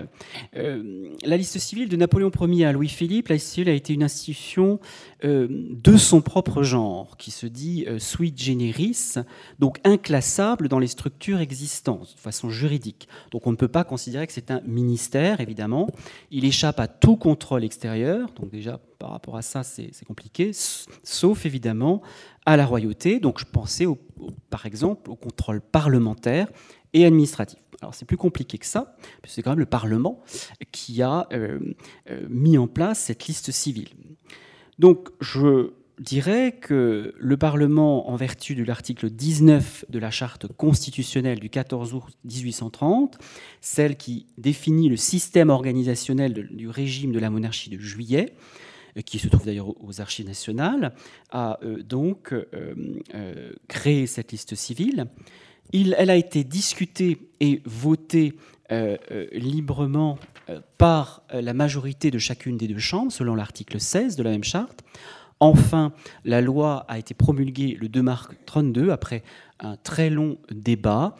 euh, 0.58 1.10
La 1.24 1.38
liste 1.38 1.58
civile 1.60 1.88
de 1.88 1.96
Napoléon 1.96 2.30
Ier 2.42 2.66
à 2.66 2.74
Louis-Philippe, 2.74 3.30
la 3.30 3.36
liste 3.36 3.48
civile 3.48 3.70
a 3.70 3.74
été 3.74 3.94
une 3.94 4.04
institution 4.04 4.82
euh, 5.24 5.48
de 5.50 5.96
son 5.96 6.20
propre 6.20 6.62
genre, 6.62 7.16
qui 7.16 7.32
se 7.32 7.48
dit 7.48 7.86
euh, 7.88 8.00
sui 8.00 8.34
generis, 8.36 9.14
donc 9.60 9.80
inclassable 9.86 10.68
dans 10.68 10.80
les 10.80 10.88
structures 10.88 11.40
existantes, 11.40 12.16
de 12.16 12.20
façon 12.20 12.50
juridique. 12.50 13.08
Donc 13.32 13.48
on 13.48 13.52
ne 13.52 13.58
peut 13.58 13.70
pas 13.70 13.86
considérer 13.86 14.28
que 14.28 14.34
c'est 14.34 14.52
un 14.52 14.60
ministère, 14.66 15.40
évidemment. 15.40 15.90
Il 16.32 16.44
échappe 16.44 16.82
à 16.82 16.90
tout 16.90 17.16
contrôle 17.16 17.64
extérieur, 17.64 18.30
donc 18.34 18.50
déjà 18.50 18.82
par 19.06 19.12
rapport 19.12 19.38
à 19.38 19.44
ça, 19.44 19.62
c'est 19.62 20.04
compliqué, 20.08 20.50
sauf 21.04 21.46
évidemment 21.46 22.02
à 22.48 22.58
la 22.58 22.66
royauté. 22.66 23.20
Donc 23.20 23.38
je 23.38 23.46
pensais, 23.46 23.86
par 24.50 24.66
exemple, 24.66 25.12
au 25.12 25.16
contrôle 25.16 25.62
parlementaire 25.62 26.48
et 26.92 27.06
administratif. 27.06 27.60
Alors 27.84 27.94
c'est 27.94 28.06
plus 28.06 28.18
compliqué 28.18 28.58
que 28.58 28.66
ça, 28.66 28.98
c'est 29.24 29.44
quand 29.44 29.52
même 29.52 29.60
le 29.60 29.68
Parlement 29.68 30.24
qui 30.72 31.04
a 31.04 31.28
euh, 31.34 31.60
euh, 32.10 32.26
mis 32.30 32.58
en 32.58 32.66
place 32.66 32.98
cette 32.98 33.28
liste 33.28 33.52
civile. 33.52 33.90
Donc 34.80 35.10
je 35.22 35.74
dirais 36.00 36.58
que 36.60 37.14
le 37.16 37.38
Parlement, 37.38 38.10
en 38.10 38.16
vertu 38.16 38.56
de 38.56 38.64
l'article 38.64 39.12
19 39.12 39.86
de 39.88 40.00
la 40.00 40.10
Charte 40.10 40.48
constitutionnelle 40.48 41.40
du 41.40 41.52
14 41.52 41.94
août 41.94 42.02
1830, 42.24 43.20
celle 43.62 43.98
qui 43.98 44.26
définit 44.40 44.90
le 44.90 44.98
système 44.98 45.52
organisationnel 45.52 46.48
du 46.50 46.70
régime 46.70 47.12
de 47.12 47.20
la 47.20 47.30
monarchie 47.30 47.70
de 47.70 47.78
juillet, 47.78 48.34
qui 49.04 49.20
se 49.20 49.28
trouve 49.28 49.46
d'ailleurs 49.46 49.74
aux 49.84 50.02
Archives 50.02 50.26
nationales, 50.26 50.94
a 51.32 51.60
euh, 51.64 51.84
donc 51.84 52.34
euh, 52.34 53.52
créé 53.68 54.08
cette 54.08 54.32
liste 54.32 54.56
civile. 54.56 55.08
elle 55.74 56.10
a 56.10 56.16
été 56.16 56.44
discutée 56.44 57.30
et 57.40 57.62
votée 57.66 58.34
librement 59.32 60.18
par 60.80 61.22
la 61.32 61.54
majorité 61.54 62.10
de 62.10 62.18
chacune 62.18 62.58
des 62.58 62.68
deux 62.68 62.80
chambres, 62.80 63.12
selon 63.12 63.36
l'article 63.36 63.80
16 63.80 64.16
de 64.16 64.24
la 64.24 64.32
même 64.32 64.44
charte. 64.44 64.84
Enfin, 65.40 65.94
la 66.24 66.42
loi 66.42 66.84
a 66.88 66.98
été 66.98 67.14
promulguée 67.14 67.78
le 67.80 67.90
2 67.90 68.02
mars 68.02 68.30
32 68.48 68.90
après 68.90 69.22
un 69.60 69.76
très 69.76 70.10
long 70.10 70.40
débat 70.50 71.16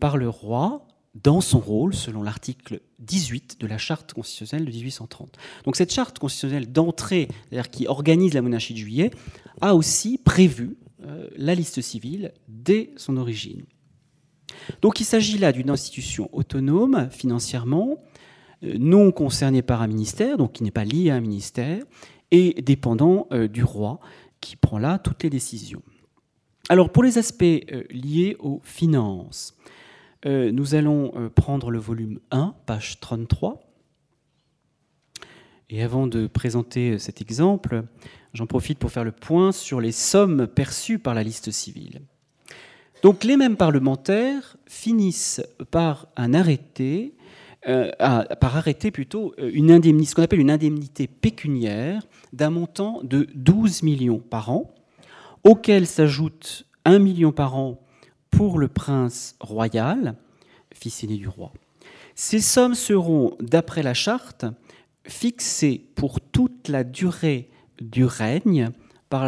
par 0.00 0.18
le 0.18 0.28
roi 0.28 0.86
dans 1.14 1.40
son 1.40 1.60
rôle, 1.60 1.94
selon 1.94 2.22
l'article 2.22 2.80
18 3.02 3.60
de 3.60 3.66
la 3.66 3.78
charte 3.78 4.14
constitutionnelle 4.14 4.66
de 4.66 4.72
1830. 4.72 5.36
Donc 5.64 5.76
cette 5.76 5.92
charte 5.92 6.18
constitutionnelle 6.18 6.70
d'entrée, 6.70 7.28
c'est-à-dire 7.48 7.70
qui 7.70 7.86
organise 7.86 8.34
la 8.34 8.42
monarchie 8.42 8.72
de 8.72 8.78
juillet, 8.78 9.10
a 9.60 9.74
aussi 9.74 10.18
prévu 10.18 10.76
euh, 11.04 11.28
la 11.36 11.54
liste 11.54 11.80
civile 11.80 12.32
dès 12.48 12.90
son 12.96 13.16
origine. 13.16 13.64
Donc 14.80 15.00
il 15.00 15.04
s'agit 15.04 15.38
là 15.38 15.52
d'une 15.52 15.70
institution 15.70 16.28
autonome 16.32 17.08
financièrement, 17.10 17.98
euh, 18.62 18.76
non 18.78 19.10
concernée 19.10 19.62
par 19.62 19.82
un 19.82 19.88
ministère, 19.88 20.36
donc 20.36 20.52
qui 20.52 20.62
n'est 20.62 20.70
pas 20.70 20.84
liée 20.84 21.10
à 21.10 21.16
un 21.16 21.20
ministère, 21.20 21.82
et 22.30 22.62
dépendant 22.62 23.26
euh, 23.32 23.48
du 23.48 23.64
roi, 23.64 23.98
qui 24.40 24.56
prend 24.56 24.78
là 24.78 24.98
toutes 24.98 25.22
les 25.24 25.30
décisions. 25.30 25.82
Alors 26.68 26.90
pour 26.90 27.02
les 27.02 27.18
aspects 27.18 27.42
liés 27.90 28.36
aux 28.38 28.60
finances, 28.62 29.56
euh, 30.24 30.52
nous 30.52 30.74
allons 30.74 31.12
euh, 31.16 31.28
prendre 31.28 31.70
le 31.70 31.78
volume 31.78 32.20
1, 32.30 32.54
page 32.66 33.00
33. 33.00 33.60
Et 35.68 35.82
avant 35.82 36.06
de 36.06 36.26
présenter 36.28 36.92
euh, 36.92 36.98
cet 36.98 37.20
exemple, 37.20 37.82
j'en 38.32 38.46
profite 38.46 38.78
pour 38.78 38.92
faire 38.92 39.04
le 39.04 39.10
point 39.10 39.50
sur 39.50 39.80
les 39.80 39.90
sommes 39.90 40.46
perçues 40.46 41.00
par 41.00 41.14
la 41.14 41.24
liste 41.24 41.50
civile. 41.50 42.02
Donc 43.02 43.24
les 43.24 43.36
mêmes 43.36 43.56
parlementaires 43.56 44.56
finissent 44.66 45.42
par 45.72 46.06
un 46.16 46.34
arrêté, 46.34 47.16
par 47.66 48.56
arrêter 48.56 48.92
plutôt 48.92 49.34
une 49.38 49.72
indemnité, 49.72 50.10
ce 50.10 50.14
qu'on 50.14 50.22
appelle 50.22 50.38
une 50.38 50.52
indemnité 50.52 51.08
pécuniaire 51.08 52.06
d'un 52.32 52.50
montant 52.50 53.00
de 53.02 53.26
12 53.34 53.82
millions 53.82 54.20
par 54.20 54.50
an, 54.50 54.72
auquel 55.42 55.88
s'ajoute 55.88 56.64
1 56.84 57.00
million 57.00 57.32
par 57.32 57.56
an 57.56 57.81
pour 58.32 58.58
le 58.58 58.66
prince 58.66 59.36
royal, 59.38 60.16
fils 60.74 61.04
aîné 61.04 61.16
du 61.16 61.28
roi. 61.28 61.52
Ces 62.16 62.40
sommes 62.40 62.74
seront, 62.74 63.36
d'après 63.38 63.84
la 63.84 63.94
charte, 63.94 64.44
fixées 65.06 65.86
pour 65.94 66.20
toute 66.20 66.68
la 66.68 66.82
durée 66.82 67.48
du 67.80 68.04
règne 68.04 68.70
par 69.08 69.26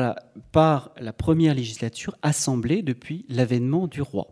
la, 0.99 1.13
première 1.13 1.55
législature 1.55 2.17
assemblée 2.23 2.83
depuis 2.83 3.27
l'avènement 3.29 3.87
du 3.87 4.01
roi. 4.01 4.29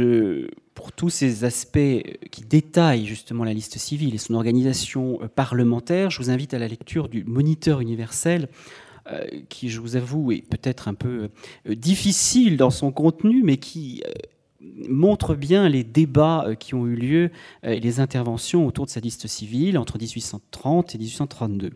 Euh, 0.00 0.48
pour 0.74 0.92
tous 0.92 1.10
ces 1.10 1.42
aspects 1.42 2.02
qui 2.30 2.42
détaillent 2.42 3.06
justement 3.06 3.42
la 3.42 3.52
liste 3.52 3.78
civile 3.78 4.14
et 4.14 4.18
son 4.18 4.34
organisation 4.34 5.18
euh, 5.22 5.28
parlementaire, 5.28 6.10
je 6.10 6.18
vous 6.18 6.30
invite 6.30 6.54
à 6.54 6.58
la 6.60 6.68
lecture 6.68 7.08
du 7.08 7.24
Moniteur 7.24 7.80
universel 7.80 8.48
qui, 9.48 9.68
je 9.68 9.80
vous 9.80 9.96
avoue, 9.96 10.32
est 10.32 10.42
peut-être 10.48 10.88
un 10.88 10.94
peu 10.94 11.30
euh, 11.68 11.74
difficile 11.74 12.56
dans 12.56 12.70
son 12.70 12.92
contenu, 12.92 13.42
mais 13.42 13.56
qui 13.56 14.02
euh, 14.06 14.12
montre 14.88 15.34
bien 15.34 15.68
les 15.68 15.84
débats 15.84 16.48
qui 16.58 16.74
ont 16.74 16.86
eu 16.86 16.96
lieu 16.96 17.30
et 17.62 17.80
les 17.80 18.00
interventions 18.00 18.66
autour 18.66 18.86
de 18.86 18.90
sa 18.90 19.00
liste 19.00 19.26
civile 19.26 19.78
entre 19.78 19.98
1830 19.98 20.94
et 20.94 20.98
1832. 20.98 21.70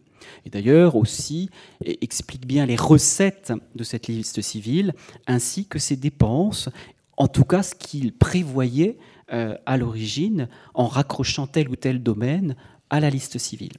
Et 0.45 0.51
d'ailleurs 0.51 0.97
aussi 0.97 1.49
explique 1.85 2.47
bien 2.47 2.67
les 2.67 2.77
recettes 2.77 3.53
de 3.77 3.85
cette 3.85 4.09
liste 4.09 4.41
civile 4.41 4.95
ainsi 5.29 5.67
que 5.67 5.79
ses 5.79 5.97
dépenses, 5.97 6.71
en 7.17 7.29
tout 7.29 7.45
cas 7.45 7.63
ce 7.63 7.77
qu'il 7.77 8.13
prévoyait 8.13 8.99
à 9.29 9.77
l'origine 9.77 10.49
en 10.75 10.87
raccrochant 10.87 11.47
tel 11.47 11.69
ou 11.69 11.77
tel 11.77 12.03
domaine 12.03 12.57
à 12.91 12.99
la 12.99 13.11
liste 13.11 13.39
civile. 13.39 13.79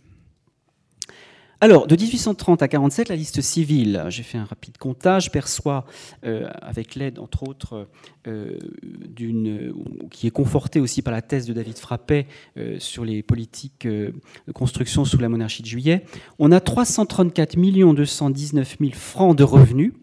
Alors, 1.64 1.88
de 1.88 1.96
1830 1.96 2.62
à 2.62 2.68
47, 2.68 3.08
la 3.08 3.16
liste 3.16 3.40
civile, 3.40 4.04
j'ai 4.10 4.24
fait 4.24 4.38
un 4.38 4.44
rapide 4.44 4.78
comptage, 4.78 5.32
perçoit, 5.32 5.86
euh, 6.26 6.50
avec 6.62 6.96
l'aide, 6.96 7.20
entre 7.20 7.48
autres, 7.48 7.88
euh, 8.28 8.58
d'une, 8.84 9.74
qui 10.12 10.28
est 10.28 10.32
confortée 10.32 10.82
aussi 10.82 11.02
par 11.02 11.14
la 11.14 11.22
thèse 11.22 11.46
de 11.46 11.54
David 11.54 11.78
Frappet 11.78 12.28
euh, 12.58 12.76
sur 12.80 13.06
les 13.06 13.24
politiques 13.24 13.88
de 13.88 14.14
construction 14.54 15.06
sous 15.06 15.18
la 15.20 15.30
monarchie 15.30 15.62
de 15.62 15.68
Juillet, 15.68 16.04
on 16.38 16.52
a 16.52 16.60
334 16.60 17.56
219 17.56 18.76
000 18.82 18.92
francs 18.92 19.38
de 19.38 19.46
revenus, 19.46 19.94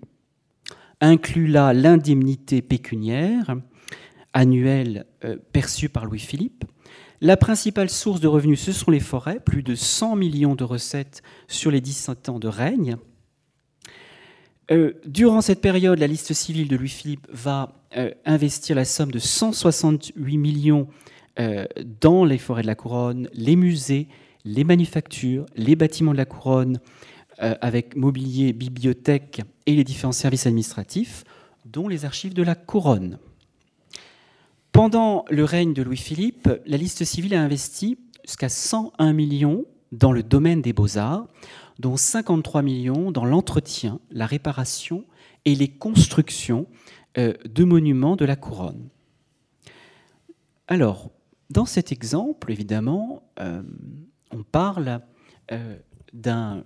inclut 1.02 1.46
là 1.46 1.74
l'indemnité 1.74 2.62
pécuniaire 2.62 3.54
annuelle 4.32 5.04
perçue 5.52 5.90
par 5.90 6.06
Louis-Philippe, 6.06 6.64
la 7.20 7.36
principale 7.36 7.90
source 7.90 8.20
de 8.20 8.28
revenus, 8.28 8.60
ce 8.60 8.72
sont 8.72 8.90
les 8.90 9.00
forêts, 9.00 9.40
plus 9.40 9.62
de 9.62 9.74
100 9.74 10.16
millions 10.16 10.54
de 10.54 10.64
recettes 10.64 11.22
sur 11.48 11.70
les 11.70 11.80
17 11.80 12.30
ans 12.30 12.38
de 12.38 12.48
règne. 12.48 12.96
Euh, 14.70 14.92
durant 15.04 15.42
cette 15.42 15.60
période, 15.60 15.98
la 15.98 16.06
liste 16.06 16.32
civile 16.32 16.68
de 16.68 16.76
Louis-Philippe 16.76 17.26
va 17.30 17.74
euh, 17.96 18.10
investir 18.24 18.76
la 18.76 18.84
somme 18.84 19.10
de 19.10 19.18
168 19.18 20.38
millions 20.38 20.88
euh, 21.38 21.66
dans 22.00 22.24
les 22.24 22.38
forêts 22.38 22.62
de 22.62 22.68
la 22.68 22.74
couronne, 22.74 23.28
les 23.34 23.56
musées, 23.56 24.08
les 24.44 24.64
manufactures, 24.64 25.44
les 25.56 25.76
bâtiments 25.76 26.12
de 26.12 26.18
la 26.18 26.26
couronne, 26.26 26.80
avec 27.38 27.96
mobilier, 27.96 28.52
bibliothèque 28.52 29.40
et 29.64 29.74
les 29.74 29.82
différents 29.82 30.12
services 30.12 30.46
administratifs, 30.46 31.24
dont 31.64 31.88
les 31.88 32.04
archives 32.04 32.34
de 32.34 32.42
la 32.42 32.54
couronne. 32.54 33.18
Pendant 34.80 35.26
le 35.28 35.44
règne 35.44 35.74
de 35.74 35.82
Louis-Philippe, 35.82 36.48
la 36.64 36.78
liste 36.78 37.04
civile 37.04 37.34
a 37.34 37.42
investi 37.42 37.98
jusqu'à 38.24 38.48
101 38.48 39.12
millions 39.12 39.66
dans 39.92 40.10
le 40.10 40.22
domaine 40.22 40.62
des 40.62 40.72
beaux-arts, 40.72 41.26
dont 41.78 41.98
53 41.98 42.62
millions 42.62 43.12
dans 43.12 43.26
l'entretien, 43.26 44.00
la 44.10 44.24
réparation 44.24 45.04
et 45.44 45.54
les 45.54 45.68
constructions 45.68 46.66
euh, 47.18 47.34
de 47.44 47.64
monuments 47.64 48.16
de 48.16 48.24
la 48.24 48.36
couronne. 48.36 48.88
Alors, 50.66 51.10
dans 51.50 51.66
cet 51.66 51.92
exemple, 51.92 52.50
évidemment, 52.50 53.22
euh, 53.38 53.62
on 54.30 54.42
parle 54.44 55.02
euh, 55.52 55.76
d'un 56.14 56.64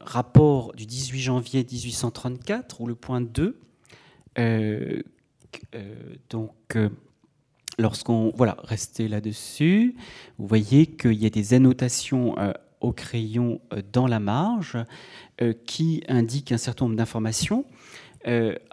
rapport 0.00 0.74
du 0.74 0.86
18 0.86 1.18
janvier 1.18 1.66
1834, 1.68 2.80
où 2.80 2.86
le 2.86 2.94
point 2.94 3.20
2 3.20 3.58
donc, 6.30 6.78
lorsqu'on 7.78 8.32
voilà, 8.36 8.56
restez 8.64 9.08
là-dessus, 9.08 9.96
vous 10.38 10.46
voyez 10.46 10.86
qu'il 10.86 11.14
y 11.14 11.26
a 11.26 11.30
des 11.30 11.54
annotations 11.54 12.34
au 12.80 12.92
crayon 12.92 13.60
dans 13.92 14.06
la 14.06 14.20
marge 14.20 14.76
qui 15.66 16.02
indiquent 16.08 16.52
un 16.52 16.58
certain 16.58 16.86
nombre 16.86 16.96
d'informations. 16.96 17.64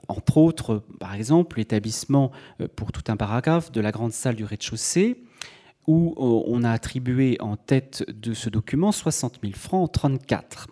entre 0.07 0.37
autres, 0.37 0.83
par 0.99 1.13
exemple, 1.15 1.57
l'établissement 1.57 2.31
pour 2.75 2.91
tout 2.91 3.03
un 3.07 3.17
paragraphe 3.17 3.71
de 3.71 3.81
la 3.81 3.91
grande 3.91 4.11
salle 4.11 4.35
du 4.35 4.43
rez-de-chaussée, 4.43 5.23
où 5.87 6.15
on 6.17 6.63
a 6.63 6.71
attribué 6.71 7.37
en 7.39 7.57
tête 7.57 8.03
de 8.09 8.33
ce 8.33 8.49
document 8.49 8.91
60 8.91 9.39
000 9.43 9.53
francs 9.53 9.91
34. 9.91 10.67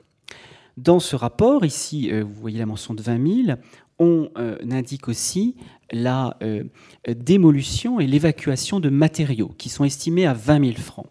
Dans 0.76 1.00
ce 1.00 1.16
rapport, 1.16 1.66
ici, 1.66 2.10
vous 2.10 2.34
voyez 2.34 2.58
la 2.58 2.66
mention 2.66 2.96
de 2.96 3.02
20 3.04 3.46
000, 3.46 3.58
on 4.04 4.72
indique 4.72 5.08
aussi 5.08 5.56
la 5.94 6.38
euh, 6.42 6.64
démolution 7.08 8.00
et 8.00 8.08
l'évacuation 8.08 8.80
de 8.80 8.90
matériaux 8.90 9.54
qui 9.58 9.70
sont 9.70 9.86
estimés 9.86 10.26
à 10.26 10.34
20 10.34 10.66
000 10.66 10.78
francs. 10.78 11.08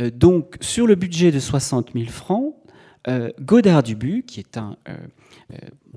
Euh, 0.00 0.10
donc, 0.10 0.56
sur 0.60 0.86
le 0.86 0.94
budget 0.94 1.32
de 1.32 1.40
60 1.40 1.92
000 1.94 2.06
francs, 2.06 2.54
euh, 3.08 3.30
Godard 3.40 3.82
Dubu, 3.82 4.22
qui 4.22 4.38
est 4.38 4.56
un 4.56 4.76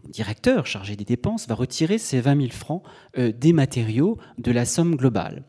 directeur 0.10 0.66
chargé 0.66 0.96
des 0.96 1.04
dépenses, 1.04 1.48
va 1.48 1.56
retirer 1.56 1.98
ces 1.98 2.20
20 2.20 2.42
000 2.42 2.52
francs 2.52 2.84
des 3.18 3.54
matériaux 3.54 4.18
de 4.38 4.52
la 4.52 4.66
somme 4.66 4.96
globale. 4.96 5.44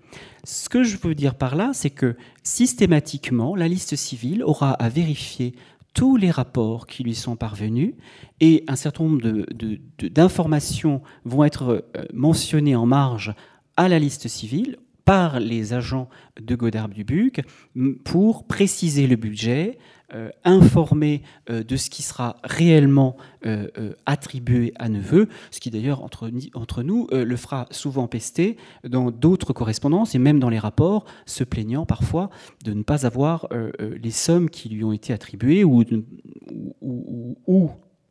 Ce 0.45 0.69
que 0.69 0.83
je 0.83 0.97
veux 0.97 1.15
dire 1.15 1.35
par 1.35 1.57
là, 1.57 1.71
c'est 1.73 1.91
que 1.91 2.17
systématiquement, 2.43 3.57
la 3.57 3.69
liste 3.69 3.97
civile 3.97 4.45
aura 4.45 4.73
à 4.73 4.89
vérifier 4.89 5.55
tous 5.97 6.19
les 6.19 6.31
rapports 6.31 6.87
qui 6.87 7.05
lui 7.05 7.15
sont 7.15 7.37
parvenus 7.37 7.95
et 8.41 8.65
un 8.69 8.77
certain 8.77 9.05
nombre 9.05 9.47
d'informations 9.99 11.01
vont 11.25 11.43
être 11.43 11.87
euh, 11.97 12.05
mentionnées 12.13 12.77
en 12.77 12.85
marge 12.85 13.35
à 13.79 13.89
la 13.89 13.99
liste 13.99 14.29
civile 14.29 14.77
par 15.07 15.41
les 15.41 15.73
agents 15.73 16.11
de 16.39 16.55
Godard 16.55 16.91
Dubuc 16.91 17.41
pour 18.05 18.47
préciser 18.47 19.07
le 19.07 19.17
budget, 19.17 19.79
euh, 20.15 20.31
informer 20.45 21.23
euh, 21.51 21.65
de 21.65 21.75
ce 21.75 21.91
qui 21.91 22.03
sera 22.03 22.37
réellement 22.45 23.17
euh, 23.45 23.67
attribué 24.07 24.73
à 24.77 24.89
Neveu, 24.89 25.29
ce 25.51 25.59
qui 25.59 25.69
d'ailleurs 25.69 26.05
entre, 26.05 26.31
nous 26.83 27.09
le 27.11 27.37
fera 27.37 27.67
souvent 27.73 28.07
pester 28.07 28.57
dans 28.89 29.11
d'autres 29.11 29.53
correspondances 29.53 30.15
et 30.15 30.21
même 30.21 30.39
dans 30.39 30.49
les 30.49 30.61
rapports, 30.61 31.07
se 31.27 31.43
plaignant 31.43 31.87
parfois 31.87 32.31
de 32.65 32.73
ne 32.73 32.85
pas 32.85 33.05
avoir 33.05 33.49
les 33.81 34.11
sommes 34.11 34.49
qui 34.49 34.69
lui 34.69 34.85
ont 34.85 34.93
été 34.93 35.13
attribuées 35.13 35.65
ou 35.65 35.83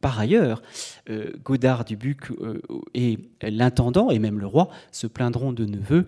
par 0.01 0.19
ailleurs, 0.19 0.61
Godard 1.43 1.83
Dubuc 1.83 2.31
et 2.93 3.17
l'intendant, 3.41 4.11
et 4.11 4.19
même 4.19 4.39
le 4.39 4.45
roi, 4.45 4.69
se 4.91 5.07
plaindront 5.07 5.51
de 5.51 5.65
Neveu 5.65 6.05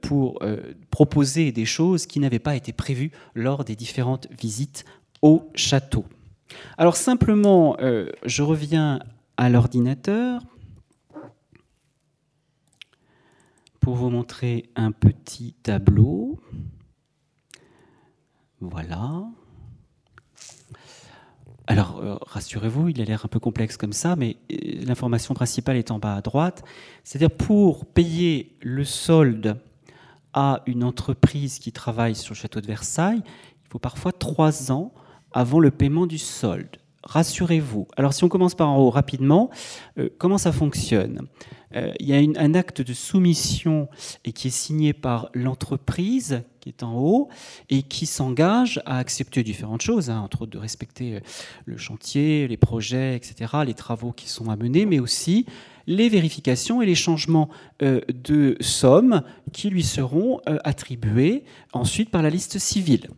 pour 0.00 0.40
proposer 0.90 1.52
des 1.52 1.64
choses 1.64 2.06
qui 2.06 2.18
n'avaient 2.18 2.40
pas 2.40 2.56
été 2.56 2.72
prévues 2.72 3.12
lors 3.34 3.64
des 3.64 3.76
différentes 3.76 4.26
visites 4.36 4.84
au 5.22 5.50
château. 5.54 6.04
Alors 6.76 6.96
simplement, 6.96 7.76
euh, 7.80 8.10
je 8.24 8.42
reviens 8.42 9.00
à 9.36 9.48
l'ordinateur 9.48 10.42
pour 13.80 13.94
vous 13.94 14.10
montrer 14.10 14.68
un 14.76 14.92
petit 14.92 15.54
tableau. 15.62 16.38
Voilà. 18.60 19.24
Alors, 21.66 21.98
euh, 21.98 22.16
rassurez-vous, 22.22 22.88
il 22.88 23.00
a 23.00 23.04
l'air 23.04 23.24
un 23.26 23.28
peu 23.28 23.38
complexe 23.38 23.76
comme 23.76 23.92
ça, 23.92 24.16
mais 24.16 24.36
euh, 24.50 24.84
l'information 24.84 25.34
principale 25.34 25.76
est 25.76 25.90
en 25.90 25.98
bas 25.98 26.16
à 26.16 26.22
droite. 26.22 26.64
C'est-à-dire 27.04 27.30
pour 27.30 27.84
payer 27.84 28.56
le 28.62 28.84
solde 28.84 29.60
à 30.32 30.62
une 30.66 30.82
entreprise 30.82 31.58
qui 31.58 31.70
travaille 31.70 32.14
sur 32.14 32.34
le 32.34 32.38
château 32.38 32.60
de 32.60 32.66
Versailles, 32.66 33.22
il 33.24 33.68
faut 33.68 33.78
parfois 33.78 34.12
trois 34.12 34.72
ans 34.72 34.92
avant 35.32 35.60
le 35.60 35.70
paiement 35.70 36.06
du 36.06 36.18
solde. 36.18 36.78
Rassurez-vous. 37.04 37.86
Alors 37.96 38.12
si 38.12 38.24
on 38.24 38.28
commence 38.28 38.54
par 38.54 38.68
en 38.68 38.78
haut 38.78 38.90
rapidement, 38.90 39.50
euh, 39.98 40.08
comment 40.18 40.36
ça 40.36 40.52
fonctionne? 40.52 41.26
Euh, 41.74 41.92
Il 42.00 42.06
y 42.06 42.12
a 42.12 42.40
un 42.40 42.54
acte 42.54 42.82
de 42.82 42.92
soumission 42.92 43.88
et 44.24 44.32
qui 44.32 44.48
est 44.48 44.50
signé 44.50 44.92
par 44.92 45.30
l'entreprise 45.32 46.42
qui 46.60 46.68
est 46.68 46.82
en 46.82 46.98
haut 46.98 47.28
et 47.70 47.82
qui 47.82 48.04
s'engage 48.04 48.82
à 48.84 48.98
accepter 48.98 49.42
différentes 49.42 49.80
choses, 49.80 50.10
hein, 50.10 50.20
entre 50.20 50.42
autres 50.42 50.50
de 50.50 50.58
respecter 50.58 51.14
euh, 51.14 51.20
le 51.66 51.76
chantier, 51.76 52.48
les 52.48 52.56
projets, 52.56 53.14
etc., 53.14 53.54
les 53.64 53.74
travaux 53.74 54.12
qui 54.12 54.28
sont 54.28 54.50
à 54.50 54.56
mener, 54.56 54.84
mais 54.84 54.98
aussi 54.98 55.46
les 55.86 56.10
vérifications 56.10 56.82
et 56.82 56.86
les 56.86 56.94
changements 56.94 57.48
de 57.80 58.58
sommes 58.60 59.22
qui 59.54 59.70
lui 59.70 59.82
seront 59.82 60.38
attribués 60.44 61.44
ensuite 61.72 62.10
par 62.10 62.20
la 62.20 62.28
liste 62.28 62.58
civile. 62.58 63.08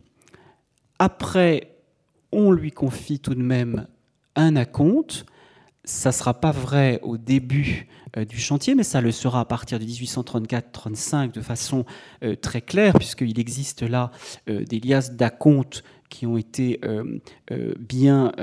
Après 0.97 1.70
on 2.31 2.51
lui 2.51 2.71
confie 2.71 3.19
tout 3.19 3.35
de 3.35 3.41
même 3.41 3.87
un 4.35 4.55
acompte. 4.55 5.25
Ça 5.83 6.09
ne 6.09 6.13
sera 6.13 6.39
pas 6.39 6.51
vrai 6.51 6.99
au 7.01 7.17
début 7.17 7.87
euh, 8.17 8.25
du 8.25 8.37
chantier, 8.37 8.75
mais 8.75 8.83
ça 8.83 9.01
le 9.01 9.11
sera 9.11 9.41
à 9.41 9.45
partir 9.45 9.79
de 9.79 9.85
1834-35 9.85 11.31
de 11.31 11.41
façon 11.41 11.85
euh, 12.23 12.35
très 12.35 12.61
claire, 12.61 12.93
puisqu'il 12.93 13.39
existe 13.39 13.81
là 13.81 14.11
euh, 14.49 14.63
des 14.63 14.79
liasses 14.79 15.13
d'acomptes 15.13 15.83
qui 16.09 16.27
ont 16.27 16.35
été 16.35 16.81
bien 17.79 18.33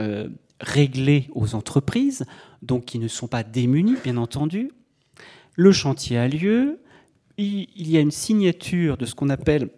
réglées 0.58 1.28
aux 1.34 1.54
entreprises, 1.54 2.24
donc 2.62 2.86
qui 2.86 2.98
ne 2.98 3.06
sont 3.06 3.28
pas 3.28 3.42
démunies, 3.42 3.96
bien 4.02 4.16
entendu. 4.16 4.70
Le 5.54 5.70
chantier 5.70 6.16
a 6.16 6.28
lieu, 6.28 6.80
il 7.36 7.90
y 7.90 7.98
a 7.98 8.00
une 8.00 8.10
signature 8.10 8.96
de 8.96 9.04
ce 9.04 9.14
qu'on 9.14 9.28
appelle 9.28 9.68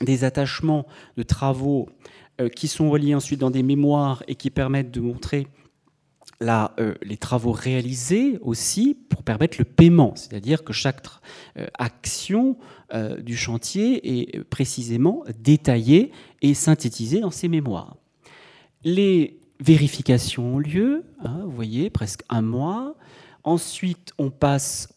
des 0.00 0.24
attachements 0.24 0.86
de 1.16 1.22
travaux 1.22 1.88
qui 2.48 2.68
sont 2.68 2.90
reliés 2.90 3.14
ensuite 3.14 3.40
dans 3.40 3.50
des 3.50 3.62
mémoires 3.62 4.22
et 4.28 4.34
qui 4.34 4.50
permettent 4.50 4.90
de 4.90 5.00
montrer 5.00 5.46
euh, 6.42 6.94
les 7.02 7.18
travaux 7.18 7.52
réalisés 7.52 8.38
aussi 8.40 8.96
pour 9.10 9.22
permettre 9.22 9.58
le 9.58 9.66
paiement, 9.66 10.14
c'est-à-dire 10.16 10.64
que 10.64 10.72
chaque 10.72 11.06
euh, 11.58 11.66
action 11.78 12.56
du 13.22 13.36
chantier 13.36 14.20
est 14.20 14.42
précisément 14.42 15.22
détaillée 15.38 16.10
et 16.42 16.54
synthétisée 16.54 17.20
dans 17.20 17.30
ces 17.30 17.46
mémoires. 17.46 17.94
Les 18.82 19.38
vérifications 19.60 20.56
ont 20.56 20.58
lieu, 20.58 21.04
hein, 21.22 21.42
vous 21.44 21.52
voyez, 21.52 21.88
presque 21.88 22.22
un 22.28 22.42
mois. 22.42 22.96
Ensuite, 23.44 24.12
on 24.18 24.30
passe 24.30 24.88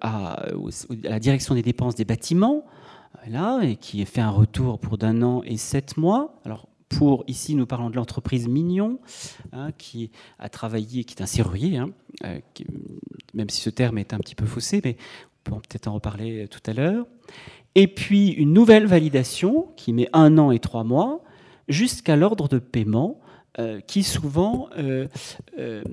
à, 0.00 0.46
la 1.02 1.20
direction 1.20 1.54
des 1.54 1.60
dépenses 1.60 1.96
des 1.96 2.06
bâtiments, 2.06 2.64
là, 3.28 3.60
et 3.60 3.76
qui 3.76 4.02
fait 4.06 4.22
un 4.22 4.30
retour 4.30 4.78
pour 4.78 4.96
d'un 4.96 5.20
an 5.20 5.42
et 5.44 5.58
sept 5.58 5.98
mois. 5.98 6.40
Alors, 6.46 6.66
pour, 6.96 7.24
ici, 7.26 7.54
nous 7.54 7.66
parlons 7.66 7.90
de 7.90 7.96
l'entreprise 7.96 8.48
Mignon, 8.48 8.98
hein, 9.52 9.70
qui 9.76 10.10
a 10.38 10.48
travaillé, 10.48 11.04
qui 11.04 11.14
est 11.14 11.22
un 11.22 11.26
serrurier, 11.26 11.78
hein, 11.78 11.90
euh, 12.24 12.38
même 13.34 13.50
si 13.50 13.60
ce 13.60 13.70
terme 13.70 13.98
est 13.98 14.12
un 14.14 14.18
petit 14.18 14.34
peu 14.34 14.46
faussé, 14.46 14.80
mais 14.84 14.96
on 15.46 15.56
peut 15.56 15.60
peut-être 15.68 15.88
en 15.88 15.94
reparler 15.94 16.48
tout 16.48 16.62
à 16.66 16.72
l'heure. 16.72 17.06
Et 17.74 17.88
puis 17.88 18.28
une 18.28 18.52
nouvelle 18.52 18.86
validation 18.86 19.68
qui 19.76 19.92
met 19.92 20.08
un 20.12 20.38
an 20.38 20.50
et 20.50 20.60
trois 20.60 20.84
mois 20.84 21.22
jusqu'à 21.68 22.16
l'ordre 22.16 22.48
de 22.48 22.58
paiement 22.58 23.20
euh, 23.60 23.78
qui 23.78 24.02
souvent, 24.02 24.68
euh, 24.78 25.06
euh, 25.60 25.84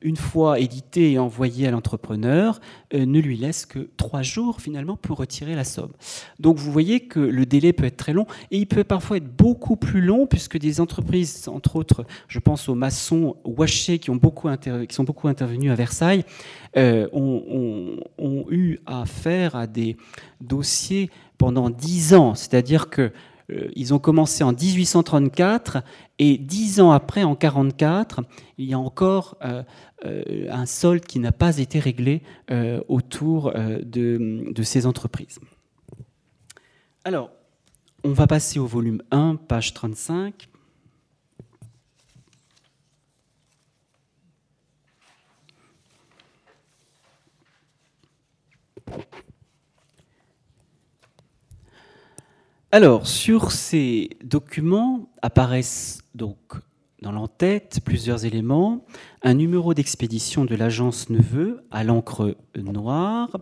une 0.00 0.16
fois 0.16 0.60
édité 0.60 1.10
et 1.10 1.18
envoyé 1.18 1.66
à 1.66 1.72
l'entrepreneur, 1.72 2.60
ne 2.92 3.18
lui 3.18 3.36
laisse 3.36 3.66
que 3.66 3.88
trois 3.96 4.22
jours 4.22 4.60
finalement 4.60 4.96
pour 4.96 5.18
retirer 5.18 5.56
la 5.56 5.64
somme. 5.64 5.90
Donc 6.38 6.58
vous 6.58 6.70
voyez 6.70 7.00
que 7.00 7.18
le 7.18 7.46
délai 7.46 7.72
peut 7.72 7.84
être 7.84 7.96
très 7.96 8.12
long 8.12 8.26
et 8.52 8.58
il 8.58 8.66
peut 8.66 8.84
parfois 8.84 9.16
être 9.16 9.36
beaucoup 9.36 9.74
plus 9.74 10.00
long 10.00 10.28
puisque 10.28 10.56
des 10.56 10.80
entreprises, 10.80 11.48
entre 11.48 11.74
autres, 11.74 12.04
je 12.28 12.38
pense 12.38 12.68
aux 12.68 12.76
maçons 12.76 13.36
Waché 13.44 13.98
qui, 13.98 14.10
ont 14.10 14.16
beaucoup 14.16 14.48
qui 14.88 14.94
sont 14.94 15.04
beaucoup 15.04 15.26
intervenus 15.26 15.72
à 15.72 15.74
Versailles, 15.74 16.24
ont, 16.76 17.98
ont, 18.18 18.44
eu 18.50 18.78
à 18.86 19.04
faire 19.04 19.56
à 19.56 19.66
des 19.66 19.96
dossiers 20.40 21.10
pendant 21.38 21.70
dix 21.70 22.14
ans. 22.14 22.36
C'est-à-dire 22.36 22.88
que 22.88 23.12
ils 23.74 23.94
ont 23.94 23.98
commencé 23.98 24.44
en 24.44 24.52
1834 24.52 25.82
et 26.18 26.38
dix 26.38 26.80
ans 26.80 26.90
après, 26.90 27.22
en 27.22 27.30
1944, 27.30 28.22
il 28.58 28.66
y 28.66 28.74
a 28.74 28.78
encore 28.78 29.36
euh, 29.44 29.62
euh, 30.04 30.46
un 30.50 30.66
solde 30.66 31.04
qui 31.04 31.18
n'a 31.18 31.32
pas 31.32 31.58
été 31.58 31.78
réglé 31.78 32.22
autour 32.88 33.52
de, 33.52 34.44
de, 34.50 34.62
ces 34.62 34.86
entreprises. 34.86 35.38
Alors, 37.04 37.30
on 38.04 38.12
va 38.12 38.26
passer 38.26 38.58
au 38.58 38.66
volume 38.66 39.02
1, 39.10 39.36
page 39.36 39.74
35. 39.74 40.48
Alors, 52.72 53.08
sur 53.08 53.50
ces 53.50 54.10
documents 54.22 55.10
apparaissent 55.22 56.02
donc 56.14 56.38
dans 57.02 57.10
l'entête 57.10 57.80
plusieurs 57.84 58.24
éléments. 58.26 58.86
Un 59.22 59.34
numéro 59.34 59.74
d'expédition 59.74 60.44
de 60.44 60.54
l'agence 60.54 61.10
Neveu 61.10 61.64
à 61.72 61.82
l'encre 61.82 62.36
noire. 62.54 63.36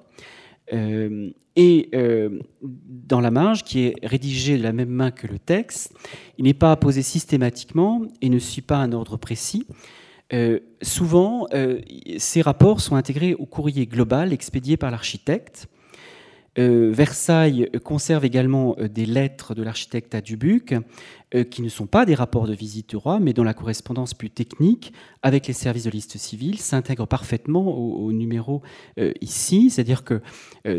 Euh, 0.72 1.30
et 1.56 1.90
euh, 1.94 2.40
dans 2.62 3.20
la 3.20 3.30
marge, 3.30 3.64
qui 3.64 3.80
est 3.80 3.96
rédigée 4.02 4.56
de 4.56 4.62
la 4.62 4.72
même 4.72 4.88
main 4.88 5.10
que 5.10 5.26
le 5.26 5.38
texte, 5.38 5.92
il 6.38 6.44
n'est 6.44 6.54
pas 6.54 6.72
apposé 6.72 7.02
systématiquement 7.02 8.00
et 8.22 8.30
ne 8.30 8.38
suit 8.38 8.62
pas 8.62 8.78
un 8.78 8.92
ordre 8.92 9.18
précis. 9.18 9.66
Euh, 10.32 10.60
souvent, 10.80 11.46
ces 12.16 12.40
rapports 12.40 12.80
sont 12.80 12.96
intégrés 12.96 13.34
au 13.34 13.44
courrier 13.44 13.84
global 13.84 14.32
expédié 14.32 14.78
par 14.78 14.90
l'architecte. 14.90 15.68
Euh, 16.58 16.90
Versailles 16.92 17.68
conserve 17.84 18.24
également 18.24 18.74
euh, 18.78 18.88
des 18.88 19.06
lettres 19.06 19.54
de 19.54 19.62
l'architecte 19.62 20.14
à 20.14 20.20
Dubuc, 20.20 20.74
euh, 21.34 21.44
qui 21.44 21.62
ne 21.62 21.68
sont 21.68 21.86
pas 21.86 22.04
des 22.04 22.14
rapports 22.14 22.48
de 22.48 22.54
visite 22.54 22.88
du 22.90 22.96
roi, 22.96 23.20
mais 23.20 23.32
dont 23.32 23.44
la 23.44 23.54
correspondance 23.54 24.12
plus 24.12 24.30
technique 24.30 24.92
avec 25.22 25.46
les 25.46 25.52
services 25.52 25.84
de 25.84 25.90
liste 25.90 26.16
civile 26.18 26.58
s'intègre 26.58 27.06
parfaitement 27.06 27.68
au, 27.68 28.12
numéro 28.12 28.62
ici. 29.20 29.70
C'est-à-dire 29.70 30.04
que 30.04 30.22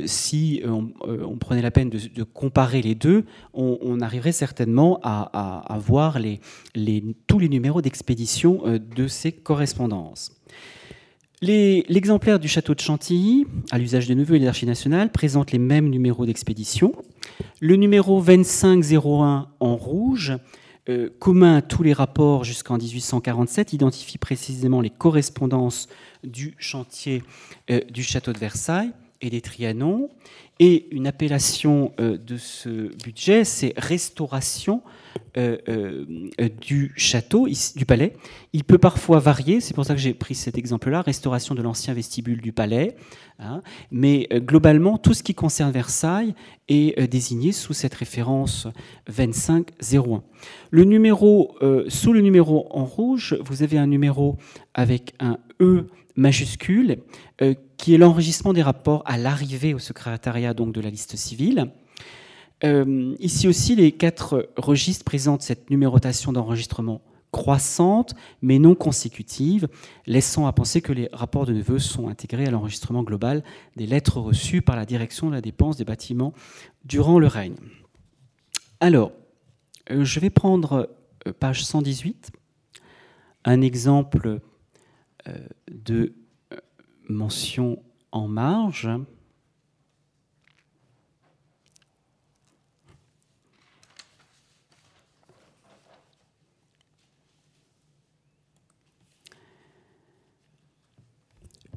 si 0.05 0.63
on, 0.65 1.37
prenait 1.37 1.61
la 1.61 1.71
peine 1.71 1.89
de, 1.89 2.23
comparer 2.23 2.81
les 2.81 2.95
deux, 2.95 3.25
on, 3.53 3.99
arriverait 4.01 4.31
certainement 4.31 4.99
à, 5.03 5.77
voir 5.79 6.17
tous 7.27 7.39
les 7.39 7.49
numéros 7.49 7.81
d'expédition 7.81 8.63
de 8.65 9.07
ces 9.07 9.31
correspondances. 9.31 10.31
L'exemplaire 11.41 12.37
du 12.37 12.49
château 12.49 12.75
de 12.75 12.81
Chantilly, 12.81 13.47
à 13.71 13.77
l'usage 13.77 14.07
des 14.07 14.15
neveux 14.15 14.35
et 14.35 14.39
des 14.39 14.65
nationales, 14.65 15.09
présente 15.09 15.53
les 15.53 15.59
mêmes 15.59 15.89
numéros 15.89 16.25
d'expédition. 16.25 16.91
Le 17.61 17.77
numéro 17.77 18.21
2501 18.21 19.47
en 19.57 19.75
rouge, 19.77 20.33
euh, 20.89 21.09
commun 21.19 21.55
à 21.55 21.61
tous 21.61 21.81
les 21.81 21.93
rapports 21.93 22.43
jusqu'en 22.43 22.77
1847, 22.77 23.71
identifie 23.71 24.17
précisément 24.17 24.81
les 24.81 24.89
correspondances 24.89 25.87
du 26.25 26.55
chantier 26.57 27.23
euh, 27.71 27.79
du 27.89 28.03
château 28.03 28.33
de 28.33 28.37
Versailles 28.37 28.91
et 29.21 29.29
des 29.29 29.39
Trianons. 29.39 30.09
Et 30.59 30.93
une 30.93 31.07
appellation 31.07 31.93
euh, 32.01 32.17
de 32.17 32.35
ce 32.35 32.91
budget, 33.01 33.45
c'est 33.45 33.73
restauration 33.77 34.81
du 36.61 36.91
château, 36.95 37.47
du 37.75 37.85
palais. 37.85 38.13
Il 38.53 38.63
peut 38.63 38.77
parfois 38.77 39.19
varier, 39.19 39.61
c'est 39.61 39.73
pour 39.73 39.85
ça 39.85 39.93
que 39.93 39.99
j'ai 39.99 40.13
pris 40.13 40.35
cet 40.35 40.57
exemple-là, 40.57 41.01
restauration 41.01 41.55
de 41.55 41.61
l'ancien 41.61 41.93
vestibule 41.93 42.41
du 42.41 42.51
palais. 42.51 42.95
Hein. 43.41 43.61
mais 43.89 44.27
globalement, 44.33 44.97
tout 44.97 45.13
ce 45.13 45.23
qui 45.23 45.33
concerne 45.33 45.71
Versailles 45.71 46.35
est 46.67 47.07
désigné 47.07 47.53
sous 47.53 47.71
cette 47.71 47.93
référence 47.93 48.67
2501. 49.15 50.23
Le 50.71 50.83
numéro, 50.83 51.55
sous 51.87 52.11
le 52.11 52.19
numéro 52.19 52.67
en 52.71 52.83
rouge, 52.83 53.37
vous 53.45 53.63
avez 53.63 53.77
un 53.77 53.87
numéro 53.87 54.35
avec 54.73 55.13
un 55.19 55.37
E 55.61 55.87
majuscule 56.15 56.97
qui 57.77 57.95
est 57.95 57.97
l'enregistrement 57.97 58.53
des 58.53 58.61
rapports 58.61 59.01
à 59.05 59.17
l'arrivée 59.17 59.73
au 59.73 59.79
secrétariat 59.79 60.53
donc, 60.53 60.73
de 60.73 60.81
la 60.81 60.89
liste 60.89 61.15
civile. 61.15 61.71
Euh, 62.63 63.15
ici 63.19 63.47
aussi, 63.47 63.75
les 63.75 63.91
quatre 63.91 64.49
registres 64.57 65.05
présentent 65.05 65.41
cette 65.41 65.69
numérotation 65.69 66.33
d'enregistrement 66.33 67.01
croissante, 67.31 68.15
mais 68.41 68.57
non 68.57 68.75
consécutive, 68.75 69.67
laissant 70.07 70.47
à 70.47 70.53
penser 70.53 70.81
que 70.81 70.91
les 70.91 71.09
rapports 71.13 71.45
de 71.45 71.53
neveux 71.53 71.79
sont 71.79 72.09
intégrés 72.09 72.47
à 72.47 72.51
l'enregistrement 72.51 73.03
global 73.03 73.43
des 73.75 73.85
lettres 73.85 74.19
reçues 74.19 74.61
par 74.61 74.75
la 74.75 74.85
direction 74.85 75.27
de 75.27 75.33
la 75.33 75.41
dépense 75.41 75.77
des 75.77 75.85
bâtiments 75.85 76.33
durant 76.85 77.19
le 77.19 77.27
règne. 77.27 77.55
Alors, 78.79 79.11
euh, 79.91 80.03
je 80.03 80.19
vais 80.19 80.31
prendre 80.31 80.89
euh, 81.27 81.33
page 81.33 81.63
118, 81.63 82.31
un 83.45 83.61
exemple 83.61 84.39
de 85.69 86.13
mention 87.07 87.83
en 88.11 88.27
marge. 88.27 88.89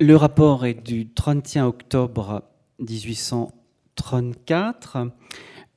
Le 0.02 0.16
rapport 0.16 0.66
est 0.66 0.74
du 0.74 1.08
31 1.08 1.66
octobre 1.66 2.42
1834 2.80 4.98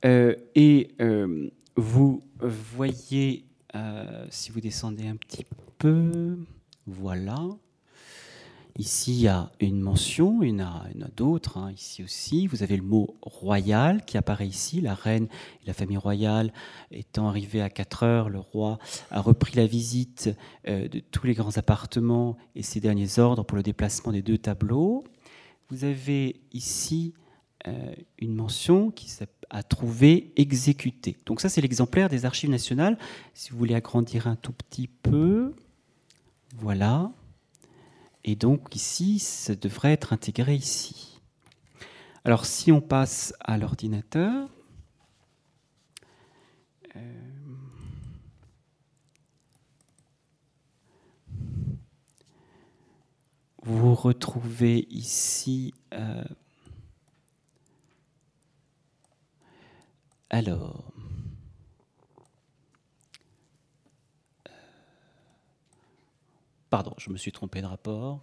euh, 0.03 0.35
et 0.55 0.95
euh, 0.99 1.51
vous 1.75 2.23
voyez, 2.39 3.45
euh, 3.75 4.25
si 4.31 4.49
vous 4.49 4.61
descendez 4.61 5.05
un 5.05 5.15
petit 5.15 5.45
peu, 5.77 6.39
voilà, 6.87 7.37
Ici, 8.77 9.13
il 9.13 9.21
y 9.21 9.27
a 9.29 9.51
une 9.61 9.79
mention, 9.79 10.43
il 10.43 10.49
y 10.49 10.61
en 10.61 10.65
a, 10.65 11.07
d'autres, 11.15 11.57
hein, 11.57 11.71
ici 11.71 12.03
aussi. 12.03 12.45
Vous 12.47 12.61
avez 12.61 12.75
le 12.75 12.83
mot 12.83 13.15
royal 13.21 14.03
qui 14.03 14.17
apparaît 14.17 14.47
ici. 14.47 14.81
La 14.81 14.93
reine 14.93 15.29
et 15.63 15.67
la 15.67 15.73
famille 15.73 15.95
royale 15.95 16.51
étant 16.91 17.29
arrivées 17.29 17.61
à 17.61 17.69
4 17.69 18.03
heures, 18.03 18.29
le 18.29 18.39
roi 18.39 18.77
a 19.11 19.21
repris 19.21 19.55
la 19.55 19.65
visite 19.65 20.29
euh, 20.67 20.89
de 20.89 20.99
tous 20.99 21.25
les 21.25 21.33
grands 21.35 21.57
appartements 21.57 22.35
et 22.53 22.63
ses 22.63 22.81
derniers 22.81 23.17
ordres 23.17 23.45
pour 23.45 23.55
le 23.55 23.63
déplacement 23.63 24.11
des 24.11 24.21
deux 24.21 24.37
tableaux. 24.37 25.05
Vous 25.69 25.85
avez 25.85 26.41
ici 26.51 27.13
euh, 27.67 27.95
une 28.19 28.35
mention 28.35 28.91
qui 28.91 29.09
a 29.51 29.63
trouvé 29.63 30.33
exécuté. 30.35 31.15
Donc 31.25 31.39
ça, 31.39 31.47
c'est 31.47 31.61
l'exemplaire 31.61 32.09
des 32.09 32.25
archives 32.25 32.49
nationales. 32.49 32.97
Si 33.33 33.51
vous 33.51 33.57
voulez 33.57 33.75
agrandir 33.75 34.27
un 34.27 34.35
tout 34.35 34.51
petit 34.51 34.89
peu, 34.89 35.53
voilà. 36.57 37.09
Et 38.27 38.35
donc 38.35 38.75
ici, 38.75 39.19
ça 39.19 39.53
devrait 39.55 39.93
être 39.93 40.11
intégré 40.11 40.55
ici. 40.55 41.21
Alors 42.23 42.47
si 42.47 42.71
on 42.71 42.81
passe 42.81 43.35
à 43.39 43.59
l'ordinateur, 43.59 44.49
euh, 46.95 47.29
vous 53.61 53.93
retrouvez 53.93 54.87
ici... 54.89 55.75
Euh, 55.93 56.23
alors... 60.31 60.94
Pardon, 66.75 66.93
je 66.97 67.09
me 67.09 67.15
suis 67.15 67.31
trompé 67.31 67.61
de 67.61 67.67
rapport. 67.67 68.19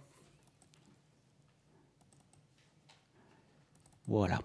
Voilà. 4.05 4.37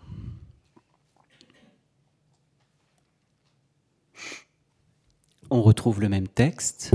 On 5.50 5.60
retrouve 5.60 6.00
le 6.00 6.08
même 6.08 6.26
texte 6.26 6.94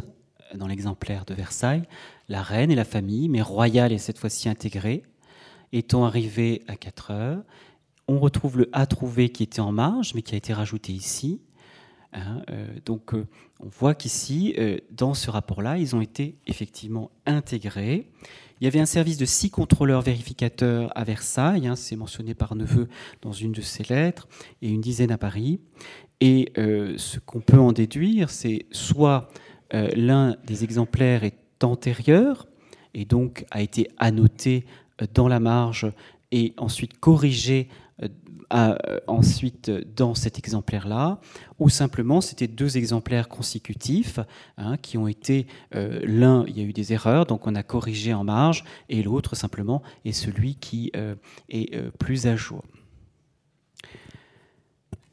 dans 0.55 0.65
l'exemplaire 0.65 1.23
de 1.25 1.35
Versailles. 1.35 1.87
La 2.29 2.41
reine 2.41 2.71
et 2.71 2.75
la 2.75 2.83
famille, 2.83 3.29
mais 3.29 3.43
royale 3.43 3.91
est 3.91 3.99
cette 3.99 4.17
fois-ci 4.17 4.49
intégrée, 4.49 5.03
étant 5.71 6.05
arrivée 6.05 6.63
à 6.67 6.75
4 6.75 7.11
heures. 7.11 7.43
On 8.07 8.19
retrouve 8.19 8.57
le 8.57 8.69
à 8.73 8.87
trouver 8.87 9.29
qui 9.29 9.43
était 9.43 9.59
en 9.59 9.71
marge, 9.71 10.15
mais 10.15 10.23
qui 10.23 10.33
a 10.33 10.37
été 10.39 10.51
rajouté 10.51 10.93
ici. 10.93 11.43
Hein, 12.13 12.43
euh, 12.49 12.67
donc 12.85 13.13
euh, 13.13 13.25
on 13.59 13.67
voit 13.67 13.95
qu'ici, 13.95 14.53
euh, 14.57 14.77
dans 14.91 15.13
ce 15.13 15.31
rapport-là, 15.31 15.77
ils 15.77 15.95
ont 15.95 16.01
été 16.01 16.35
effectivement 16.47 17.11
intégrés. 17.25 18.07
Il 18.61 18.65
y 18.65 18.67
avait 18.67 18.79
un 18.79 18.85
service 18.85 19.17
de 19.17 19.25
six 19.25 19.49
contrôleurs 19.49 20.01
vérificateurs 20.01 20.91
à 20.95 21.03
Versailles, 21.03 21.67
hein, 21.67 21.75
c'est 21.75 21.95
mentionné 21.95 22.33
par 22.33 22.55
Neveu 22.55 22.87
dans 23.21 23.33
une 23.33 23.51
de 23.51 23.61
ses 23.61 23.83
lettres, 23.83 24.27
et 24.61 24.69
une 24.69 24.81
dizaine 24.81 25.11
à 25.11 25.17
Paris. 25.17 25.59
Et 26.21 26.53
ce 26.55 27.19
qu'on 27.19 27.41
peut 27.41 27.59
en 27.59 27.73
déduire, 27.73 28.29
c'est 28.29 28.67
soit 28.71 29.27
l'un 29.71 30.37
des 30.45 30.63
exemplaires 30.63 31.25
est 31.25 31.35
antérieur, 31.61 32.47
et 32.93 33.03
donc 33.03 33.43
a 33.51 33.61
été 33.61 33.89
annoté 33.97 34.65
dans 35.13 35.27
la 35.27 35.41
marge 35.41 35.91
et 36.31 36.53
ensuite 36.57 36.97
corrigé 36.99 37.67
euh, 38.53 38.75
ensuite 39.07 39.71
dans 39.95 40.13
cet 40.13 40.37
exemplaire-là, 40.37 41.19
ou 41.57 41.69
simplement 41.69 42.21
c'était 42.21 42.47
deux 42.47 42.77
exemplaires 42.77 43.27
consécutifs 43.27 44.19
hein, 44.57 44.77
qui 44.77 44.97
ont 44.99 45.07
été, 45.07 45.47
euh, 45.73 45.99
l'un, 46.03 46.45
il 46.47 46.59
y 46.59 46.61
a 46.61 46.63
eu 46.63 46.73
des 46.73 46.93
erreurs, 46.93 47.25
donc 47.25 47.47
on 47.47 47.55
a 47.55 47.63
corrigé 47.63 48.13
en 48.13 48.23
marge, 48.23 48.63
et 48.89 49.01
l'autre 49.01 49.35
simplement 49.35 49.81
est 50.05 50.11
celui 50.11 50.53
qui 50.53 50.91
euh, 50.95 51.15
est 51.49 51.75
plus 51.97 52.27
à 52.27 52.35
jour. 52.35 52.63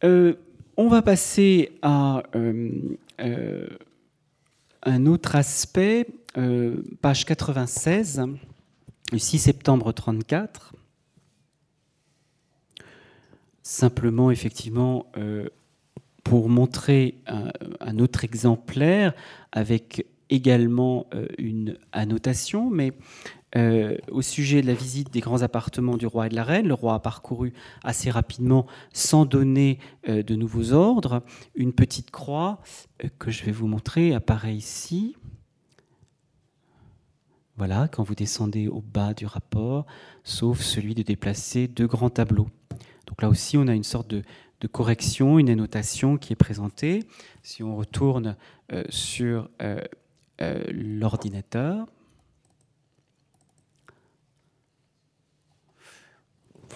on 0.03 0.89
va 0.89 1.01
passer 1.01 1.79
à 1.81 2.23
un 4.83 5.07
autre 5.07 5.35
aspect, 5.35 6.07
page 7.01 7.25
96, 7.25 8.23
le 9.13 9.19
6 9.19 9.39
septembre 9.39 9.93
34 9.93 10.75
simplement 13.71 14.33
effectivement 14.33 15.07
euh, 15.17 15.49
pour 16.25 16.49
montrer 16.49 17.15
un, 17.81 17.99
autre 18.01 18.25
exemplaire 18.25 19.15
avec 19.53 20.07
également 20.29 21.07
une 21.39 21.79
annotation, 21.93 22.69
mais 22.69 22.93
au 24.13 24.23
sujet 24.23 24.61
de 24.61 24.67
la 24.67 24.75
visite 24.75 25.11
des 25.13 25.21
grands 25.21 25.43
appartements 25.43 25.97
du 25.97 26.07
roi 26.07 26.27
et 26.27 26.29
de 26.29 26.37
la 26.37 26.45
reine, 26.45 26.69
le 26.69 26.75
roi 26.75 26.95
a 26.95 26.99
parcouru 26.99 27.53
assez 27.83 28.11
rapidement, 28.11 28.67
sans 28.93 29.25
donner 29.25 29.79
de 30.07 30.35
nouveaux 30.35 30.73
ordres, 30.73 31.23
une 31.55 31.73
petite 31.73 32.11
croix 32.11 32.61
que 33.19 33.31
je 33.31 33.45
vais 33.45 33.53
vous 33.53 33.67
montrer 33.67 34.15
apparaît 34.15 34.55
ici. 34.55 35.17
Voilà, 37.57 37.89
quand 37.89 38.03
vous 38.03 38.15
descendez 38.15 38.69
au 38.69 38.83
bas 38.83 39.15
du 39.15 39.27
rapport, 39.27 39.87
sauf 40.23 40.61
celui 40.61 40.95
de 40.95 41.03
déplacer 41.03 41.67
deux 41.67 41.87
grands 41.87 42.11
tableaux. 42.11 42.49
Donc 43.11 43.23
là 43.23 43.29
aussi, 43.29 43.59
on 43.59 43.67
a 43.67 43.75
une 43.75 43.85
sorte 43.85 44.09
de, 44.09 44.23
correction, 44.69 45.39
une 45.41 45.51
annotation 45.51 46.17
qui 46.17 46.33
est 46.33 46.37
présentée. 46.37 47.03
Si 47.43 47.63
on 47.65 47.75
retourne 47.77 48.37
euh, 48.73 48.85
sur 48.89 49.51
euh, 49.63 49.81
euh, 50.41 50.63
l'ordinateur, 50.71 51.89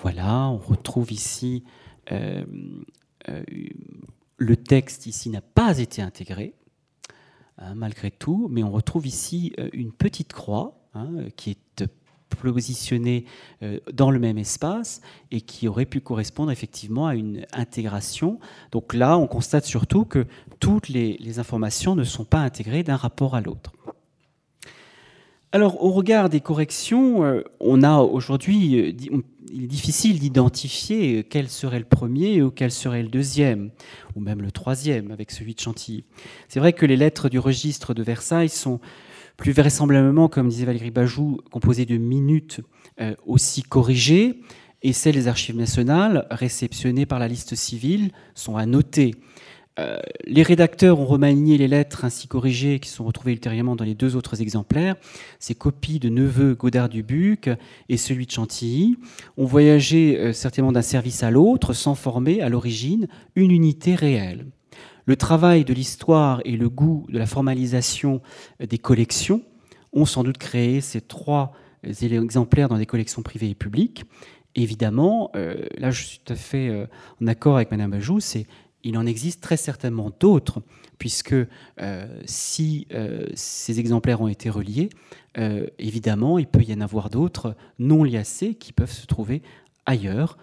voilà, 0.03 0.49
on 0.49 0.59
retrouve 0.59 1.13
ici 1.13 1.65
le 4.37 4.57
texte 4.57 5.07
ici 5.07 5.31
n'a 5.31 5.41
pas 5.41 5.79
été 5.79 6.03
intégré. 6.03 6.55
Hein, 7.57 7.75
malgré 7.77 8.11
tout, 8.11 8.49
mais 8.51 8.63
on 8.63 8.71
retrouve 8.73 9.07
ici 9.07 9.55
une 9.73 9.93
petite 9.93 10.33
croix 10.33 10.77
hein, 10.95 11.29
qui 11.37 11.51
est 11.51 11.85
positionnée 12.35 13.25
euh, 13.63 13.79
dans 13.93 14.11
le 14.11 14.19
même 14.19 14.39
espace 14.39 15.01
et 15.31 15.41
qui 15.41 15.69
aurait 15.69 15.87
pu 15.87 16.01
correspondre 16.01 16.51
effectivement 16.51 17.07
à 17.07 17.15
une 17.15 17.47
intégration. 17.53 18.39
Donc 18.73 18.95
là, 18.95 19.19
on 19.19 19.27
constate 19.27 19.65
surtout 19.65 20.05
que 20.05 20.27
toutes 20.61 20.89
les 20.89 21.39
informations 21.39 21.95
ne 21.95 22.05
sont 22.05 22.25
pas 22.25 22.41
intégrées 22.41 22.83
d'un 22.83 22.97
rapport 22.97 23.35
à 23.35 23.41
l'autre. 23.41 23.73
Alors, 25.55 25.85
au 25.85 25.93
regard 25.93 26.31
des 26.31 26.41
corrections, 26.41 27.23
euh, 27.23 27.43
on 27.61 27.85
a 27.85 27.99
aujourd'hui, 27.99 28.77
euh, 28.77 29.23
il 29.53 29.63
est 29.63 29.69
difficile 29.69 30.19
d'identifier 30.19 31.23
quel 31.23 31.49
serait 31.49 31.79
le 31.79 31.85
premier 31.85 32.43
ou 32.43 32.51
quel 32.51 32.73
serait 32.73 33.05
le 33.05 33.09
deuxième, 33.09 33.71
ou 34.17 34.21
même 34.21 34.43
le 34.43 34.51
troisième 34.51 35.13
avec 35.13 35.31
celui 35.31 35.55
de 35.55 35.61
Chantilly. 35.61 36.03
C'est 36.49 36.59
vrai 36.59 36.73
que 36.73 36.85
les 36.85 36.97
lettres 36.97 37.29
du 37.29 37.39
registre 37.39 37.95
de 37.95 38.03
Versailles 38.03 38.49
sont 38.49 38.81
plus 39.37 39.53
vraisemblablement, 39.53 40.29
comme 40.29 40.49
disait 40.49 40.65
Valérie 40.65 40.91
Bajou, 40.91 41.41
composées 41.51 41.87
de 41.87 41.97
minutes 41.97 42.61
aussi 43.27 43.63
corrigées, 43.63 44.41
et 44.83 44.93
celles 44.93 45.15
des 45.15 45.29
archives 45.29 45.57
nationales, 45.57 46.27
réceptionnées 46.31 47.07
par 47.07 47.19
la 47.19 47.27
liste 47.27 47.55
civile, 47.55 48.13
sont 48.35 48.57
à 48.57 48.67
noter. 48.67 49.15
Euh, 49.81 49.99
les 50.25 50.43
rédacteurs 50.45 51.01
ont 51.01 51.07
remanié 51.07 51.59
les 51.59 51.67
lettres 51.67 52.05
ainsi 52.05 52.29
corrigées 52.29 52.79
qui 52.79 52.89
sont 52.89 53.05
retrouvées 53.05 53.33
ultérieurement 53.33 53.75
dans 53.75 53.85
les 53.85 53.95
deux 53.95 54.15
autres 54.15 54.41
exemplaires. 54.41 54.95
Ces 55.41 55.57
copies 55.57 55.99
de 55.99 56.09
Neveu, 56.09 56.55
Godard 56.55 56.89
Dubuc 56.89 57.51
et 57.89 57.97
celui 57.97 58.27
de 58.27 58.31
Chantilly 58.31 58.97
ont 59.37 59.47
voyagé 59.47 60.17
euh, 60.17 60.33
certainement 60.33 60.71
d'un 60.71 60.83
service 60.83 61.25
à 61.25 61.31
l'autre 61.31 61.73
sans 61.73 61.97
former 61.97 62.41
à 62.41 62.49
l'origine 62.49 63.09
une 63.35 63.51
unité 63.51 63.97
réelle. 63.97 64.47
Le 65.07 65.17
travail 65.17 65.65
de 65.65 65.75
l'histoire 65.75 66.41
et 66.45 66.57
le 66.57 66.69
goût 66.69 67.07
de 67.11 67.19
la 67.19 67.27
formalisation 67.27 68.23
des 68.61 68.79
collections 68.79 69.43
ont 69.93 70.07
sans 70.07 70.25
doute 70.25 70.39
créé 70.39 70.81
ces 70.81 71.01
trois 71.01 71.53
euh, 71.87 72.23
exemplaires 72.23 72.69
dans 72.69 72.79
des 72.79 72.87
collections 72.87 73.23
privées 73.23 73.51
et 73.51 73.55
publiques. 73.55 74.05
Évidemment, 74.57 75.33
là 75.79 75.91
je 75.91 76.05
suis 76.05 76.21
tout 76.25 76.33
à 76.33 76.37
fait 76.37 76.87
en 77.21 77.27
accord 77.27 77.57
avec 77.57 77.73
Madame 77.73 77.91
Bajou, 77.91 78.21
c'est 78.21 78.47
il 78.85 78.99
en 78.99 79.07
existe 79.07 79.43
très 79.43 79.57
certainement 79.57 80.13
d'autres, 80.21 80.63
puisque 80.99 81.35
euh, 81.35 82.21
si 82.27 82.87
euh, 82.93 83.27
ces 83.35 83.81
exemplaires 83.81 84.21
ont 84.21 84.29
été 84.29 84.51
reliés, 84.51 84.91
euh, 85.39 85.67
évidemment, 85.79 86.39
il 86.39 86.47
peut 86.47 86.63
y 86.63 86.73
en 86.73 86.81
avoir 86.81 87.11
d'autres 87.11 87.57
non 87.79 88.05
liacés 88.05 88.55
qui 88.55 88.73
peuvent 88.73 88.93
se 88.93 89.07
trouver 89.07 89.43
ailleurs, 89.87 90.39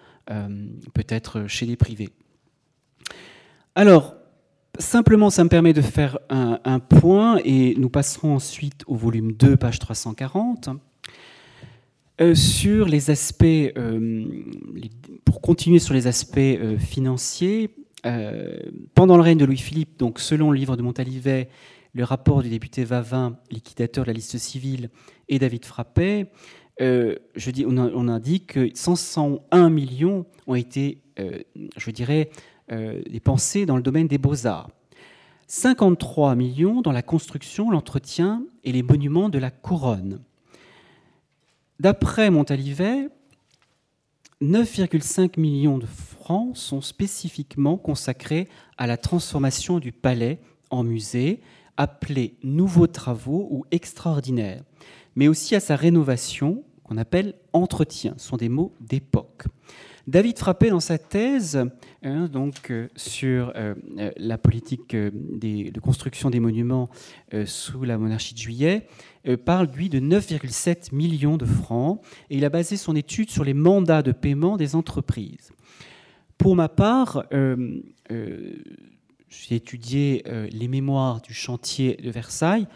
peut-être 0.94 1.48
chez 1.48 1.66
les 1.66 1.74
privés. 1.74 2.10
Alors, 3.74 4.14
simplement, 4.78 5.30
ça 5.30 5.44
me 5.44 5.48
permet 5.48 5.72
de 5.72 5.82
faire 5.82 6.18
un, 6.28 6.78
point, 6.78 7.38
et 7.44 7.74
nous 7.78 7.90
passerons 7.90 8.34
ensuite 8.34 8.82
au 8.86 8.94
volume 8.94 9.32
2, 9.32 9.56
page 9.56 9.78
340. 9.78 10.70
sur 12.34 12.86
les 12.86 13.10
aspects, 13.10 13.74
pour 15.24 15.40
continuer 15.40 15.78
sur 15.78 15.94
les 15.94 16.06
aspects 16.06 16.78
financiers, 16.78 17.74
euh, 18.04 18.58
pendant 18.94 19.16
le 19.16 19.22
règne 19.22 19.38
de 19.38 19.44
Louis-Philippe, 19.44 19.98
donc 19.98 20.18
selon 20.18 20.50
le 20.50 20.58
livre 20.58 20.76
de 20.76 20.82
Montalivet, 20.82 21.48
le 21.94 22.02
rapport 22.02 22.42
du 22.42 22.48
député 22.48 22.84
Vavin, 22.84 23.38
liquidateur 23.50 24.04
de 24.04 24.08
la 24.08 24.14
liste 24.14 24.38
civile, 24.38 24.90
et 25.28 25.38
David 25.38 25.64
Frappet, 25.64 26.26
euh, 26.80 27.16
je 27.36 27.50
dis, 27.50 27.64
on, 27.66 28.08
indique 28.08 28.54
que 28.54 28.70
101 28.74 29.70
millions 29.70 30.26
ont 30.48 30.56
été, 30.56 31.02
euh, 31.20 31.38
je 31.76 31.90
dirais, 31.90 32.30
dépensés 32.68 33.66
dans 33.66 33.76
le 33.76 33.82
domaine 33.82 34.08
des 34.08 34.18
beaux-arts. 34.18 34.70
53 35.46 36.34
millions 36.34 36.80
dans 36.80 36.92
la 36.92 37.02
construction, 37.02 37.70
l'entretien 37.70 38.42
et 38.64 38.72
les 38.72 38.82
monuments 38.82 39.28
de 39.28 39.38
la 39.38 39.50
couronne. 39.50 40.20
D'après 41.78 42.30
Montalivet, 42.30 43.08
9,5 44.40 45.38
millions 45.38 45.78
de 45.78 45.86
francs 45.86 46.56
sont 46.56 46.80
spécifiquement 46.80 47.76
consacrés 47.76 48.48
à 48.78 48.86
la 48.86 48.96
transformation 48.96 49.78
du 49.78 49.92
palais 49.92 50.40
en 50.70 50.84
musée, 50.84 51.40
appelé 51.76 52.34
nouveaux 52.42 52.86
travaux 52.86 53.46
ou 53.50 53.64
extraordinaires, 53.70 54.62
mais 55.16 55.28
aussi 55.28 55.54
à 55.54 55.60
sa 55.60 55.76
rénovation, 55.76 56.64
qu'on 56.82 56.96
appelle 56.96 57.34
entretien. 57.52 58.14
Ce 58.16 58.28
sont 58.28 58.36
des 58.36 58.48
mots 58.48 58.72
d'époque. 58.80 59.44
David 60.08 60.38
Frappé, 60.38 60.70
dans 60.70 60.80
sa 60.80 60.98
thèse 60.98 61.64
hein, 62.02 62.26
donc, 62.26 62.70
euh, 62.70 62.88
sur 62.96 63.52
euh, 63.54 63.74
euh, 63.98 64.10
la 64.16 64.36
politique 64.36 64.96
de 64.96 65.80
construction 65.80 66.28
des 66.28 66.40
monuments 66.40 66.90
sous 67.46 67.84
la 67.84 67.98
monarchie 67.98 68.34
de 68.34 68.38
Juillet, 68.38 68.86
parle, 69.44 69.68
lui, 69.74 69.88
de 69.88 70.00
9,7 70.00 70.94
millions 70.94 71.36
de 71.36 71.44
francs 71.44 72.00
et 72.30 72.36
il 72.36 72.44
a 72.44 72.48
basé 72.48 72.76
son 72.76 72.96
étude 72.96 73.30
sur 73.30 73.44
les 73.44 73.54
mandats 73.54 74.02
de 74.02 74.12
paiement 74.12 74.56
des 74.56 74.74
entreprises. 74.74 75.52
Pour 76.36 76.56
ma 76.56 76.68
part, 76.68 77.24
j'ai 79.28 79.54
étudié 79.54 80.24
les 80.50 80.68
mémoires 80.68 81.20
du 81.20 81.32
chantier 81.32 81.96
de 82.02 82.10
Versailles. 82.10 82.66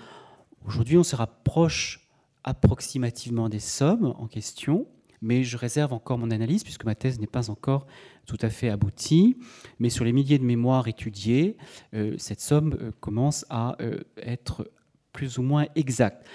Aujourd'hui, 0.66 0.96
on 0.96 1.04
se 1.04 1.16
rapproche 1.16 2.08
approximativement 2.44 3.48
des 3.48 3.60
sommes 3.60 4.14
en 4.18 4.28
question 4.28 4.86
mais 5.22 5.44
je 5.44 5.56
réserve 5.56 5.92
encore 5.92 6.18
mon 6.18 6.30
analyse 6.30 6.62
puisque 6.62 6.84
ma 6.84 6.94
thèse 6.94 7.20
n'est 7.20 7.26
pas 7.26 7.50
encore 7.50 7.86
tout 8.26 8.36
à 8.42 8.50
fait 8.50 8.68
aboutie. 8.68 9.38
Mais 9.78 9.90
sur 9.90 10.04
les 10.04 10.12
milliers 10.12 10.38
de 10.38 10.44
mémoires 10.44 10.88
étudiées, 10.88 11.56
euh, 11.94 12.14
cette 12.18 12.40
somme 12.40 12.76
euh, 12.80 12.90
commence 13.00 13.46
à 13.48 13.76
euh, 13.80 14.00
être 14.18 14.70
plus 15.12 15.38
ou 15.38 15.42
moins 15.42 15.66
exacte. 15.76 16.26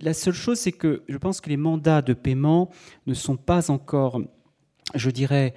La 0.00 0.14
seule 0.14 0.32
chose, 0.32 0.58
c'est 0.58 0.72
que 0.72 1.02
je 1.06 1.18
pense 1.18 1.42
que 1.42 1.50
les 1.50 1.58
mandats 1.58 2.00
de 2.00 2.14
paiement 2.14 2.70
ne 3.06 3.12
sont 3.12 3.36
pas 3.36 3.70
encore, 3.70 4.22
je 4.94 5.10
dirais, 5.10 5.52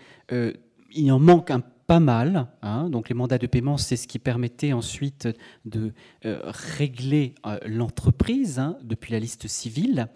il 0.91 1.11
en 1.13 1.19
manque 1.19 1.51
un 1.51 1.61
pas 1.87 2.01
mal. 2.01 2.47
Hein. 2.61 2.89
donc 2.89 3.07
les 3.07 3.15
mandats 3.15 3.37
de 3.37 3.47
paiement, 3.47 3.77
c'est 3.77 3.95
ce 3.95 4.09
qui 4.09 4.19
permettait 4.19 4.73
ensuite 4.73 5.29
de 5.63 5.93
régler 6.23 7.33
l'entreprise 7.65 8.59
hein, 8.59 8.77
depuis 8.83 9.13
la 9.13 9.19
liste 9.19 9.47
civile. 9.47 10.09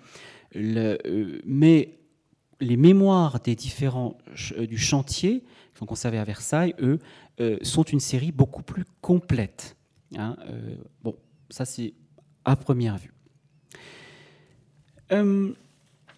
Le, 0.54 0.98
mais 1.46 2.03
les 2.60 2.78
mémoires 2.78 3.40
des 3.40 3.56
différents 3.56 4.18
euh, 4.58 4.66
du 4.66 4.78
chantier, 4.78 5.42
qui 5.42 5.80
sont 5.80 5.86
conservés 5.86 6.18
à 6.18 6.24
Versailles, 6.24 6.76
eux, 6.80 7.00
euh, 7.40 7.58
sont 7.62 7.84
une 7.84 8.00
série 8.00 8.32
beaucoup 8.32 8.64
plus 8.64 8.86
complète. 9.02 9.76
Hein, 10.16 10.38
euh, 10.48 10.76
bon, 11.04 11.16
ça 11.50 11.66
c'est 11.66 11.94
à 12.46 12.56
première 12.56 12.98
vue. 12.98 13.14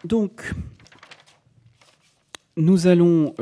donc, 0.06 0.54
nous 2.56 2.88
allons 2.88 3.36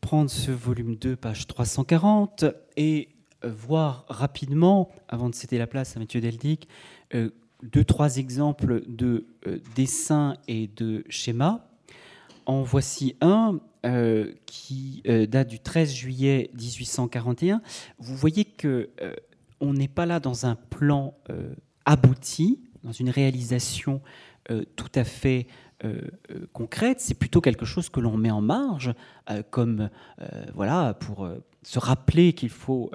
prendre 0.00 0.30
ce 0.30 0.52
volume 0.52 0.94
2, 0.94 1.16
page 1.16 1.48
340, 1.48 2.44
et 2.76 3.08
voir 3.42 4.04
rapidement, 4.08 4.88
avant 5.08 5.28
de 5.28 5.34
céder 5.34 5.58
la 5.58 5.66
place 5.66 5.96
à 5.96 5.98
Mathieu 5.98 6.20
Deldic, 6.20 6.68
deux, 7.12 7.84
trois 7.84 8.18
exemples 8.18 8.84
de 8.86 9.26
dessins 9.74 10.36
et 10.46 10.68
de 10.68 11.04
schémas 11.08 11.66
en 12.46 12.62
voici 12.62 13.16
un 13.20 13.58
euh, 13.84 14.32
qui 14.46 15.02
euh, 15.06 15.26
date 15.26 15.48
du 15.48 15.60
13 15.60 15.92
juillet 15.92 16.50
1841. 16.54 17.60
Vous 17.98 18.16
voyez 18.16 18.44
que 18.44 18.90
euh, 19.00 19.14
on 19.60 19.74
n'est 19.74 19.88
pas 19.88 20.06
là 20.06 20.18
dans 20.18 20.46
un 20.46 20.56
plan 20.56 21.14
abouti, 21.84 22.60
dans 22.82 22.92
une 22.92 23.10
réalisation 23.10 24.00
tout 24.76 24.92
à 24.94 25.02
fait 25.02 25.48
concrète, 26.52 27.00
c'est 27.00 27.14
plutôt 27.14 27.40
quelque 27.40 27.64
chose 27.64 27.88
que 27.88 27.98
l'on 27.98 28.16
met 28.16 28.30
en 28.30 28.40
marge, 28.40 28.94
comme 29.50 29.90
voilà 30.54 30.94
pour 30.94 31.28
se 31.66 31.80
rappeler 31.80 32.32
qu'il 32.32 32.48
faut 32.48 32.92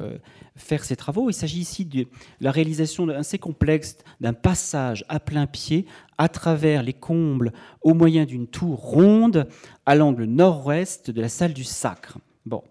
faire 0.55 0.85
ces 0.85 0.95
travaux. 0.95 1.29
Il 1.29 1.33
s'agit 1.33 1.59
ici 1.59 1.83
de 1.83 2.07
la 2.39 2.51
réalisation 2.51 3.09
assez 3.09 3.37
complexe 3.37 3.97
d'un 4.21 4.31
passage 4.31 5.03
à 5.09 5.19
plein 5.19 5.45
pied 5.45 5.85
à 6.17 6.29
travers 6.29 6.81
les 6.81 6.93
combles 6.93 7.51
au 7.81 7.93
moyen 7.93 8.23
d'une 8.23 8.47
tour 8.47 8.79
ronde 8.79 9.49
à 9.85 9.95
l'angle 9.95 10.23
nord-ouest 10.23 11.11
de 11.11 11.21
la 11.21 11.27
salle 11.27 11.53
du 11.53 11.65
Sacre. 11.65 12.17
Bon. 12.45 12.63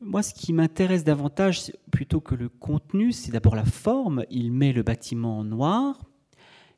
Moi, 0.00 0.24
ce 0.24 0.34
qui 0.34 0.52
m'intéresse 0.52 1.04
davantage, 1.04 1.70
plutôt 1.92 2.20
que 2.20 2.34
le 2.34 2.48
contenu, 2.48 3.12
c'est 3.12 3.30
d'abord 3.30 3.54
la 3.54 3.64
forme. 3.64 4.24
Il 4.28 4.50
met 4.50 4.72
le 4.72 4.82
bâtiment 4.82 5.38
en 5.38 5.44
noir. 5.44 6.00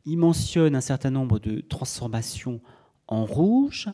Il 0.04 0.18
mentionne 0.18 0.76
un 0.76 0.82
certain 0.82 1.10
nombre 1.10 1.38
de 1.38 1.62
transformations 1.62 2.60
en 3.08 3.24
rouge. 3.24 3.88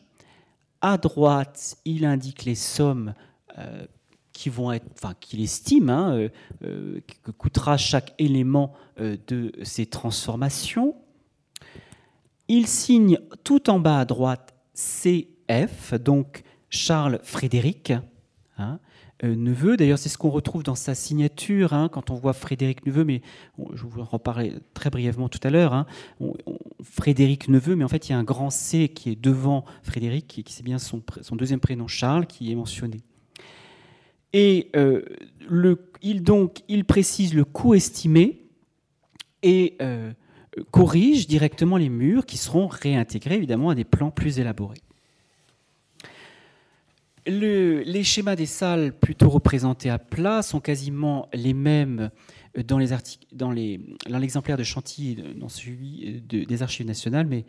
À 0.81 0.97
droite, 0.97 1.77
il 1.85 2.03
indique 2.03 2.43
les 2.43 2.55
sommes 2.55 3.13
euh, 3.57 3.85
qui 4.33 4.49
vont 4.49 4.71
qu'il 5.19 5.41
estime 5.41 5.89
hein, 5.89 6.13
euh, 6.13 6.29
euh, 6.63 6.99
que 7.23 7.31
coûtera 7.31 7.77
chaque 7.77 8.13
élément 8.17 8.73
de 8.99 9.51
ces 9.63 9.87
transformations. 9.87 10.95
Il 12.47 12.67
signe 12.67 13.19
tout 13.43 13.69
en 13.69 13.79
bas 13.79 13.99
à 13.99 14.05
droite 14.05 14.53
CF, 14.75 15.93
donc 15.95 16.43
Charles 16.69 17.19
Frédéric. 17.23 17.93
Hein, 18.57 18.79
euh, 19.23 19.35
Neveu. 19.35 19.77
D'ailleurs, 19.77 19.99
c'est 19.99 20.09
ce 20.09 20.17
qu'on 20.17 20.29
retrouve 20.29 20.63
dans 20.63 20.75
sa 20.75 20.95
signature 20.95 21.73
hein, 21.73 21.89
quand 21.89 22.09
on 22.09 22.15
voit 22.15 22.33
Frédéric 22.33 22.85
Neveu, 22.85 23.03
mais 23.03 23.21
je 23.73 23.83
vous 23.85 24.01
en 24.01 24.05
reparler 24.05 24.53
très 24.73 24.89
brièvement 24.89 25.29
tout 25.29 25.39
à 25.43 25.49
l'heure. 25.49 25.85
Frédéric 26.81 27.47
Neveu, 27.47 27.75
mais 27.75 27.83
en 27.83 27.87
fait, 27.87 28.09
il 28.09 28.13
y 28.13 28.15
a 28.15 28.17
un 28.17 28.23
grand 28.23 28.49
C 28.49 28.89
qui 28.89 29.11
est 29.11 29.21
devant 29.21 29.63
Frédéric, 29.83 30.27
qui, 30.27 30.43
c'est 30.47 30.63
bien 30.63 30.79
son, 30.79 31.03
deuxième 31.33 31.59
prénom 31.59 31.87
Charles, 31.87 32.25
qui 32.25 32.51
est 32.51 32.55
mentionné. 32.55 33.01
Et 34.33 34.69
euh, 34.75 35.01
il, 36.01 36.23
donc, 36.23 36.59
il 36.67 36.85
précise 36.85 37.33
le 37.33 37.43
coût 37.43 37.73
estimé 37.73 38.43
et 39.43 39.75
euh, 39.81 40.11
corrige 40.71 41.27
directement 41.27 41.77
les 41.77 41.89
murs 41.89 42.25
qui 42.25 42.37
seront 42.37 42.67
réintégrés 42.67 43.35
évidemment 43.35 43.69
à 43.69 43.75
des 43.75 43.83
plans 43.83 44.11
plus 44.11 44.39
élaborés 44.39 44.81
les 47.27 48.03
schémas 48.03 48.35
des 48.35 48.45
salles 48.45 48.93
plutôt 48.93 49.29
représentés 49.29 49.89
à 49.89 49.99
plat 49.99 50.41
sont 50.41 50.59
quasiment 50.59 51.29
les 51.33 51.53
mêmes 51.53 52.09
dans 52.67 52.77
les 52.77 52.91
dans 53.31 53.51
l'exemplaire 54.19 54.57
de 54.57 54.63
Chantilly, 54.63 55.35
dans 55.35 55.49
celui 55.49 56.21
des 56.21 56.63
Archives 56.63 56.85
nationales, 56.85 57.27
mais 57.27 57.45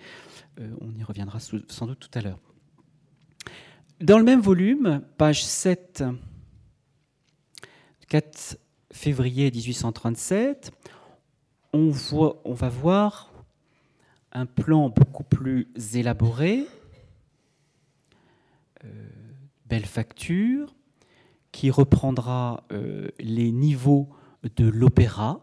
euh, 0.61 0.69
on 0.81 0.95
y 0.99 1.03
reviendra 1.03 1.39
sans 1.41 1.87
doute 1.87 1.99
tout 1.99 2.19
à 2.19 2.23
l'heure. 2.23 2.39
Dans 4.01 4.19
le 4.19 4.25
même 4.25 4.41
volume, 4.41 5.03
page 5.17 5.45
7, 5.45 6.05
4 8.13 8.59
février 8.93 9.51
1837, 9.51 10.71
on, 11.73 11.93
va 12.45 12.69
voir 12.69 13.33
un 14.33 14.45
plan 14.45 14.91
beaucoup 14.91 15.23
plus 15.23 15.67
élaboré. 15.95 16.67
Euh, 18.85 18.89
belle 19.65 19.87
facture 19.87 20.75
qui 21.53 21.71
reprendra 21.71 22.65
euh, 22.71 23.09
les 23.19 23.51
niveaux 23.51 24.11
de 24.57 24.69
l'opéra 24.69 25.41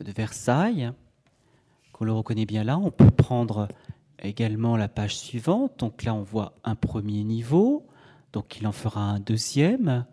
de 0.00 0.10
Versailles, 0.10 0.90
qu'on 1.92 2.06
le 2.06 2.12
reconnaît 2.12 2.44
bien 2.44 2.64
là. 2.64 2.76
On 2.76 2.90
peut 2.90 3.12
prendre 3.12 3.68
également 4.18 4.76
la 4.76 4.88
page 4.88 5.16
suivante. 5.16 5.78
Donc 5.78 6.02
là, 6.02 6.12
on 6.12 6.24
voit 6.24 6.54
un 6.64 6.74
premier 6.74 7.22
niveau. 7.22 7.86
Donc 8.32 8.58
il 8.58 8.66
en 8.66 8.72
fera 8.72 9.02
un 9.02 9.20
deuxième. 9.20 10.04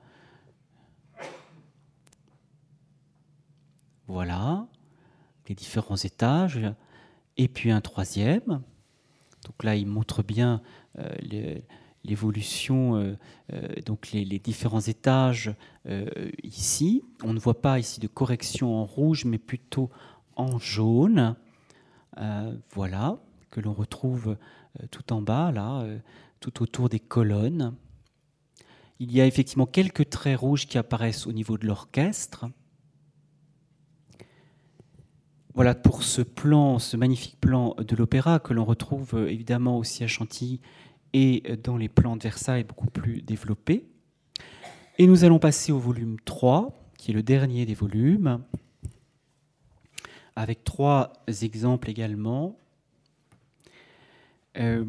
Voilà, 4.08 4.68
les 5.47 5.56
différents 5.56 5.95
étages. 5.95 6.60
Et 7.38 7.47
puis 7.47 7.72
un 7.72 7.82
troisième. 7.82 8.62
Donc 9.45 9.64
là, 9.64 9.76
il 9.76 9.88
montre 9.88 10.24
bien 10.24 10.62
euh, 10.97 11.10
les, 11.20 11.64
l'évolution, 12.03 12.95
euh, 12.95 13.18
euh, 13.53 13.68
donc 13.86 14.12
les, 14.12 14.39
différents 14.39 14.82
étages 14.82 15.53
ici. 16.43 17.03
On 17.24 17.34
ne 17.34 17.39
voit 17.39 17.62
pas 17.62 17.80
ici 17.80 17.99
de 17.99 18.08
correction 18.08 18.76
en 18.76 18.86
rouge, 18.86 19.26
mais 19.26 19.38
plutôt 19.38 19.89
en 20.36 20.58
jaune. 20.58 21.36
voilà, 22.74 23.18
que 23.51 23.60
l'on 23.60 23.74
retrouve 23.74 24.38
tout 24.91 25.14
en 25.14 25.22
bas, 25.22 25.51
là, 25.51 25.86
tout 26.39 26.64
autour 26.64 26.89
des 26.89 26.99
colonnes. 26.99 27.76
Il 28.99 29.12
y 29.12 29.22
a 29.22 29.28
effectivement 29.28 29.66
quelques 29.66 30.10
traits 30.10 30.39
rouges 30.39 30.68
qui 30.68 30.78
apparaissent 30.78 31.28
au 31.28 31.34
niveau 31.34 31.58
de 31.58 31.68
l'orchestre. 31.68 32.45
Voilà 35.56 35.74
pour 35.74 36.03
ce 36.03 36.22
plan, 36.22 36.80
ce 36.80 36.97
magnifique 36.97 37.39
plan 37.39 37.76
de 37.78 37.95
l'opéra 37.95 38.39
que 38.39 38.53
l'on 38.53 38.66
retrouve 38.66 39.26
évidemment 39.30 39.78
aussi 39.78 40.03
à 40.03 40.08
Chantilly 40.08 40.60
et 41.14 41.43
dans 41.64 41.78
les 41.78 41.88
plans 41.88 42.18
de 42.18 42.24
Versailles 42.24 42.66
beaucoup 42.66 42.89
plus 42.89 43.22
développés. 43.22 43.88
Et 44.97 45.08
nous 45.08 45.24
allons 45.24 45.39
passer 45.39 45.72
au 45.72 45.80
volume 45.80 46.18
3, 46.26 46.78
qui 46.97 47.12
est 47.12 47.14
le 47.14 47.24
dernier 47.24 47.66
des 47.66 47.74
volumes, 47.74 48.43
avec 50.36 50.66
trois 50.66 51.14
exemples 51.41 51.89
également. 51.89 52.60
Euh, 54.58 54.84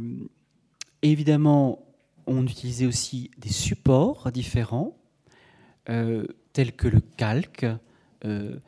évidemment, 1.03 1.87
on 2.27 2.45
utilisait 2.45 2.87
aussi 2.87 3.31
des 3.39 3.51
supports 3.51 4.33
différents, 4.33 4.99
euh, 5.91 6.27
tels 6.53 6.73
que 6.73 6.89
le 6.89 7.01
calque 7.01 7.67
euh, 8.25 8.59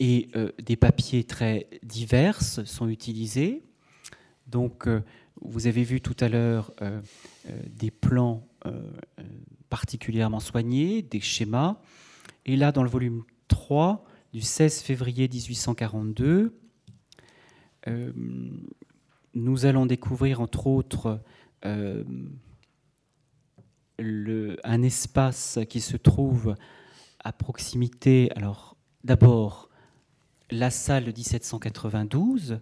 et 0.00 0.30
des 0.62 0.76
papiers 0.76 1.24
très 1.24 1.68
divers 1.82 2.40
sont 2.40 2.88
utilisés. 2.88 3.62
Donc, 4.48 4.88
vous 5.40 5.66
avez 5.66 5.82
vu 5.82 6.00
tout 6.00 6.16
à 6.20 6.28
l'heure 6.28 6.72
euh, 6.82 7.00
euh, 7.48 7.62
des 7.68 7.90
plans 7.90 8.46
euh, 8.66 8.82
particulièrement 9.68 10.40
soignés, 10.40 11.02
des 11.02 11.20
schémas. 11.20 11.80
Et 12.44 12.56
là, 12.56 12.72
dans 12.72 12.82
le 12.82 12.90
volume 12.90 13.24
3 13.48 14.04
du 14.32 14.42
16 14.42 14.82
février 14.82 15.28
1842, 15.28 16.56
nous 19.34 19.64
allons 19.64 19.86
découvrir 19.86 20.40
entre 20.42 20.66
autres 20.66 21.22
un 21.62 22.02
espace 24.82 25.58
qui 25.68 25.80
se 25.80 25.96
trouve 25.96 26.54
à 27.24 27.32
proximité. 27.32 28.30
Alors, 28.36 28.76
d'abord, 29.02 29.69
la 30.50 30.70
salle 30.70 31.04
de 31.04 31.12
1792, 31.12 32.60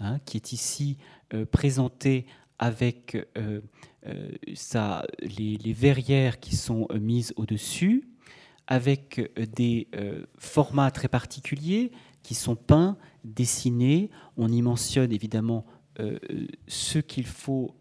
hein, 0.00 0.18
qui 0.24 0.36
est 0.36 0.52
ici 0.52 0.96
euh, 1.34 1.46
présenté 1.46 2.26
avec 2.58 3.16
euh, 3.38 3.60
euh, 4.06 4.30
les, 5.22 5.72
verrières 5.72 6.40
qui 6.40 6.56
sont 6.56 6.88
mises 6.94 7.32
au-dessus, 7.36 8.08
avec 8.66 9.32
des 9.56 9.88
formats 10.38 10.92
très 10.92 11.08
particuliers 11.08 11.90
qui 12.22 12.34
sont 12.34 12.54
peints, 12.54 12.96
dessinés. 13.24 14.10
On 14.36 14.52
y 14.52 14.62
mentionne 14.62 15.10
évidemment 15.10 15.66
ce 16.68 16.98
qu'il 17.00 17.26
faut 17.26 17.74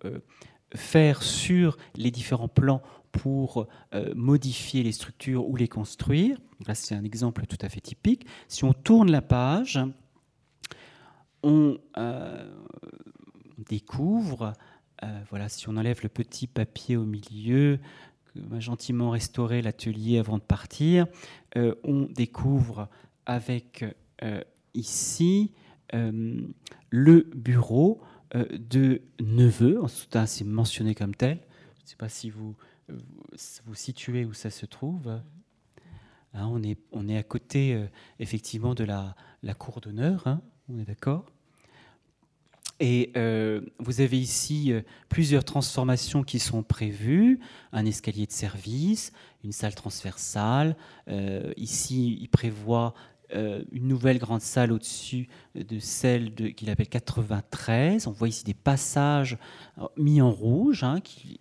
faire 0.74 1.22
sur 1.22 1.78
les 1.96 2.10
différents 2.10 2.48
plans 2.48 2.82
pour 3.12 3.68
modifier 4.16 4.84
les 4.84 4.92
structures 4.92 5.48
ou 5.48 5.56
les 5.56 5.68
construire. 5.68 6.38
Là, 6.68 6.76
c'est 6.76 6.96
un 6.96 7.04
exemple 7.04 7.46
tout 7.46 7.58
à 7.62 7.70
fait 7.70 7.82
typique. 7.82 8.26
Si 8.48 8.64
on 8.64 8.74
tourne 8.74 9.12
la 9.12 9.22
page, 9.22 9.80
on, 11.44 11.78
découvre, 13.68 14.54
euh, 15.04 15.22
voilà, 15.30 15.50
si 15.50 15.70
on 15.70 15.78
enlève 15.78 16.00
le 16.04 16.10
petit 16.10 16.48
papier 16.48 16.98
au 16.98 17.06
milieu, 17.06 17.80
que 18.34 18.40
m'a 18.40 18.60
gentiment 18.60 19.10
restauré 19.12 19.62
l'atelier 19.62 20.20
avant 20.20 20.38
de 20.38 20.44
partir, 20.44 21.08
euh, 21.58 21.76
on 21.84 22.04
découvre 22.04 22.90
avec 23.26 23.86
euh, 24.24 24.42
ici 24.74 25.52
le 25.92 27.28
bureau 27.34 28.00
de 28.36 29.02
Neveu, 29.20 29.82
c'est 30.28 30.44
mentionné 30.44 30.94
comme 30.94 31.16
tel. 31.16 31.40
Je 31.80 31.84
ne 31.84 31.88
sais 31.88 31.96
pas 31.96 32.10
si 32.10 32.30
vous 32.30 32.56
vous 33.66 33.76
situez 33.76 34.26
où 34.26 34.34
ça 34.34 34.50
se 34.50 34.66
trouve. 34.66 35.08
Hein, 36.34 36.48
on, 36.52 36.62
est, 36.64 36.80
on 36.92 37.08
est 37.08 37.18
à 37.18 37.24
côté, 37.24 37.88
effectivement, 38.20 38.76
de 38.76 38.84
la, 38.84 39.16
la 39.44 39.54
cour 39.54 39.82
d'honneur, 39.82 40.28
hein, 40.28 40.42
on 40.70 40.78
est 40.80 40.86
d'accord 40.86 41.26
et 42.80 43.12
euh, 43.18 43.62
vous 43.80 44.02
avez 44.02 44.20
ici 44.20 44.72
euh, 44.72 44.82
plusieurs 45.10 45.44
transformations 45.44 46.24
qui 46.24 46.40
sont 46.40 46.64
prévues, 46.64 47.40
un 47.74 47.86
escalier 47.86 48.26
de 48.26 48.32
service, 48.32 49.12
une 49.44 49.52
salle 49.52 49.76
transversale. 49.76 50.78
Euh, 51.10 51.52
ici, 51.58 52.18
il 52.22 52.30
prévoit 52.30 52.94
une 53.34 53.88
nouvelle 53.88 54.18
grande 54.18 54.42
salle 54.42 54.72
au-dessus 54.72 55.28
de 55.56 55.80
celle 55.80 56.34
qu'il 56.56 56.70
appelle 56.70 56.88
93. 56.88 58.08
On 58.08 58.12
voit 58.12 58.28
ici 58.28 58.44
des 58.44 58.54
passages 58.54 59.38
mis 59.98 60.22
en 60.22 60.32
rouge 60.32 60.84
hein, 60.84 61.00
qui 61.02 61.40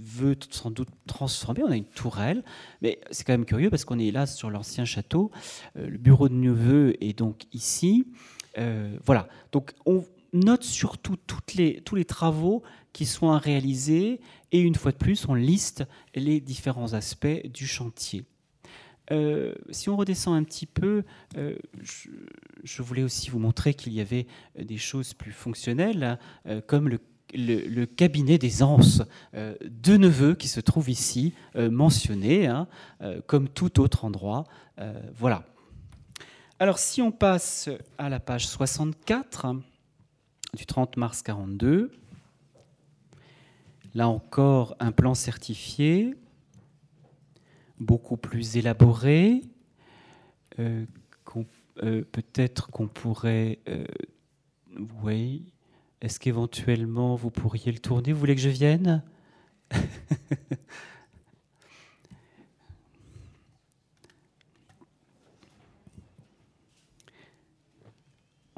veut 0.00 0.36
sans 0.50 0.70
doute 0.70 0.88
transformer. 1.06 1.62
On 1.64 1.70
a 1.70 1.76
une 1.76 1.84
tourelle, 1.84 2.42
mais 2.80 3.00
c'est 3.10 3.24
quand 3.24 3.34
même 3.34 3.44
curieux 3.44 3.70
parce 3.70 3.84
qu'on 3.84 3.98
est 3.98 4.10
là 4.10 4.26
sur 4.26 4.50
l'ancien 4.50 4.84
château. 4.84 5.30
le 5.74 5.98
bureau 5.98 6.28
de 6.28 6.34
neveu 6.34 6.94
est 7.02 7.18
donc 7.18 7.44
ici. 7.52 8.06
voilà. 9.04 9.28
Donc 9.52 9.74
on 9.84 10.04
note 10.32 10.62
surtout 10.62 11.16
tous 11.16 11.94
les 11.94 12.04
travaux 12.04 12.62
qui 12.92 13.06
sont 13.06 13.30
à 13.30 13.38
réaliser 13.38 14.20
et 14.52 14.60
une 14.60 14.74
fois 14.74 14.92
de 14.92 14.96
plus, 14.96 15.28
on 15.28 15.34
liste 15.34 15.84
les 16.14 16.40
différents 16.40 16.94
aspects 16.94 17.46
du 17.52 17.66
chantier. 17.66 18.24
Euh, 19.10 19.54
si 19.70 19.88
on 19.88 19.96
redescend 19.96 20.36
un 20.36 20.44
petit 20.44 20.66
peu, 20.66 21.04
euh, 21.36 21.56
je, 22.62 22.82
voulais 22.82 23.02
aussi 23.02 23.30
vous 23.30 23.38
montrer 23.38 23.74
qu'il 23.74 23.92
y 23.92 24.00
avait 24.00 24.26
des 24.58 24.76
choses 24.76 25.14
plus 25.14 25.32
fonctionnelles, 25.32 26.04
hein, 26.04 26.18
euh, 26.46 26.60
comme 26.60 26.88
le, 26.88 26.98
cabinet 27.84 28.38
des 28.38 28.62
anses 28.62 29.02
de 29.34 29.96
Neveu 29.98 30.34
qui 30.34 30.48
se 30.48 30.60
trouve 30.60 30.88
ici, 30.88 31.34
mentionné, 31.54 32.46
hein, 32.46 32.66
comme 33.26 33.50
tout 33.50 33.80
autre 33.80 34.06
endroit. 34.06 34.44
voilà. 35.14 35.44
Alors 36.58 36.78
si 36.78 37.02
on 37.02 37.12
passe 37.12 37.68
à 37.98 38.08
la 38.08 38.18
page 38.18 38.48
64 38.48 39.56
du 40.56 40.64
30 40.64 40.96
mars 40.96 41.20
42, 41.20 41.92
Là 43.94 44.08
encore, 44.08 44.76
un 44.80 44.92
plan 44.92 45.14
certifié, 45.14 46.14
beaucoup 47.80 48.16
plus 48.16 48.56
élaboré. 48.56 49.42
Euh, 50.58 50.86
euh, 51.82 52.02
peut-être 52.10 52.70
qu'on 52.70 52.88
pourrait... 52.88 53.58
Euh, 53.68 53.84
oui. 55.02 55.52
Est-ce 56.00 56.20
qu'éventuellement 56.20 57.16
vous 57.16 57.30
pourriez 57.30 57.72
le 57.72 57.78
tourner? 57.78 58.12
Vous 58.12 58.20
voulez 58.20 58.34
que 58.34 58.40
je 58.40 58.48
vienne? 58.48 59.02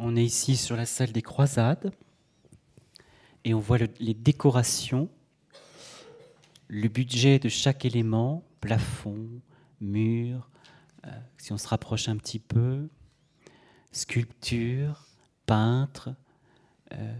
On 0.03 0.17
est 0.17 0.25
ici 0.25 0.57
sur 0.57 0.77
la 0.77 0.87
salle 0.87 1.13
des 1.13 1.21
croisades 1.21 1.93
et 3.45 3.53
on 3.53 3.59
voit 3.59 3.77
les 3.99 4.15
décorations 4.15 5.11
le 6.71 6.89
budget 6.89 7.41
de 7.41 7.49
chaque 7.49 7.85
élément, 7.85 8.45
plafond, 8.61 9.29
mur, 9.81 10.51
euh, 11.07 11.11
si 11.39 11.53
on 11.53 11.59
se 11.59 11.69
rapproche 11.69 12.09
un 12.09 12.17
petit 12.17 12.39
peu, 12.39 12.89
sculpture, 13.93 15.07
peintre, 15.47 16.15
euh, 16.93 17.15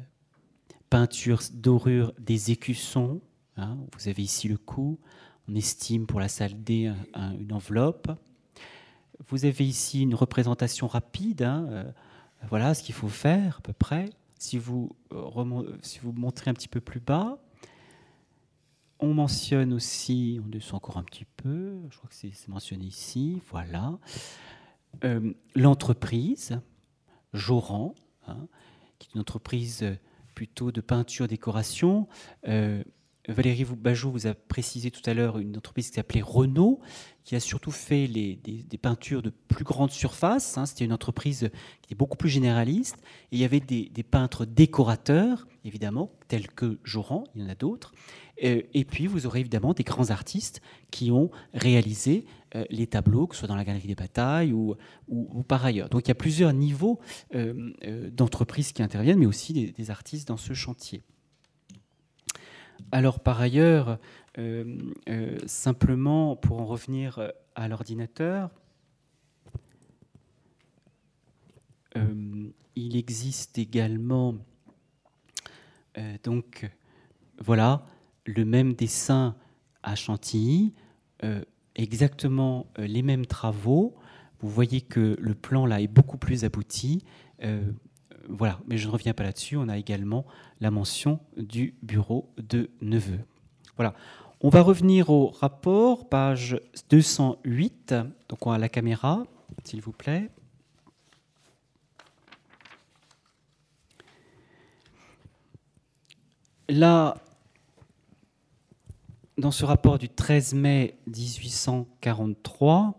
peinture 0.91 1.41
dorure 1.53 2.13
des 2.19 2.51
écussons. 2.51 3.21
Hein, 3.57 3.79
vous 3.97 4.09
avez 4.09 4.23
ici 4.23 4.49
le 4.49 4.57
coût. 4.57 4.99
On 5.49 5.55
estime 5.55 6.07
pour 6.07 6.21
la 6.21 6.29
salle 6.29 6.63
D 6.63 6.93
une 7.39 7.53
enveloppe. 7.53 8.11
Vous 9.29 9.45
avez 9.45 9.67
ici 9.67 10.03
une 10.03 10.15
représentation 10.15 10.87
rapide. 10.87 11.43
Hein, 11.43 11.67
euh, 11.71 11.91
voilà 12.49 12.75
ce 12.75 12.83
qu'il 12.83 12.95
faut 12.95 13.09
faire 13.09 13.59
à 13.59 13.61
peu 13.63 13.73
près. 13.73 14.11
Si 14.39 14.57
vous, 14.57 14.97
si 15.83 15.99
vous 15.99 16.13
montrez 16.13 16.51
un 16.51 16.55
petit 16.55 16.69
peu 16.69 16.81
plus 16.81 17.01
bas, 17.01 17.39
on 19.01 19.15
mentionne 19.15 19.73
aussi, 19.73 20.41
on 20.45 20.49
descend 20.49 20.77
encore 20.77 20.99
un 20.99 21.03
petit 21.03 21.25
peu, 21.25 21.81
je 21.91 21.97
crois 21.97 22.09
que 22.09 22.15
c'est 22.15 22.49
mentionné 22.49 22.85
ici, 22.85 23.41
voilà, 23.51 23.99
euh, 25.05 25.33
l'entreprise, 25.55 26.61
Joran, 27.33 27.95
hein, 28.27 28.47
qui 28.99 29.09
est 29.09 29.15
une 29.15 29.21
entreprise 29.21 29.85
plutôt 30.35 30.73
de 30.73 30.81
peinture-décoration. 30.81 32.09
Euh, 32.49 32.83
Valérie 33.33 33.65
Bajou 33.65 34.11
vous 34.11 34.27
a 34.27 34.35
précisé 34.35 34.91
tout 34.91 35.03
à 35.07 35.15
l'heure 35.15 35.39
une 35.39 35.57
entreprise 35.57 35.89
qui 35.89 35.95
s'appelait 35.95 36.23
Renault, 36.23 36.81
qui 37.25 37.37
a 37.37 37.41
surtout 37.41 37.71
fait 37.71 38.09
des, 38.09 38.79
peintures 38.81 39.23
de 39.23 39.31
plus 39.31 39.65
grande 39.65 39.91
surface. 39.91 40.59
Hein. 40.59 40.67
C'était 40.67 40.85
une 40.85 40.93
entreprise 40.93 41.51
qui 41.83 41.89
était 41.89 41.95
beaucoup 41.95 42.17
plus 42.17 42.29
généraliste. 42.29 42.97
Et 43.31 43.37
il 43.37 43.39
y 43.39 43.45
avait 43.45 43.61
des, 43.61 44.03
peintres 44.03 44.45
décorateurs, 44.45 45.47
évidemment, 45.65 46.11
tels 46.29 46.49
que 46.49 46.79
Joran, 46.85 47.25
il 47.35 47.43
y 47.43 47.45
en 47.45 47.49
a 47.49 47.55
d'autres. 47.55 47.93
Euh, 48.43 48.63
et 48.75 48.85
puis, 48.85 49.07
vous 49.07 49.27
aurez 49.27 49.41
évidemment 49.41 49.75
des 49.75 49.85
grands 49.85 50.11
artistes 50.11 50.61
qui 50.91 51.11
ont 51.11 51.31
réalisé 51.53 52.25
euh, 52.57 52.65
les 52.71 52.87
tableaux, 52.87 53.27
que 53.27 53.35
ce 53.35 53.41
soit 53.41 53.49
dans 53.49 53.57
la 53.57 53.65
Galerie 53.65 53.87
des 53.87 53.95
Batailles 53.95 54.53
ou, 54.53 54.77
par 55.47 55.65
ailleurs. 55.65 55.89
Donc, 55.89 56.07
il 56.07 56.09
y 56.09 56.13
a 56.13 56.17
plusieurs 56.17 56.53
niveaux 56.53 56.99
euh, 57.35 58.11
d'entreprises 58.11 58.73
qui 58.73 58.83
interviennent, 58.83 59.19
mais 59.19 59.27
aussi 59.27 59.73
des 59.73 59.91
artistes 59.91 60.29
dans 60.29 60.39
ce 60.39 60.55
chantier. 60.55 61.03
Alors 62.93 63.21
par 63.21 63.41
ailleurs, 63.41 63.99
euh, 64.39 64.79
euh, 65.09 65.39
simplement 65.47 66.37
pour 66.37 66.61
en 66.61 66.67
revenir 66.67 67.33
à 67.55 67.69
l'ordinateur, 67.69 68.51
euh, 71.97 72.49
il 72.77 72.97
existe 72.97 73.59
également 73.59 74.37
donc 76.23 76.71
voilà 77.39 77.85
le 78.25 78.45
même 78.45 78.75
dessin 78.75 79.35
à 79.83 79.97
Chantilly, 79.97 80.73
exactement 81.75 82.69
les 82.79 83.03
mêmes 83.03 83.27
travaux. 83.27 83.97
Vous 84.39 84.49
voyez 84.49 84.81
que 84.81 85.17
le 85.21 85.35
plan 85.35 85.67
là 85.67 85.81
est 85.81 85.89
beaucoup 85.89 86.17
plus 86.17 86.45
abouti 86.45 87.05
voilà, 88.31 88.59
mais 88.67 88.79
je 88.79 88.87
ne 88.87 88.93
reviens 88.93 89.13
pas 89.13 89.23
là-dessus. 89.23 89.57
On 89.57 89.69
a 89.69 89.79
également 89.79 90.25
la 90.61 90.71
mention 90.71 91.21
du 91.37 91.75
bureau 91.83 92.33
de 92.39 92.71
Neveu. 92.81 93.21
Voilà. 93.77 93.95
On 94.41 94.49
va 94.49 94.63
revenir 94.63 95.11
au 95.11 95.29
rapport, 95.29 96.09
page 96.09 96.59
208. 96.89 97.95
Donc 98.29 98.47
on 98.47 98.53
a 98.53 98.59
la 98.59 98.69
caméra, 98.69 99.25
s'il 99.65 99.83
vous 99.83 99.93
plaît. 99.93 100.31
Là, 106.69 107.17
dans 109.37 109.51
ce 109.51 109.65
rapport 109.65 109.99
du 109.99 110.09
13 110.09 110.55
mai 110.55 110.99
1843, 111.07 112.95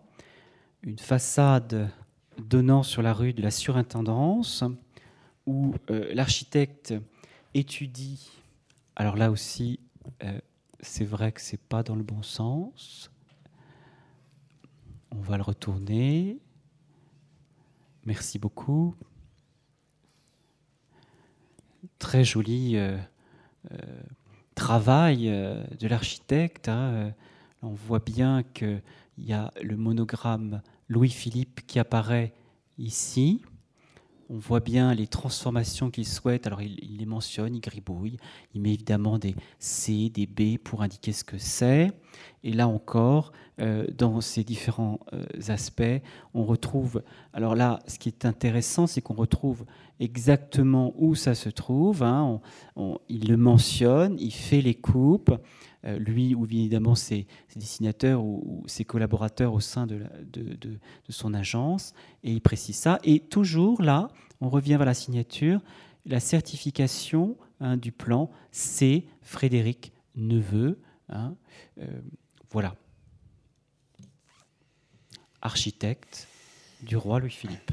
une 0.83 0.99
façade 0.99 1.89
donnant 2.37 2.83
sur 2.83 3.01
la 3.01 3.13
rue 3.13 3.33
de 3.33 3.41
la 3.41 3.51
Surintendance, 3.51 4.63
où 5.45 5.73
euh, 5.89 6.13
l'architecte 6.13 6.93
étudie, 7.53 8.29
alors 8.95 9.15
là 9.15 9.31
aussi, 9.31 9.79
euh, 10.23 10.39
c'est 10.79 11.05
vrai 11.05 11.31
que 11.31 11.41
c'est 11.41 11.61
pas 11.61 11.83
dans 11.83 11.95
le 11.95 12.03
bon 12.03 12.23
sens. 12.23 13.11
On 15.11 15.19
va 15.19 15.37
le 15.37 15.43
retourner. 15.43 16.39
Merci 18.05 18.39
beaucoup. 18.39 18.95
Très 21.99 22.23
joli 22.23 22.77
euh, 22.77 22.97
travail 24.55 25.25
de 25.25 25.87
l'architecte. 25.87 26.69
Hein. 26.69 27.13
On 27.61 27.73
voit 27.73 27.99
bien 27.99 28.43
qu'il 28.43 28.81
y 29.17 29.33
a 29.33 29.51
le 29.61 29.77
monogramme 29.77 30.61
Louis-Philippe 30.87 31.61
qui 31.67 31.77
apparaît 31.79 32.33
ici. 32.77 33.43
On 34.33 34.37
voit 34.37 34.61
bien 34.61 34.93
les 34.93 35.07
transformations 35.07 35.91
qu'il 35.91 36.07
souhaite. 36.07 36.47
Alors, 36.47 36.61
il, 36.61 36.95
les 36.97 37.05
mentionne, 37.05 37.53
il 37.53 37.59
gribouille. 37.59 38.15
Il 38.55 38.61
met 38.61 38.73
évidemment 38.73 39.19
des 39.19 39.35
C, 39.59 40.09
des 40.09 40.25
B 40.25 40.57
pour 40.57 40.81
indiquer 40.83 41.11
ce 41.11 41.25
que 41.25 41.37
c'est. 41.37 41.91
Et 42.45 42.53
là 42.53 42.69
encore, 42.69 43.33
euh, 43.59 43.85
dans 43.97 44.21
ces 44.21 44.45
différents 44.45 45.01
euh, 45.11 45.25
aspects, 45.49 45.83
on 46.33 46.45
retrouve. 46.45 47.03
Alors 47.33 47.55
là, 47.55 47.79
ce 47.87 47.99
qui 47.99 48.07
est 48.07 48.23
intéressant, 48.23 48.87
c'est 48.87 49.01
qu'on 49.01 49.15
retrouve 49.15 49.65
exactement 49.99 50.93
où 50.95 51.13
ça 51.13 51.35
se 51.35 51.49
trouve. 51.49 52.01
Hein. 52.01 52.39
il 53.09 53.27
le 53.27 53.35
mentionne, 53.35 54.15
il 54.17 54.31
fait 54.31 54.61
les 54.61 54.75
coupes. 54.75 55.35
Euh, 55.83 55.97
lui 55.97 56.35
ou 56.35 56.45
évidemment 56.45 56.93
ses, 56.93 57.25
dessinateurs 57.55 58.23
ou, 58.23 58.63
ses 58.67 58.85
collaborateurs 58.85 59.51
au 59.51 59.59
sein 59.59 59.87
de, 59.87 59.99
son 61.09 61.33
agence, 61.33 61.93
et 62.23 62.31
il 62.31 62.41
précise 62.41 62.75
ça. 62.75 62.99
Et 63.03 63.19
toujours 63.19 63.81
là, 63.81 64.09
on 64.41 64.49
revient 64.49 64.75
vers 64.75 64.85
la 64.85 64.93
signature, 64.93 65.61
la 66.05 66.19
certification 66.19 67.37
hein, 67.59 67.77
du 67.77 67.91
plan, 67.91 68.29
c'est 68.51 69.05
Frédéric 69.21 69.93
Neveu. 70.15 70.79
Hein, 71.09 71.35
euh, 71.79 71.85
voilà. 72.49 72.75
Architecte 75.41 76.27
du 76.81 76.97
roi 76.97 77.19
Louis-Philippe. 77.19 77.71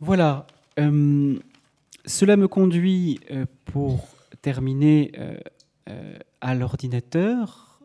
Voilà. 0.00 0.46
Euh, 0.78 1.38
cela 2.04 2.36
me 2.36 2.46
conduit, 2.46 3.18
pour 3.64 4.06
terminer, 4.42 5.10
euh, 5.88 6.18
à 6.40 6.54
l'ordinateur, 6.54 7.80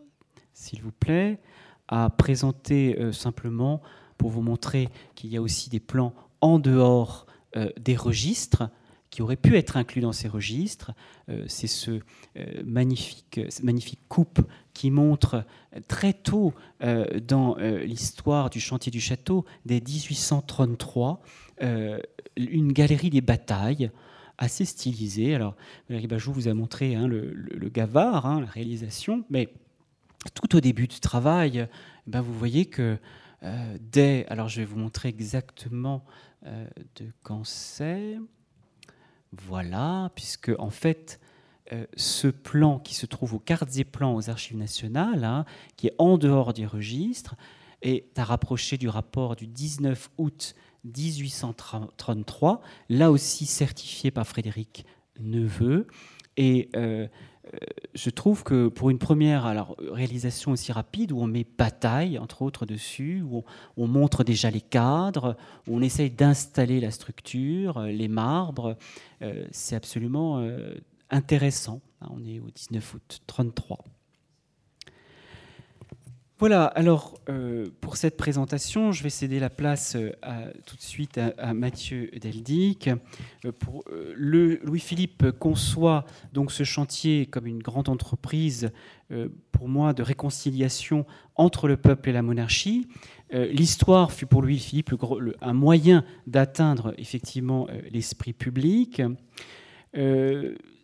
s'il 0.53 0.82
vous 0.82 0.91
plaît, 0.91 1.40
à 1.88 2.10
présenter 2.10 2.99
euh, 2.99 3.11
simplement 3.11 3.82
pour 4.18 4.32
vous 4.32 4.41
montrer 4.41 4.90
qu'il 5.14 5.30
y 5.30 5.38
a 5.38 5.41
aussi 5.41 5.69
des 5.69 5.80
plans 5.80 6.14
en 6.41 6.59
dehors 6.59 7.26
des 7.80 7.95
registres 7.95 8.69
qui 9.09 9.22
auraient 9.22 9.35
pu 9.35 9.57
être 9.57 9.76
inclus 9.76 10.01
dans 10.01 10.13
ces 10.13 10.27
registres. 10.30 10.91
c'est 11.47 11.68
ce 11.68 11.99
magnifique, 12.63 13.99
coupe 14.07 14.39
qui 14.73 14.89
montre 14.89 15.43
très 15.89 16.13
tôt 16.13 16.53
dans 16.80 17.55
l'histoire 17.57 18.49
du 18.49 18.61
chantier 18.61 18.89
du 18.89 19.01
château, 19.01 19.45
dès 19.65 19.81
1833, 19.81 21.22
une 22.38 22.72
galerie 22.72 23.09
des 23.09 23.22
batailles 23.22 23.91
assez 24.41 24.65
stylisée. 24.65 25.35
Alors, 25.35 25.55
Valérie 25.88 26.07
Bajou 26.07 26.34
vous 26.34 26.47
a 26.47 26.53
montré 26.53 26.95
hein, 26.95 27.07
le, 27.07 27.69
gavard, 27.69 28.26
hein, 28.26 28.41
la 28.41 28.47
réalisation, 28.47 29.23
mais 29.30 29.49
tout 30.34 30.55
au 30.55 30.59
début 30.59 30.88
du 30.88 30.99
travail, 30.99 31.68
ben, 32.07 32.22
vous 32.22 32.34
voyez 32.34 32.65
que 32.65 32.97
euh, 33.43 33.77
dès. 33.80 34.26
Alors, 34.27 34.49
je 34.49 34.59
vais 34.59 34.65
vous 34.65 34.77
montrer 34.77 35.09
exactement 35.09 36.03
euh, 36.45 36.65
de 36.95 37.11
c'est. 37.43 38.18
Voilà, 39.31 40.11
puisque 40.15 40.51
en 40.59 40.69
fait, 40.69 41.19
euh, 41.72 41.85
ce 41.95 42.27
plan 42.27 42.80
qui 42.80 42.95
se 42.95 43.05
trouve 43.05 43.34
aux 43.34 43.39
cartes 43.39 43.77
et 43.77 43.85
plans 43.85 44.15
aux 44.15 44.30
archives 44.30 44.57
nationales, 44.57 45.23
hein, 45.23 45.45
qui 45.77 45.88
est 45.88 45.95
en 45.97 46.18
dehors 46.18 46.53
des 46.53 46.65
registres, 46.65 47.35
est 47.81 48.18
à 48.19 48.23
rapprocher 48.23 48.77
du 48.77 48.89
rapport 48.89 49.35
du 49.35 49.47
19 49.47 50.11
août 50.18 50.55
1833, 50.84 52.61
là 52.89 53.11
aussi 53.11 53.45
certifié 53.45 54.11
par 54.11 54.27
Frédéric 54.27 54.85
Neveu. 55.19 55.88
Et 56.38 56.70
euh, 56.76 57.08
euh, 57.45 57.58
je 57.94 58.10
trouve 58.10 58.44
que 58.44 58.68
pour 58.68 58.90
une 58.90 58.99
première 58.99 59.76
réalisation 59.80 60.52
aussi 60.52 60.72
rapide, 60.72 61.12
où 61.12 61.20
on 61.20 61.28
met 61.28 61.45
bataille, 61.58 62.18
entre 62.18 62.41
autres, 62.41 62.66
dessus, 62.66 63.22
où 63.22 63.44
on, 63.78 63.88
montre 63.88 64.24
déjà 64.24 64.49
les 64.49 64.62
cadres, 64.62 65.36
où 65.68 65.78
on 65.78 65.82
essaye 65.82 66.10
d'installer 66.10 66.80
la 66.80 66.91
structure, 66.91 67.78
euh, 67.78 67.88
les 67.88 68.08
marbres, 68.08 68.78
c'est 69.52 69.76
absolument 69.76 70.44
intéressant. 71.12 71.80
On 72.10 72.26
est 72.26 72.40
au 72.40 72.49
19 72.49 72.95
août 72.95 73.22
33. 73.28 73.86
Voilà, 76.41 76.65
alors 76.65 77.19
euh, 77.30 77.68
pour 77.81 77.97
cette 77.97 78.18
présentation, 78.18 78.91
je 78.91 79.03
vais 79.03 79.11
céder 79.11 79.39
la 79.39 79.51
place 79.51 79.95
euh, 79.95 80.11
tout 80.65 80.76
de 80.76 80.81
suite 80.81 81.19
à, 81.38 81.53
Mathieu 81.53 82.09
Deldic. 82.19 82.89
Euh, 83.45 84.15
Louis-Philippe 84.15 85.34
conçoit 85.38 86.03
donc 86.34 86.51
ce 86.51 86.63
chantier 86.63 87.27
comme 87.27 87.45
une 87.45 87.61
grande 87.61 87.89
entreprise, 87.89 88.72
pour 89.51 89.68
moi, 89.68 89.93
de 89.93 90.01
réconciliation 90.01 91.05
entre 91.35 91.68
le 91.68 91.77
peuple 91.77 92.09
et 92.09 92.11
la 92.11 92.23
monarchie. 92.23 92.88
L'histoire 93.31 94.11
fut 94.11 94.26
pour 94.26 94.41
Louis-Philippe 94.41 94.95
un 95.41 95.53
moyen 95.53 96.03
d'atteindre 96.26 96.95
effectivement 96.97 97.68
l'esprit 97.91 98.34
public. 98.34 99.03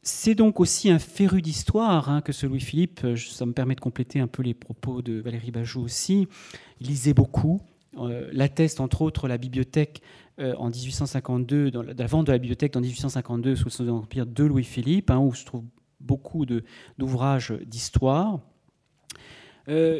C'est 0.10 0.36
donc 0.36 0.62
aussi 0.62 0.90
un 0.90 1.00
féru 1.00 1.42
d'histoire 1.42 2.10
hein, 2.10 2.22
que 2.22 2.32
ce 2.32 2.46
Louis-Philippe. 2.46 3.02
Euh, 3.04 3.18
ça 3.18 3.46
me 3.46 3.52
permet 3.52 3.76
de 3.76 3.82
compléter 3.82 4.22
un 4.22 4.28
peu 4.28 4.42
les 4.42 4.54
propos 4.54 5.02
de 5.02 5.20
Valérie 5.20 5.52
Bajou 5.52 5.82
aussi. 5.82 6.30
Il 6.80 6.88
lisait 6.88 7.14
beaucoup. 7.14 7.60
Euh, 7.98 8.30
l'atteste 8.32 8.80
entre 8.80 9.02
autres 9.02 9.28
la 9.28 9.38
bibliothèque 9.38 10.02
euh, 10.40 10.56
en 10.56 10.70
1852, 10.70 11.72
dans 11.72 11.82
la, 11.82 12.06
vente 12.06 12.28
de 12.28 12.32
la 12.32 12.38
bibliothèque 12.38 12.78
en 12.78 12.80
1852 12.80 13.58
sous 13.58 13.66
le 13.66 13.70
Second 13.70 13.98
Empire 13.98 14.26
de 14.26 14.46
Louis-Philippe, 14.46 15.12
hein, 15.12 15.20
où 15.20 15.34
se 15.34 15.44
trouve 15.44 15.66
beaucoup 16.00 16.46
d'ouvrages 16.46 17.52
d'histoire. 17.66 18.40
je 19.68 20.00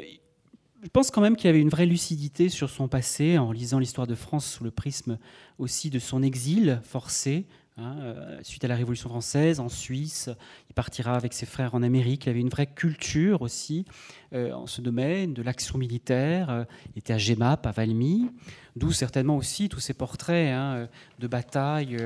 pense 0.94 1.12
quand 1.12 1.22
même 1.22 1.36
qu'il 1.36 1.50
avait 1.50 1.60
une 1.60 1.68
vraie 1.68 1.86
lucidité 1.86 2.48
sur 2.48 2.70
son 2.70 2.88
passé 2.88 3.38
en 3.38 3.52
lisant 3.52 3.80
l'histoire 3.80 4.08
de 4.08 4.16
France 4.16 4.46
sous 4.46 4.64
le 4.64 4.72
prisme 4.72 5.18
aussi 5.58 5.90
de 5.90 6.00
son 6.00 6.24
exil 6.24 6.80
forcé 6.84 7.46
Hein, 7.80 7.96
euh, 8.02 8.40
suite 8.42 8.64
à 8.66 8.68
la 8.68 8.76
Révolution 8.76 9.08
française, 9.08 9.60
en 9.60 9.70
Suisse, 9.70 10.32
il 10.68 10.74
partira 10.74 11.14
avec 11.14 11.34
ses 11.34 11.46
frères 11.46 11.76
en 11.76 11.84
Amérique. 11.84 12.26
Il 12.26 12.30
avait 12.30 12.40
une 12.40 12.50
vraie 12.50 12.66
culture 12.66 13.44
aussi 13.44 13.86
euh, 14.34 14.52
en 14.52 14.66
ce 14.66 14.82
domaine 14.82 15.36
de 15.36 15.44
l'action 15.44 15.78
militaire. 15.78 16.50
Euh, 16.50 16.64
il 16.96 17.00
était 17.00 17.14
à 17.14 17.20
Gemap, 17.20 17.68
à 17.68 17.72
Valmy, 17.72 18.32
d'où 18.76 18.92
certainement 18.92 19.38
aussi 19.38 19.70
tous 19.70 19.80
ces 19.80 19.94
portraits 19.94 20.52
hein, 20.52 20.88
de 21.20 21.28
bataille, 21.28 21.98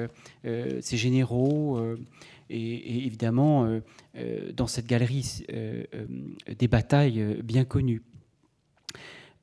ces 0.44 0.98
généraux. 0.98 1.80
Et, 2.50 3.06
évidemment, 3.06 3.80
dans 4.54 4.68
cette 4.68 4.88
galerie, 4.88 5.46
des 6.60 6.68
batailles 6.68 7.38
bien 7.44 7.64
connues. 7.64 8.04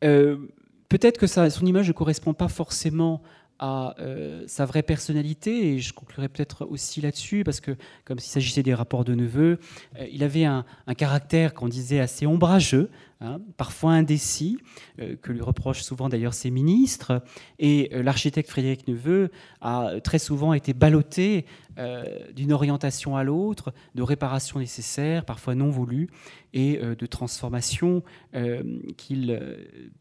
Peut-être 0.01 1.19
que 1.19 1.27
son 1.27 1.67
image 1.67 1.89
ne 1.89 1.93
correspond 1.93 2.35
pas 2.35 2.49
forcément 2.49 3.23
à 3.59 3.94
euh, 3.98 4.44
sa 4.47 4.64
vraie 4.64 4.82
personnalité, 4.82 5.74
et 5.74 5.78
je 5.78 5.93
conclurai 5.93 6.28
peut-être 6.28 6.64
aussi 6.64 7.01
là-dessus, 7.01 7.43
parce 7.44 7.60
que 7.60 7.72
comme 8.05 8.18
s'il 8.18 8.30
s'agissait 8.30 8.62
des 8.62 8.74
rapports 8.74 9.05
de 9.05 9.14
neveu, 9.14 9.59
euh, 9.98 10.06
il 10.10 10.22
avait 10.22 10.44
un, 10.44 10.64
caractère 10.97 11.55
qu'on 11.55 11.68
disait 11.68 12.01
assez 12.01 12.26
ombrageux, 12.26 12.90
hein, 13.20 13.40
parfois 13.57 13.93
indécis, 13.93 14.59
euh, 15.01 15.16
que 15.16 15.32
lui 15.32 15.40
reprochent 15.40 15.82
souvent 15.82 16.09
d'ailleurs 16.09 16.35
ses 16.35 16.51
ministres, 16.51 17.23
et 17.59 17.90
l'architecte 17.93 18.49
Frédéric 18.49 18.89
Neveu 18.89 19.31
a 19.61 20.01
très 20.03 20.19
souvent 20.19 20.53
été 20.53 20.73
ballotté 20.73 21.47
d'une 22.35 22.53
orientation 22.53 23.15
à 23.15 23.23
l'autre, 23.23 23.73
de 23.95 24.03
réparations 24.03 24.59
nécessaires, 24.59 25.24
parfois 25.24 25.55
non 25.55 25.70
voulues, 25.70 26.11
et 26.53 26.77
de 26.78 27.07
transformations 27.07 28.03
qu'il 28.97 29.40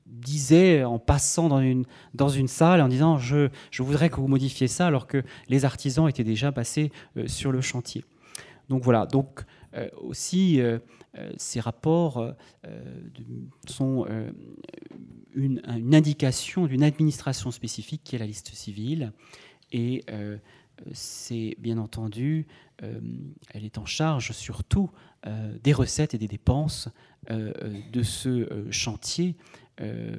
disait 0.07 0.83
en 0.83 0.97
passant 0.97 1.49
dans 1.49 1.59
une, 1.59 1.85
dans 2.15 2.29
une 2.29 2.47
salle, 2.47 2.81
en 2.81 2.87
disant 2.87 3.19
je, 3.19 3.49
je 3.69 3.83
voudrais 3.83 4.09
que 4.09 4.15
vous 4.15 4.27
modifiez 4.27 4.67
ça, 4.67 4.87
alors 4.87 5.05
que 5.05 5.23
les 5.49 5.65
artisans 5.65 6.09
étaient 6.09 6.23
déjà 6.23 6.51
passés 6.51 6.91
euh, 7.17 7.27
sur 7.27 7.51
le 7.51 7.61
chantier. 7.61 8.05
Donc 8.69 8.83
voilà, 8.83 9.05
donc 9.05 9.43
euh, 9.75 9.89
aussi 10.01 10.59
euh, 10.59 10.79
ces 11.37 11.59
rapports 11.59 12.33
sont 13.67 14.05
une, 15.33 15.61
indication 15.93 16.67
d'une 16.67 16.83
administration 16.83 17.51
spécifique 17.51 18.01
qui 18.03 18.15
est 18.15 18.19
la 18.19 18.27
liste 18.27 18.53
civile. 18.53 19.13
Et 19.71 20.05
c'est 20.91 21.55
bien 21.59 21.77
entendu, 21.77 22.45
elle 22.79 23.65
est 23.65 23.77
en 23.77 23.85
charge 23.85 24.31
surtout 24.31 24.91
des 25.63 25.73
recettes 25.73 26.13
et 26.13 26.17
des 26.17 26.27
dépenses 26.27 26.89
de 27.29 28.03
ce 28.03 28.67
chantier 28.69 29.35
euh, 29.81 30.15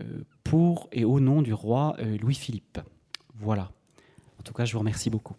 euh, 0.00 0.22
pour 0.44 0.88
et 0.92 1.04
au 1.04 1.18
nom 1.18 1.42
du 1.42 1.52
roi 1.52 1.96
euh, 1.98 2.16
Louis-Philippe. 2.18 2.78
Voilà. 3.34 3.72
En 4.38 4.42
tout 4.44 4.52
cas, 4.52 4.64
je 4.64 4.72
vous 4.72 4.78
remercie 4.78 5.10
beaucoup. 5.10 5.34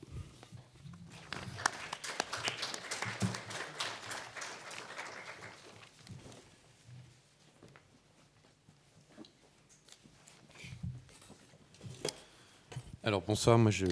Alors 13.06 13.22
bonsoir, 13.22 13.60
moi 13.60 13.70
je, 13.70 13.86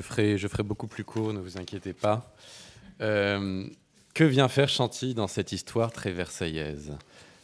ferai, 0.00 0.38
je 0.38 0.46
ferai 0.46 0.62
beaucoup 0.62 0.86
plus 0.86 1.02
court, 1.02 1.32
ne 1.32 1.40
vous 1.40 1.58
inquiétez 1.58 1.92
pas. 1.92 2.32
que 3.00 4.22
vient 4.22 4.46
faire 4.46 4.68
Chantilly 4.68 5.12
dans 5.12 5.26
cette 5.26 5.50
histoire 5.50 5.90
très 5.90 6.12
versaillaise? 6.12 6.96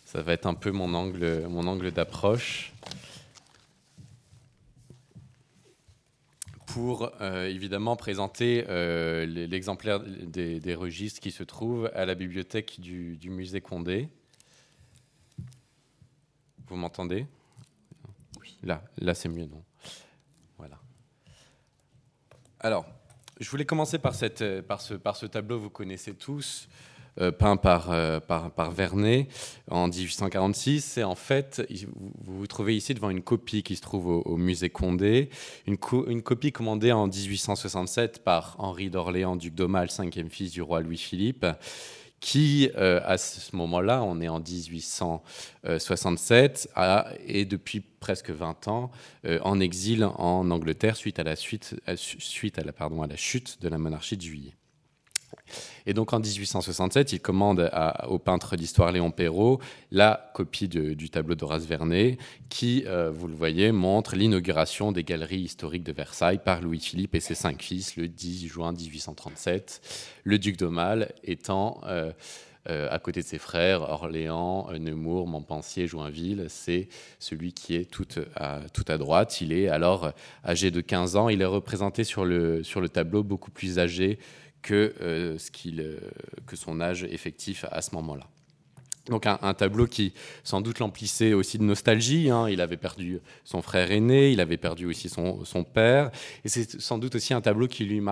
Ça 0.04 0.22
va 0.22 0.34
être 0.34 0.46
un 0.46 0.54
peu 0.54 0.70
mon 0.70 0.94
angle, 0.94 1.48
mon 1.48 1.66
angle 1.66 1.90
d'approche. 1.90 2.72
Pour 6.66 7.10
euh, 7.20 7.48
évidemment 7.48 7.96
présenter 7.96 8.64
euh, 8.68 9.26
l'exemplaire 9.26 9.98
des, 9.98 10.74
registres 10.76 11.20
qui 11.20 11.32
se 11.32 11.42
trouvent 11.42 11.90
à 11.92 12.06
la 12.06 12.14
bibliothèque 12.14 12.78
du, 12.78 13.18
musée 13.30 13.60
Condé. 13.60 14.08
Vous 16.68 16.76
m'entendez? 16.76 17.26
Oui. 18.40 18.56
Là, 18.62 18.84
là 18.98 19.12
c'est 19.14 19.28
mieux, 19.28 19.46
non 19.46 19.64
Voilà. 20.56 20.78
Alors, 22.66 22.84
je 23.38 23.48
voulais 23.48 23.64
commencer 23.64 23.96
par, 23.96 24.16
cette, 24.16 24.42
par, 24.62 24.80
ce, 24.80 24.94
par 24.94 25.14
ce 25.14 25.24
tableau, 25.26 25.56
vous 25.56 25.70
connaissez 25.70 26.14
tous. 26.14 26.66
Euh, 27.20 27.30
peint 27.30 27.56
par, 27.56 27.92
euh, 27.92 28.18
par, 28.18 28.50
par, 28.50 28.72
Vernet 28.72 29.28
en 29.70 29.86
1846. 29.86 30.84
C'est 30.84 31.04
en 31.04 31.14
fait, 31.14 31.64
vous 32.24 32.40
vous 32.40 32.46
trouvez 32.48 32.76
ici 32.76 32.92
devant 32.92 33.08
une 33.10 33.22
copie 33.22 33.62
qui 33.62 33.76
se 33.76 33.82
trouve 33.82 34.08
au, 34.08 34.36
musée 34.36 34.68
Condé, 34.68 35.30
une, 35.68 35.76
une, 36.08 36.22
copie 36.22 36.50
commandée 36.50 36.90
en 36.90 37.06
1867 37.06 38.24
par 38.24 38.56
Henri 38.58 38.90
d'Orléans, 38.90 39.36
duc 39.36 39.54
d'Aumale, 39.54 39.88
cinquième 39.88 40.28
fils 40.28 40.50
du 40.50 40.60
roi 40.60 40.80
Louis-Philippe 40.80 41.46
qui, 42.20 42.70
euh, 42.76 43.00
à 43.04 43.18
ce 43.18 43.54
moment-là, 43.54 44.02
on 44.02 44.20
est 44.20 44.28
en 44.28 44.40
1867, 44.40 46.70
a, 46.74 47.08
est 47.26 47.44
depuis 47.44 47.80
presque 47.80 48.30
20 48.30 48.68
ans 48.68 48.90
en 49.42 49.60
exil 49.60 50.04
en 50.04 50.50
Angleterre 50.50 50.96
suite 50.96 51.18
pardon, 52.72 53.02
à 53.02 53.06
la 53.06 53.16
chute 53.16 53.60
de 53.60 53.68
la 53.68 53.76
monarchie 53.78 54.16
de 54.16 54.22
Juillet. 54.22 54.55
Et 55.86 55.94
donc 55.94 56.12
en 56.12 56.20
1867, 56.20 57.12
il 57.12 57.20
commande 57.20 57.70
au 58.08 58.18
peintre 58.18 58.56
d'histoire 58.56 58.92
Léon 58.92 59.10
Perrault 59.10 59.60
la 59.90 60.30
copie 60.34 60.68
du 60.68 61.10
tableau 61.10 61.34
d'Horace 61.34 61.64
Vernet, 61.64 62.18
qui, 62.48 62.84
euh, 62.86 63.10
vous 63.10 63.28
le 63.28 63.34
voyez, 63.34 63.72
montre 63.72 64.16
l'inauguration 64.16 64.92
des 64.92 65.04
galeries 65.04 65.40
historiques 65.40 65.84
de 65.84 65.92
Versailles 65.92 66.40
par 66.44 66.60
Louis-Philippe 66.60 67.14
et 67.14 67.20
ses 67.20 67.34
cinq 67.34 67.62
fils 67.62 67.96
le 67.96 68.08
10 68.08 68.46
juin 68.48 68.72
1837, 68.72 69.80
le 70.24 70.38
duc 70.38 70.56
d'Aumale 70.56 71.12
étant... 71.24 71.80
Euh, 71.84 72.12
euh, 72.68 72.88
à 72.90 72.98
côté 72.98 73.20
de 73.20 73.26
ses 73.26 73.38
frères, 73.38 73.82
Orléans, 73.82 74.66
Nemours, 74.72 75.28
Montpensier, 75.28 75.86
Joinville, 75.86 76.46
c'est 76.48 76.88
celui 77.20 77.52
qui 77.52 77.76
est 77.76 77.88
tout 77.88 78.08
à, 78.34 78.98
droite. 78.98 79.40
Il 79.40 79.52
est 79.52 79.68
alors 79.68 80.10
âgé 80.44 80.72
de 80.72 80.80
15 80.80 81.14
ans. 81.14 81.28
Il 81.28 81.42
est 81.42 81.44
représenté 81.44 82.02
sur 82.02 82.24
le 82.24 82.88
tableau 82.92 83.22
beaucoup 83.22 83.52
plus 83.52 83.78
âgé 83.78 84.18
que, 84.66 84.92
euh, 85.00 85.38
euh, 85.78 86.00
que 86.46 86.56
son 86.56 86.80
âge 86.80 87.04
effectif 87.04 87.64
à 87.70 87.80
ce 87.80 87.94
moment-là. 87.94 88.26
Donc 89.06 89.24
un, 89.24 89.54
tableau 89.54 89.86
qui 89.86 90.14
sans 90.42 90.60
doute 90.60 90.80
l'emplissait 90.80 91.32
aussi 91.32 91.58
de 91.58 91.62
nostalgie. 91.62 92.28
Hein. 92.28 92.48
Il 92.48 92.60
avait 92.60 92.76
perdu 92.76 93.20
son 93.44 93.62
frère 93.62 93.92
aîné, 93.92 94.32
il 94.32 94.40
avait 94.40 94.56
perdu 94.56 94.84
aussi 94.84 95.08
son, 95.08 95.64
père. 95.72 96.10
Et 96.44 96.48
c'est 96.48 96.80
sans 96.80 96.98
doute 96.98 97.14
aussi 97.14 97.32
un 97.32 97.40
tableau 97.40 97.68
qui 97.68 97.84
lui, 97.84 98.02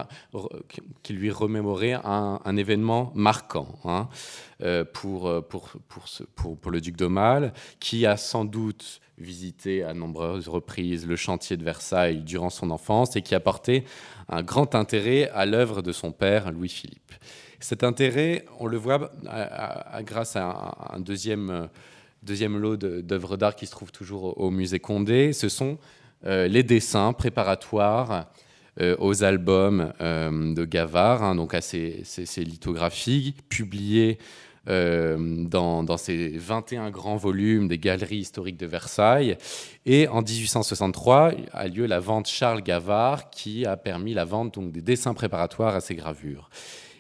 qui 1.02 1.12
lui 1.12 1.32
remémorait 1.32 1.94
un, 1.94 2.56
événement 2.56 3.10
marquant 3.16 3.76
hein, 3.84 4.08
euh, 4.62 4.84
pour, 4.84 5.44
pour, 5.48 5.72
pour, 5.88 6.04
pour, 6.36 6.56
pour, 6.56 6.70
le 6.70 6.80
duc 6.80 6.94
d'Aumale, 6.94 7.52
qui 7.80 8.06
a 8.06 8.16
sans 8.16 8.44
doute 8.44 9.00
visité 9.18 9.82
à 9.84 9.94
nombreuses 9.94 10.48
reprises 10.48 11.06
le 11.06 11.16
chantier 11.16 11.56
de 11.56 11.64
Versailles 11.64 12.22
durant 12.22 12.50
son 12.50 12.70
enfance 12.70 13.16
et 13.16 13.22
qui 13.22 13.34
a 13.34 13.40
porté 13.40 13.84
un 14.28 14.42
grand 14.42 14.74
intérêt 14.74 15.30
à 15.30 15.46
l'œuvre 15.46 15.82
de 15.82 15.92
son 15.92 16.12
père, 16.12 16.50
Louis-Philippe. 16.50 17.12
Cet 17.60 17.82
intérêt, 17.84 18.44
on 18.58 18.66
le 18.66 18.76
voit 18.76 19.10
grâce 20.02 20.36
à 20.36 20.92
un, 20.92 21.00
deuxième, 21.00 21.68
deuxième 22.22 22.58
lot 22.58 22.76
d'œuvres 22.76 23.36
d'art 23.36 23.56
qui 23.56 23.66
se 23.66 23.70
trouve 23.70 23.92
toujours 23.92 24.38
au, 24.38 24.50
musée 24.50 24.80
Condé. 24.80 25.32
Ce 25.32 25.48
sont 25.48 25.78
euh, 26.26 26.48
les 26.48 26.62
dessins 26.62 27.12
préparatoires 27.12 28.26
euh, 28.80 28.96
aux 28.98 29.22
albums 29.22 29.92
euh, 30.00 30.52
de 30.52 30.64
Gavard, 30.64 31.22
hein, 31.22 31.36
donc 31.36 31.54
à 31.54 31.60
ces, 31.60 32.02
ces, 32.04 32.44
lithographies 32.44 33.36
publiées 33.48 34.18
dans, 34.66 35.84
dans, 35.84 35.96
ces 35.96 36.28
21 36.28 36.90
grands 36.90 37.16
volumes 37.16 37.68
des 37.68 37.78
galeries 37.78 38.18
historiques 38.18 38.56
de 38.56 38.66
Versailles. 38.66 39.36
Et 39.86 40.08
en 40.08 40.22
1863 40.22 41.32
a 41.52 41.68
lieu 41.68 41.86
la 41.86 42.00
vente 42.00 42.26
Charles 42.26 42.62
Gavard 42.62 43.30
qui 43.30 43.66
a 43.66 43.76
permis 43.76 44.14
la 44.14 44.24
vente 44.24 44.54
donc, 44.54 44.72
des 44.72 44.82
dessins 44.82 45.14
préparatoires 45.14 45.74
à 45.74 45.80
ces 45.80 45.94
gravures. 45.94 46.48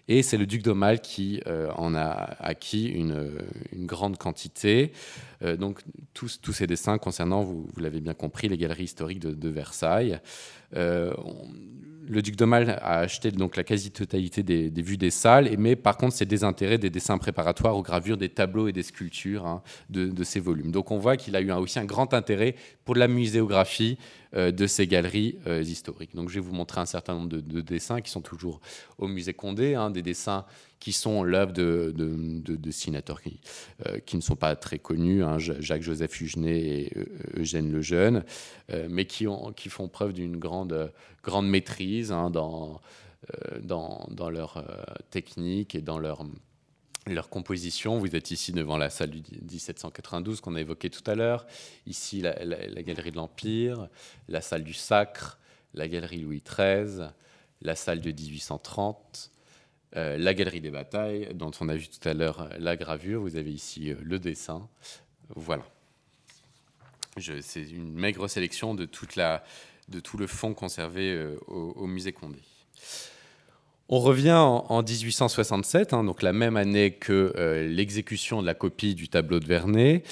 Et 0.06 0.22
c'est 0.22 0.36
le 0.36 0.46
duc 0.46 0.62
d'Aumale 0.62 1.00
qui 1.00 1.40
euh, 1.46 1.70
en 1.76 1.94
a 1.94 2.36
acquis 2.38 2.86
une, 2.88 3.32
grande 3.72 4.18
quantité. 4.18 4.92
Euh, 5.42 5.56
donc 5.56 5.80
tous, 6.12 6.38
ces 6.52 6.66
dessins 6.66 6.98
concernant, 6.98 7.42
vous, 7.42 7.66
vous 7.72 7.80
l'avez 7.80 8.00
bien 8.00 8.14
compris, 8.14 8.48
les 8.48 8.58
galeries 8.58 8.84
historiques 8.84 9.20
de, 9.20 9.48
Versailles. 9.48 10.20
Euh, 10.76 11.14
le 12.06 12.22
duc 12.22 12.36
d'Aumale 12.36 12.78
a 12.82 12.98
acheté 13.00 13.30
donc 13.30 13.56
la 13.56 13.64
quasi-totalité 13.64 14.42
des, 14.42 14.82
vues 14.82 14.96
des 14.96 15.10
salles, 15.10 15.54
mais 15.58 15.76
par 15.76 15.96
contre 15.96 16.14
c'est 16.14 16.26
désintérêt 16.26 16.78
des 16.78 16.90
dessins 16.90 17.18
préparatoires 17.18 17.76
aux 17.76 17.82
gravures, 17.82 18.16
des 18.16 18.28
tableaux 18.28 18.68
et 18.68 18.72
des 18.72 18.82
sculptures 18.82 19.46
hein, 19.46 19.62
de, 19.90 20.24
ces 20.24 20.40
volumes. 20.40 20.70
Donc 20.70 20.90
on 20.90 20.98
voit 20.98 21.16
qu'il 21.16 21.36
a 21.36 21.40
eu 21.40 21.50
aussi 21.52 21.78
un 21.78 21.84
grand 21.84 22.14
intérêt 22.14 22.54
pour 22.84 22.94
la 22.94 23.08
muséographie 23.08 23.98
euh, 24.34 24.50
de 24.50 24.66
ces 24.66 24.86
galeries 24.86 25.38
euh, 25.46 25.62
historiques. 25.62 26.14
Donc 26.14 26.28
je 26.28 26.34
vais 26.34 26.40
vous 26.40 26.54
montrer 26.54 26.80
un 26.80 26.86
certain 26.86 27.14
nombre 27.14 27.28
de, 27.28 27.60
dessins 27.60 28.00
qui 28.00 28.10
sont 28.10 28.22
toujours 28.22 28.60
au 28.98 29.08
musée 29.08 29.34
Condé, 29.34 29.74
hein, 29.74 29.90
des 29.90 30.02
dessins 30.02 30.44
qui 30.84 30.92
sont 30.92 31.22
l'œuvre 31.22 31.52
de, 31.52 31.94
dessinateurs 32.56 33.22
qui, 33.22 33.40
euh, 33.86 34.00
qui, 34.00 34.16
ne 34.16 34.20
sont 34.20 34.36
pas 34.36 34.54
très 34.54 34.78
connus, 34.78 35.24
hein, 35.24 35.38
Jacques-Joseph 35.38 36.20
Hugenet 36.20 36.58
et 36.58 36.92
Eugène 37.38 37.72
Lejeune, 37.72 38.22
mais 38.90 39.06
qui, 39.06 39.26
ont, 39.26 39.50
qui 39.54 39.70
font 39.70 39.88
preuve 39.88 40.12
d'une 40.12 40.36
grande, 40.36 40.92
grande 41.22 41.48
maîtrise 41.48 42.12
hein, 42.12 42.28
dans, 42.28 42.82
dans, 43.62 44.06
dans, 44.10 44.28
leur 44.28 44.62
technique 45.08 45.74
et 45.74 45.80
dans 45.80 45.98
leur 45.98 46.26
leur 47.06 47.30
composition. 47.30 47.98
Vous 47.98 48.14
êtes 48.14 48.30
ici 48.30 48.52
devant 48.52 48.76
la 48.76 48.90
salle 48.90 49.10
du 49.10 49.22
1792 49.50 50.42
qu'on 50.42 50.54
a 50.54 50.60
évoqué 50.60 50.90
tout 50.90 51.08
à 51.10 51.14
l'heure. 51.14 51.46
Ici, 51.86 52.20
la, 52.20 52.34
galerie 52.82 53.10
de 53.10 53.16
l'Empire, 53.16 53.88
la 54.28 54.42
salle 54.42 54.64
du 54.64 54.74
Sacre, 54.74 55.38
la 55.72 55.88
galerie 55.88 56.20
Louis 56.20 56.42
XIII, 56.46 57.08
la 57.62 57.74
salle 57.74 58.02
de 58.02 58.12
1830, 58.12 59.30
euh, 59.96 60.16
la 60.18 60.34
galerie 60.34 60.60
des 60.60 60.70
batailles, 60.70 61.28
dont 61.34 61.50
on 61.60 61.68
a 61.68 61.76
vu 61.76 61.88
tout 61.88 62.08
à 62.08 62.14
l'heure 62.14 62.48
la 62.58 62.76
gravure. 62.76 63.20
Vous 63.20 63.36
avez 63.36 63.52
ici 63.52 63.90
euh, 63.90 63.96
le 64.02 64.18
dessin. 64.18 64.68
Voilà. 65.34 65.64
C'est 67.40 67.70
une 67.70 67.92
maigre 67.92 68.26
sélection 68.26 68.74
de, 68.74 68.86
tout 68.86 69.06
le 70.18 70.26
fond 70.26 70.52
conservé 70.52 71.12
euh, 71.12 71.38
au 71.46 71.86
musée 71.86 72.12
Condé. 72.12 72.40
On 73.90 74.00
revient 74.00 74.32
en, 74.32 74.82
1867, 74.82 75.92
hein, 75.92 76.04
donc 76.04 76.22
la 76.22 76.32
même 76.32 76.56
année 76.56 76.92
que 76.92 77.34
euh, 77.36 77.68
l'exécution 77.68 78.40
de 78.40 78.46
la 78.46 78.54
copie 78.54 78.94
du 78.94 79.08
tableau 79.08 79.40
de 79.40 79.46
Vernet. 79.46 80.02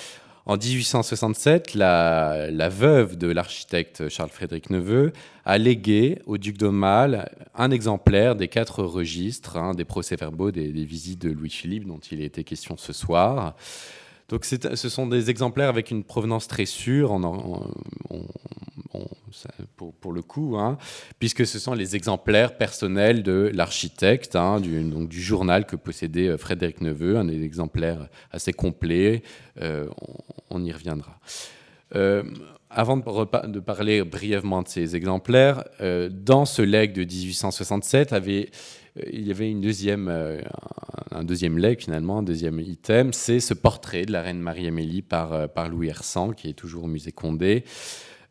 En 0.44 0.56
1867, 0.56 1.74
la, 1.74 2.68
veuve 2.68 3.16
de 3.16 3.28
l'architecte 3.28 4.08
Charles-Frédéric 4.08 4.70
Neveu 4.70 5.12
a 5.44 5.56
légué 5.56 6.20
au 6.26 6.36
duc 6.36 6.58
d'Aumale 6.58 7.30
un 7.54 7.70
exemplaire 7.70 8.34
des 8.34 8.48
quatre 8.48 8.82
registres 8.82 9.56
hein, 9.56 9.72
des 9.74 9.84
procès-verbaux 9.84 10.50
des, 10.50 10.72
des, 10.72 10.84
visites 10.84 11.22
de 11.22 11.30
Louis-Philippe 11.30 11.86
dont 11.86 12.00
il 12.10 12.20
été 12.22 12.42
question 12.42 12.76
ce 12.76 12.92
soir. 12.92 13.54
Donc 14.32 14.46
ce 14.46 14.88
sont 14.88 15.06
des 15.06 15.28
exemplaires 15.28 15.68
avec 15.68 15.90
une 15.90 16.04
provenance 16.04 16.48
très 16.48 16.64
sûre, 16.64 17.20
pour, 19.76 20.12
le 20.12 20.22
coup, 20.22 20.56
hein, 20.56 20.78
puisque 21.18 21.44
ce 21.44 21.58
sont 21.58 21.74
les 21.74 21.96
exemplaires 21.96 22.56
personnels 22.56 23.22
de 23.22 23.50
l'architecte, 23.52 24.34
hein, 24.34 24.58
du, 24.58 25.20
journal 25.20 25.66
que 25.66 25.76
possédait 25.76 26.28
euh, 26.28 26.38
Frédéric 26.38 26.80
Neveu, 26.80 27.18
un 27.18 27.28
exemplaire 27.28 28.08
assez 28.30 28.54
complet, 28.54 29.22
euh, 29.60 29.86
on, 30.48 30.64
y 30.64 30.72
reviendra. 30.72 31.18
Euh, 31.94 32.22
avant 32.70 32.96
de, 32.96 33.60
parler 33.60 34.02
brièvement 34.02 34.62
de 34.62 34.68
ces 34.68 34.96
exemplaires, 34.96 35.62
dans 36.10 36.46
ce 36.46 36.62
legs 36.62 36.94
de 36.94 37.04
1867 37.04 38.14
avait 38.14 38.48
il 39.10 39.26
y 39.26 39.30
avait 39.30 39.50
une 39.50 39.60
deuxième, 39.60 40.08
euh, 40.08 40.40
un 41.10 41.24
deuxième 41.24 41.58
leg 41.58 41.80
finalement, 41.80 42.18
un 42.18 42.22
deuxième 42.22 42.60
item, 42.60 43.12
c'est 43.12 43.40
ce 43.40 43.54
portrait 43.54 44.04
de 44.04 44.12
la 44.12 44.22
reine 44.22 44.38
Marie-Amélie 44.38 45.02
par, 45.02 45.32
euh, 45.32 45.46
Louis 45.70 45.88
Hersan, 45.88 46.32
qui 46.32 46.48
est 46.48 46.54
toujours 46.54 46.84
au 46.84 46.88
musée 46.88 47.12
Condé. 47.12 47.64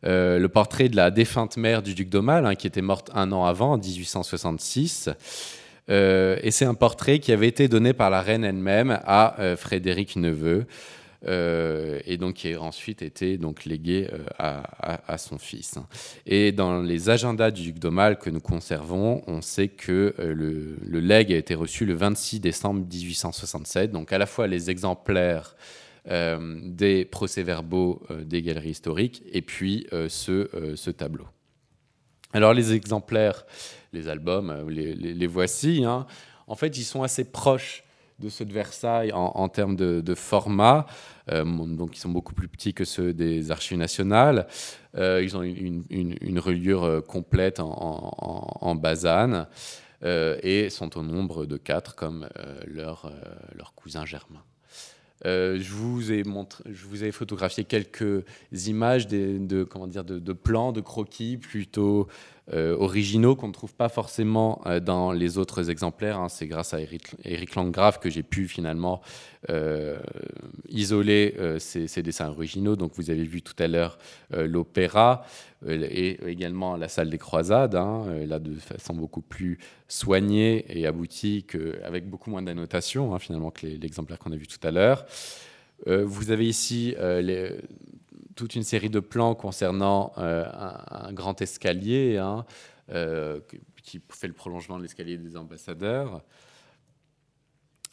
le 0.04 0.46
portrait 0.46 0.88
de 0.88 0.96
la 0.96 1.10
défunte 1.10 1.56
mère 1.56 1.82
du 1.82 1.94
duc 1.94 2.08
d'Aumale, 2.08 2.46
hein, 2.46 2.54
qui 2.54 2.66
était 2.66 2.82
morte 2.82 3.10
un 3.14 3.32
an 3.32 3.44
avant, 3.44 3.72
en 3.72 3.78
1866. 3.78 5.10
et 5.88 6.50
c'est 6.50 6.64
un 6.64 6.74
portrait 6.74 7.18
qui 7.18 7.32
avait 7.32 7.48
été 7.48 7.68
donné 7.68 7.92
par 7.92 8.10
la 8.10 8.20
reine 8.20 8.44
elle-même 8.44 8.98
à 9.04 9.36
Frédéric 9.56 10.16
Neveu. 10.16 10.66
Euh, 11.24 12.00
et 12.04 12.16
donc 12.16 12.34
qui 12.34 12.52
a 12.52 12.60
ensuite 12.60 13.00
été 13.00 13.38
donc 13.38 13.64
légué 13.64 14.08
euh, 14.12 14.24
à, 14.38 15.18
son 15.18 15.38
fils. 15.38 15.78
Et 16.26 16.50
dans 16.50 16.82
les 16.82 17.10
agendas 17.10 17.52
du 17.52 17.62
duc 17.62 17.78
d'Aumale 17.78 18.18
que 18.18 18.28
nous 18.28 18.40
conservons, 18.40 19.22
on 19.28 19.40
sait 19.40 19.68
que 19.68 20.14
euh, 20.18 20.34
le, 20.34 20.78
le, 20.84 21.00
legs 21.00 21.32
a 21.32 21.36
été 21.36 21.54
reçu 21.54 21.86
le 21.86 21.94
26 21.94 22.40
décembre 22.40 22.80
1867, 22.80 23.92
donc 23.92 24.12
à 24.12 24.18
la 24.18 24.26
fois 24.26 24.46
les 24.46 24.70
exemplaires 24.70 25.56
des 26.04 27.04
procès-verbaux 27.04 28.02
des 28.24 28.42
galeries 28.42 28.70
historiques 28.70 29.22
et 29.30 29.40
puis 29.40 29.86
ce, 30.08 30.90
tableau. 30.90 31.28
Alors 32.32 32.54
les 32.54 32.72
exemplaires, 32.72 33.46
les 33.92 34.08
albums, 34.08 34.68
les, 34.68 35.26
voici. 35.28 35.84
Hein. 35.84 36.08
En 36.48 36.56
fait, 36.56 36.76
ils 36.76 36.82
sont 36.82 37.04
assez 37.04 37.22
proches 37.22 37.84
de 38.22 38.28
ceux 38.28 38.44
de 38.44 38.52
Versailles 38.52 39.12
en, 39.12 39.48
termes 39.48 39.76
de, 39.76 40.14
format. 40.14 40.86
Euh, 41.30 41.44
donc, 41.44 41.96
ils 41.96 42.00
sont 42.00 42.08
beaucoup 42.08 42.34
plus 42.34 42.48
petits 42.48 42.74
que 42.74 42.84
ceux 42.84 43.12
des 43.12 43.50
archives 43.50 43.78
nationales. 43.78 44.46
Euh, 44.96 45.20
ils 45.22 45.36
ont 45.36 45.42
une, 45.42 46.38
reliure 46.38 46.84
euh, 46.84 47.00
complète 47.00 47.60
en, 47.60 48.74
basane 48.74 49.46
et 50.04 50.68
sont 50.70 50.98
au 50.98 51.02
nombre 51.02 51.46
de 51.46 51.56
quatre 51.56 51.94
comme 51.94 52.28
leur, 52.66 53.12
cousin 53.76 54.04
germain. 54.04 54.42
je, 55.24 55.72
vous 55.72 56.10
ai 56.12 56.22
je 56.24 56.86
vous 56.86 57.12
photographié 57.12 57.64
quelques 57.64 58.24
images 58.66 59.06
de, 59.06 59.64
comment 59.64 59.86
dire, 59.86 60.04
de, 60.04 60.32
plans, 60.32 60.72
de 60.72 60.80
croquis 60.80 61.36
plutôt 61.36 62.08
euh, 62.52 62.76
originaux 62.76 63.36
qu'on 63.36 63.46
ne 63.46 63.52
trouve 63.52 63.72
pas 63.72 63.88
forcément 63.88 64.62
euh, 64.66 64.80
dans 64.80 65.12
les 65.12 65.38
autres 65.38 65.70
exemplaires. 65.70 66.18
Hein. 66.18 66.28
C'est 66.28 66.48
grâce 66.48 66.74
à 66.74 66.80
Eric, 66.80 67.54
Landgraf 67.54 68.00
que 68.00 68.10
j'ai 68.10 68.24
pu 68.24 68.48
finalement 68.48 69.00
euh, 69.48 70.00
isoler 70.68 71.36
ces, 71.60 72.02
dessins 72.02 72.28
originaux. 72.28 72.74
Donc 72.74 72.94
vous 72.96 73.10
avez 73.10 73.22
vu 73.22 73.42
tout 73.42 73.54
à 73.60 73.68
l'heure 73.68 73.96
l'opéra 74.30 75.24
et 75.68 76.18
également 76.28 76.76
la 76.76 76.88
salle 76.88 77.10
des 77.10 77.18
croisades, 77.18 77.76
hein, 77.76 78.06
là 78.26 78.40
de 78.40 78.54
façon 78.54 78.94
beaucoup 78.94 79.22
plus 79.22 79.58
soignée 79.86 80.64
et 80.68 80.86
aboutie, 80.86 81.46
avec 81.84 82.08
beaucoup 82.10 82.30
moins 82.30 82.42
d'annotations 82.42 83.14
hein, 83.14 83.20
finalement 83.20 83.52
que 83.52 83.66
l'exemplaire 83.66 84.18
qu'on 84.18 84.32
a 84.32 84.36
vu 84.36 84.48
tout 84.48 84.66
à 84.66 84.72
l'heure. 84.72 85.06
vous 85.86 86.30
avez 86.32 86.48
ici 86.48 86.94
les, 86.98 87.50
toute 88.36 88.54
une 88.54 88.62
série 88.62 88.90
de 88.90 89.00
plans 89.00 89.34
concernant 89.34 90.12
euh, 90.18 90.44
un, 90.52 91.12
grand 91.12 91.40
escalier 91.40 92.18
hein, 92.18 92.44
euh, 92.90 93.40
qui 93.82 94.00
fait 94.10 94.28
le 94.28 94.32
prolongement 94.32 94.76
de 94.76 94.82
l'escalier 94.82 95.18
des 95.18 95.36
ambassadeurs. 95.36 96.22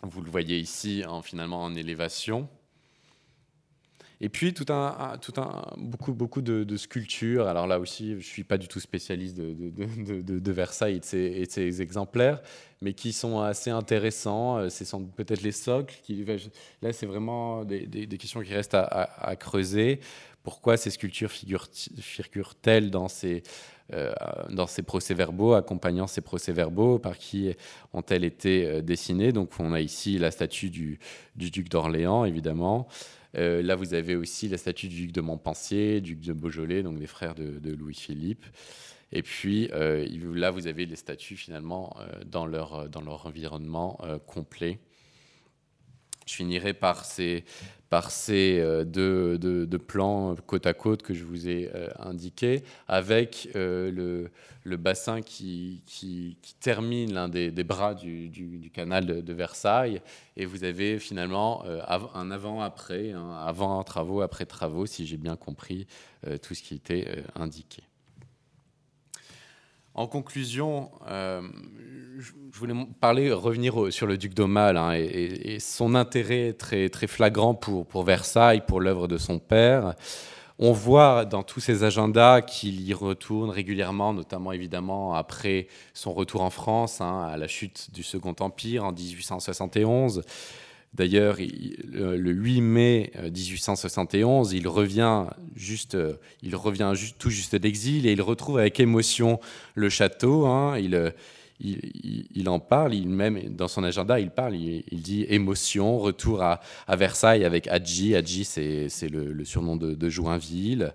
Vous 0.01 0.21
le 0.21 0.29
voyez 0.29 0.57
ici, 0.57 1.03
en, 1.05 1.21
finalement 1.21 1.63
en 1.63 1.75
élévation. 1.75 2.49
Et 4.21 4.27
puis 4.27 4.53
tout 4.53 4.65
un, 4.69 5.17
tout 5.21 5.39
un, 5.39 5.73
beaucoup, 5.77 6.13
beaucoup 6.13 6.41
de, 6.41 6.77
sculptures. 6.77 7.47
Alors 7.47 7.67
là 7.67 7.79
aussi, 7.79 8.11
je 8.11 8.15
ne 8.15 8.21
suis 8.21 8.43
pas 8.43 8.57
du 8.57 8.67
tout 8.67 8.81
spécialiste 8.81 9.37
de, 9.37 10.51
Versailles 10.51 10.97
et 10.97 11.45
de, 11.45 11.49
ses, 11.49 11.81
exemplaires, 11.81 12.41
mais 12.81 12.93
qui 12.93 13.13
sont 13.13 13.39
assez 13.39 13.69
intéressants. 13.69 14.57
Euh, 14.57 14.69
ce 14.69 14.83
sont 14.83 15.05
peut-être 15.05 15.41
les 15.41 15.53
socles. 15.53 15.95
Qui, 16.03 16.25
là, 16.81 16.91
c'est 16.91 17.05
vraiment 17.05 17.63
des, 17.63 18.07
questions 18.17 18.41
qui 18.41 18.53
restent 18.53 18.75
à 18.75 19.35
creuser. 19.37 20.01
Pourquoi 20.43 20.77
ces 20.77 20.89
sculptures 20.89 21.31
figurent-elles 21.31 22.91
dans 22.91 23.07
ces, 23.07 23.43
euh, 23.93 24.13
dans 24.51 24.67
ces 24.67 24.83
procès-verbaux, 24.83 25.53
accompagnant 25.53 26.05
ces 26.05 26.21
procès-verbaux, 26.21 26.99
par 26.99 27.17
qui 27.17 27.55
ont-elles 27.91 28.23
été 28.23 28.67
euh, 28.67 28.81
dessinées? 28.81 29.31
Donc 29.31 29.51
on 29.59 29.73
a 29.73 29.81
ici 29.81 30.19
la 30.19 30.29
statue 30.29 30.69
du, 30.69 30.99
duc 31.35 31.69
d'Orléans, 31.69 32.23
évidemment. 32.23 32.87
Euh, 33.35 33.63
là, 33.63 33.75
vous 33.75 33.95
avez 33.95 34.15
aussi 34.15 34.47
la 34.47 34.57
statue 34.57 34.89
du 34.89 35.07
duc 35.07 35.11
de 35.11 35.21
Montpensier, 35.21 36.01
duc 36.01 36.19
de 36.19 36.33
Beaujolais, 36.33 36.83
donc 36.83 36.99
des 36.99 37.07
frères 37.07 37.33
de, 37.33 37.71
Louis-Philippe. 37.73 38.45
Et 39.11 39.23
puis 39.23 39.69
là, 39.69 40.51
vous 40.51 40.67
avez 40.67 40.85
les 40.85 40.95
statues 40.95 41.35
finalement 41.35 41.95
dans 42.27 42.45
leur 42.45 43.25
environnement 43.25 43.99
complet. 44.27 44.77
Je 46.29 46.35
finirai 46.35 46.73
par 46.73 47.05
ces, 47.05 47.43
euh, 47.91 48.85
deux, 48.85 49.79
plans 49.79 50.35
côte 50.45 50.67
à 50.67 50.75
côte 50.75 51.01
que 51.01 51.15
je 51.15 51.23
vous 51.23 51.47
ai 51.47 51.71
euh, 51.73 51.87
indiqués, 51.97 52.63
avec 52.87 53.49
euh, 53.55 54.29
le, 54.63 54.77
bassin 54.77 55.23
qui, 55.23 55.81
termine 56.59 57.13
l'un 57.13 57.29
des, 57.29 57.51
bras 57.63 57.95
du, 57.95 58.69
canal 58.73 59.23
de, 59.23 59.33
Versailles. 59.33 60.01
Et 60.37 60.45
vous 60.45 60.63
avez 60.63 60.99
finalement 60.99 61.63
un 62.13 62.29
avant-après, 62.29 63.11
un 63.11 63.31
avant 63.31 63.83
travaux, 63.83 64.21
après 64.21 64.45
travaux, 64.45 64.85
si 64.85 65.07
j'ai 65.07 65.17
bien 65.17 65.35
compris 65.35 65.87
tout 66.43 66.53
ce 66.53 66.61
qui 66.61 66.75
était 66.75 67.23
indiqué. 67.35 67.88
En 69.99 70.07
conclusion, 70.07 70.91
euh, 71.09 71.41
je 72.19 72.31
voulais 72.57 72.73
parler, 73.01 73.33
revenir 73.33 73.91
sur 73.91 74.07
le 74.07 74.17
duc 74.17 74.33
d'Aumale 74.33 74.77
hein, 74.77 74.93
et, 74.93 75.59
son 75.59 75.93
intérêt 75.93 76.53
très, 76.53 76.89
flagrant 77.05 77.53
pour, 77.53 77.85
pour 77.85 78.05
Versailles, 78.05 78.61
pour 78.65 78.79
l'œuvre 78.79 79.09
de 79.09 79.17
son 79.17 79.39
père. 79.39 79.95
On 80.57 80.71
voit 80.71 81.25
dans 81.25 81.43
tous 81.43 81.59
ses 81.59 81.83
agendas 81.83 82.41
qu'il 82.41 82.79
y 82.79 82.93
retourne 82.93 83.49
régulièrement, 83.49 84.13
notamment 84.13 84.53
évidemment 84.53 85.15
après 85.15 85.67
son 85.93 86.13
retour 86.13 86.43
en 86.43 86.49
France, 86.49 87.01
hein, 87.01 87.27
à 87.29 87.35
la 87.35 87.49
chute 87.49 87.89
du 87.93 88.01
Second 88.01 88.35
Empire 88.39 88.85
en 88.85 88.93
1871. 88.93 90.23
D'ailleurs, 90.93 91.37
le 91.37 92.31
8 92.31 92.61
mai 92.61 93.11
1871, 93.23 94.53
euh, 94.53 94.57
il 94.57 94.67
revient, 94.67 95.25
juste, 95.55 95.95
euh, 95.95 96.13
il 96.41 96.55
revient 96.55 96.93
tout 97.19 97.29
juste 97.29 97.55
d'exil 97.55 98.07
et 98.07 98.11
il 98.11 98.21
retrouve 98.21 98.57
avec 98.57 98.79
émotion 98.79 99.39
le 99.75 99.89
château. 99.89 100.47
Hein. 100.47 100.77
il, 100.79 101.13
il, 101.61 102.47
en 102.47 102.59
parle, 102.59 102.93
il 102.93 103.09
même 103.09 103.39
dans 103.49 103.67
son 103.67 103.83
agenda, 103.83 104.19
il 104.19 104.29
parle, 104.31 104.55
il, 104.55 105.01
dit 105.01 105.25
émotion, 105.27 105.97
retour 105.99 106.41
à, 106.41 106.61
Versailles 106.95 107.43
avec 107.43 107.67
Adji. 107.67 108.15
Adji, 108.15 108.45
c'est 108.45 109.09
le, 109.09 109.43
surnom 109.43 109.75
de, 109.75 110.09
Joinville. 110.09 110.93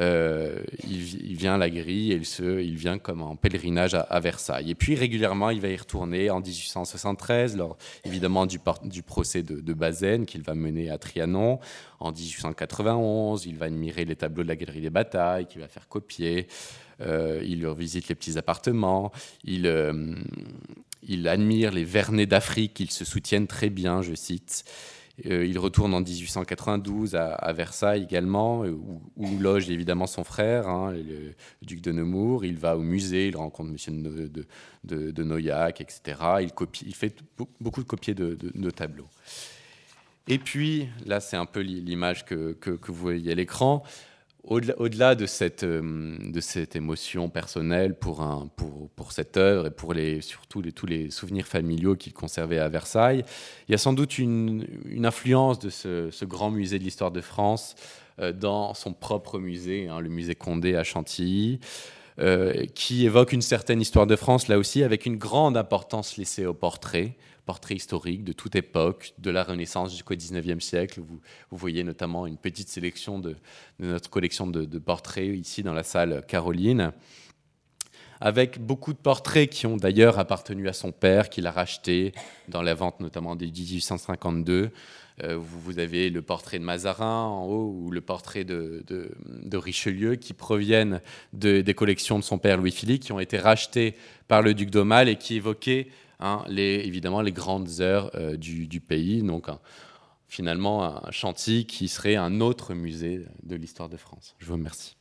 Euh, 0.00 0.58
il, 0.88 1.36
vient 1.36 1.54
à 1.54 1.58
la 1.58 1.70
grille 1.70 2.12
et 2.12 2.20
il, 2.40 2.76
vient 2.76 2.98
comme 2.98 3.22
en 3.22 3.36
pèlerinage 3.36 3.94
à, 3.94 4.20
Versailles. 4.20 4.70
Et 4.70 4.74
puis 4.74 4.94
régulièrement, 4.94 5.50
il 5.50 5.60
va 5.60 5.68
y 5.68 5.76
retourner 5.76 6.30
en 6.30 6.40
1873, 6.40 7.56
lors 7.56 7.76
évidemment 8.04 8.46
du, 8.46 8.60
procès 9.02 9.42
de 9.42 9.72
Bazaine 9.72 10.26
qu'il 10.26 10.42
va 10.42 10.54
mener 10.54 10.90
à 10.90 10.98
Trianon. 10.98 11.58
En 11.98 12.12
1891, 12.12 13.46
il 13.46 13.56
va 13.56 13.66
admirer 13.66 14.04
les 14.04 14.16
tableaux 14.16 14.42
de 14.42 14.48
la 14.48 14.56
galerie 14.56 14.82
des 14.82 14.90
batailles 14.90 15.46
qu'il 15.46 15.60
va 15.60 15.68
faire 15.68 15.88
copier. 15.88 16.46
Euh, 17.00 17.42
il 17.44 17.66
visite 17.68 18.08
les 18.08 18.14
petits 18.14 18.38
appartements, 18.38 19.12
il, 19.44 19.66
euh, 19.66 20.14
il 21.02 21.28
admire 21.28 21.72
les 21.72 21.84
Vernets 21.84 22.26
d'Afrique, 22.26 22.80
ils 22.80 22.90
se 22.90 23.04
soutiennent 23.04 23.46
très 23.46 23.70
bien, 23.70 24.02
je 24.02 24.14
cite. 24.14 24.64
Euh, 25.26 25.46
il 25.46 25.58
retourne 25.60 25.94
en 25.94 26.00
1892 26.00 27.14
à, 27.14 27.52
Versailles 27.52 28.02
également, 28.02 28.64
où, 28.64 29.38
loge 29.38 29.70
évidemment 29.70 30.06
son 30.06 30.24
frère, 30.24 30.68
hein, 30.68 30.92
le, 30.92 31.34
duc 31.62 31.80
de 31.80 31.92
Nemours. 31.92 32.44
Il 32.44 32.58
va 32.58 32.76
au 32.76 32.80
musée, 32.80 33.28
il 33.28 33.36
rencontre 33.36 33.70
M. 33.70 34.02
de, 34.02 35.10
de, 35.12 35.22
Noillac, 35.22 35.80
etc. 35.80 36.48
Il, 36.84 36.94
fait 36.94 37.16
beaucoup 37.60 37.82
de 37.82 37.86
copiers 37.86 38.14
de, 38.14 38.70
tableaux. 38.70 39.08
Et 40.26 40.38
puis, 40.38 40.88
là, 41.06 41.20
c'est 41.20 41.36
un 41.36 41.46
peu 41.46 41.60
l'image 41.60 42.24
que, 42.24 42.56
vous 42.88 42.94
voyez 42.94 43.30
à 43.30 43.34
l'écran. 43.36 43.84
Au-delà 44.46 45.14
de, 45.14 45.24
cette, 45.24 45.64
euh, 45.64 46.16
de 46.20 46.40
cette 46.40 46.76
émotion 46.76 47.30
personnelle 47.30 47.94
pour, 47.94 48.22
cette 49.10 49.38
œuvre 49.38 49.66
et 49.68 49.70
pour 49.70 49.94
surtout 50.20 50.60
les, 50.60 50.72
tous 50.72 50.84
les 50.84 51.10
souvenirs 51.10 51.46
familiaux 51.46 51.96
qu'il 51.96 52.12
conservait 52.12 52.58
à 52.58 52.68
Versailles, 52.68 53.24
il 53.68 53.72
y 53.72 53.74
a 53.74 53.78
sans 53.78 53.94
doute 53.94 54.18
une, 54.18 54.66
influence 55.02 55.58
de 55.58 55.70
ce, 55.70 56.10
ce, 56.10 56.26
grand 56.26 56.50
musée 56.50 56.78
de 56.78 56.84
l'histoire 56.84 57.10
de 57.10 57.22
France 57.22 57.74
euh, 58.20 58.32
dans 58.32 58.74
son 58.74 58.92
propre 58.92 59.38
musée, 59.38 59.88
hein, 59.88 60.00
le 60.00 60.10
musée 60.10 60.34
Condé 60.34 60.76
à 60.76 60.84
Chantilly, 60.84 61.58
euh, 62.20 62.66
qui 62.76 63.06
évoque 63.06 63.32
une 63.32 63.42
certaine 63.42 63.80
histoire 63.80 64.06
de 64.06 64.14
France, 64.14 64.46
là 64.46 64.56
aussi, 64.56 64.84
avec 64.84 65.04
une 65.04 65.16
grande 65.16 65.56
importance 65.56 66.16
laissée 66.16 66.46
au 66.46 66.54
portrait, 66.54 67.16
portraits 67.44 67.76
historiques 67.76 68.24
de 68.24 68.32
toute 68.32 68.56
époque, 68.56 69.14
de 69.18 69.30
la 69.30 69.42
Renaissance 69.42 69.92
jusqu'au 69.92 70.14
XIXe 70.14 70.64
siècle. 70.64 71.00
Vous, 71.00 71.20
voyez 71.50 71.84
notamment 71.84 72.26
une 72.26 72.36
petite 72.36 72.68
sélection 72.68 73.18
de, 73.18 73.36
notre 73.78 74.10
collection 74.10 74.46
de, 74.46 74.78
portraits 74.78 75.36
ici 75.36 75.62
dans 75.62 75.74
la 75.74 75.82
salle 75.82 76.24
Caroline, 76.26 76.92
avec 78.20 78.58
beaucoup 78.58 78.92
de 78.92 78.98
portraits 78.98 79.50
qui 79.50 79.66
ont 79.66 79.76
d'ailleurs 79.76 80.18
appartenu 80.18 80.68
à 80.68 80.72
son 80.72 80.92
père, 80.92 81.28
qu'il 81.28 81.46
a 81.46 81.50
racheté 81.50 82.12
dans 82.48 82.62
la 82.62 82.74
vente 82.74 83.00
notamment 83.00 83.36
de 83.36 83.44
1852. 83.44 84.70
Euh, 85.22 85.36
vous, 85.36 85.78
avez 85.78 86.10
le 86.10 86.22
portrait 86.22 86.58
de 86.58 86.64
Mazarin 86.64 87.24
en 87.26 87.44
haut 87.44 87.72
ou 87.72 87.90
le 87.90 88.00
portrait 88.00 88.44
de, 88.44 88.82
Richelieu 89.52 90.16
qui 90.16 90.32
proviennent 90.32 91.00
des 91.32 91.74
collections 91.74 92.18
de 92.18 92.24
son 92.24 92.38
père 92.38 92.56
Louis-Philippe, 92.56 93.04
qui 93.04 93.12
ont 93.12 93.20
été 93.20 93.38
rachetés 93.38 93.94
par 94.26 94.42
le 94.42 94.54
duc 94.54 94.70
d'Aumale 94.70 95.08
et 95.08 95.16
qui 95.16 95.36
évoquaient 95.36 95.88
Hein, 96.20 96.44
les, 96.48 96.82
évidemment 96.84 97.20
les 97.20 97.32
grandes 97.32 97.80
heures 97.80 98.10
euh, 98.14 98.36
du, 98.36 98.80
pays. 98.80 99.22
Donc, 99.22 99.48
finalement, 100.28 101.06
un 101.06 101.10
chantier 101.10 101.64
qui 101.64 101.88
serait 101.88 102.16
un 102.16 102.40
autre 102.40 102.74
musée 102.74 103.26
de 103.42 103.56
l'histoire 103.56 103.88
de 103.88 103.96
France. 103.96 104.34
Je 104.38 104.46
vous 104.46 104.54
remercie. 104.54 104.96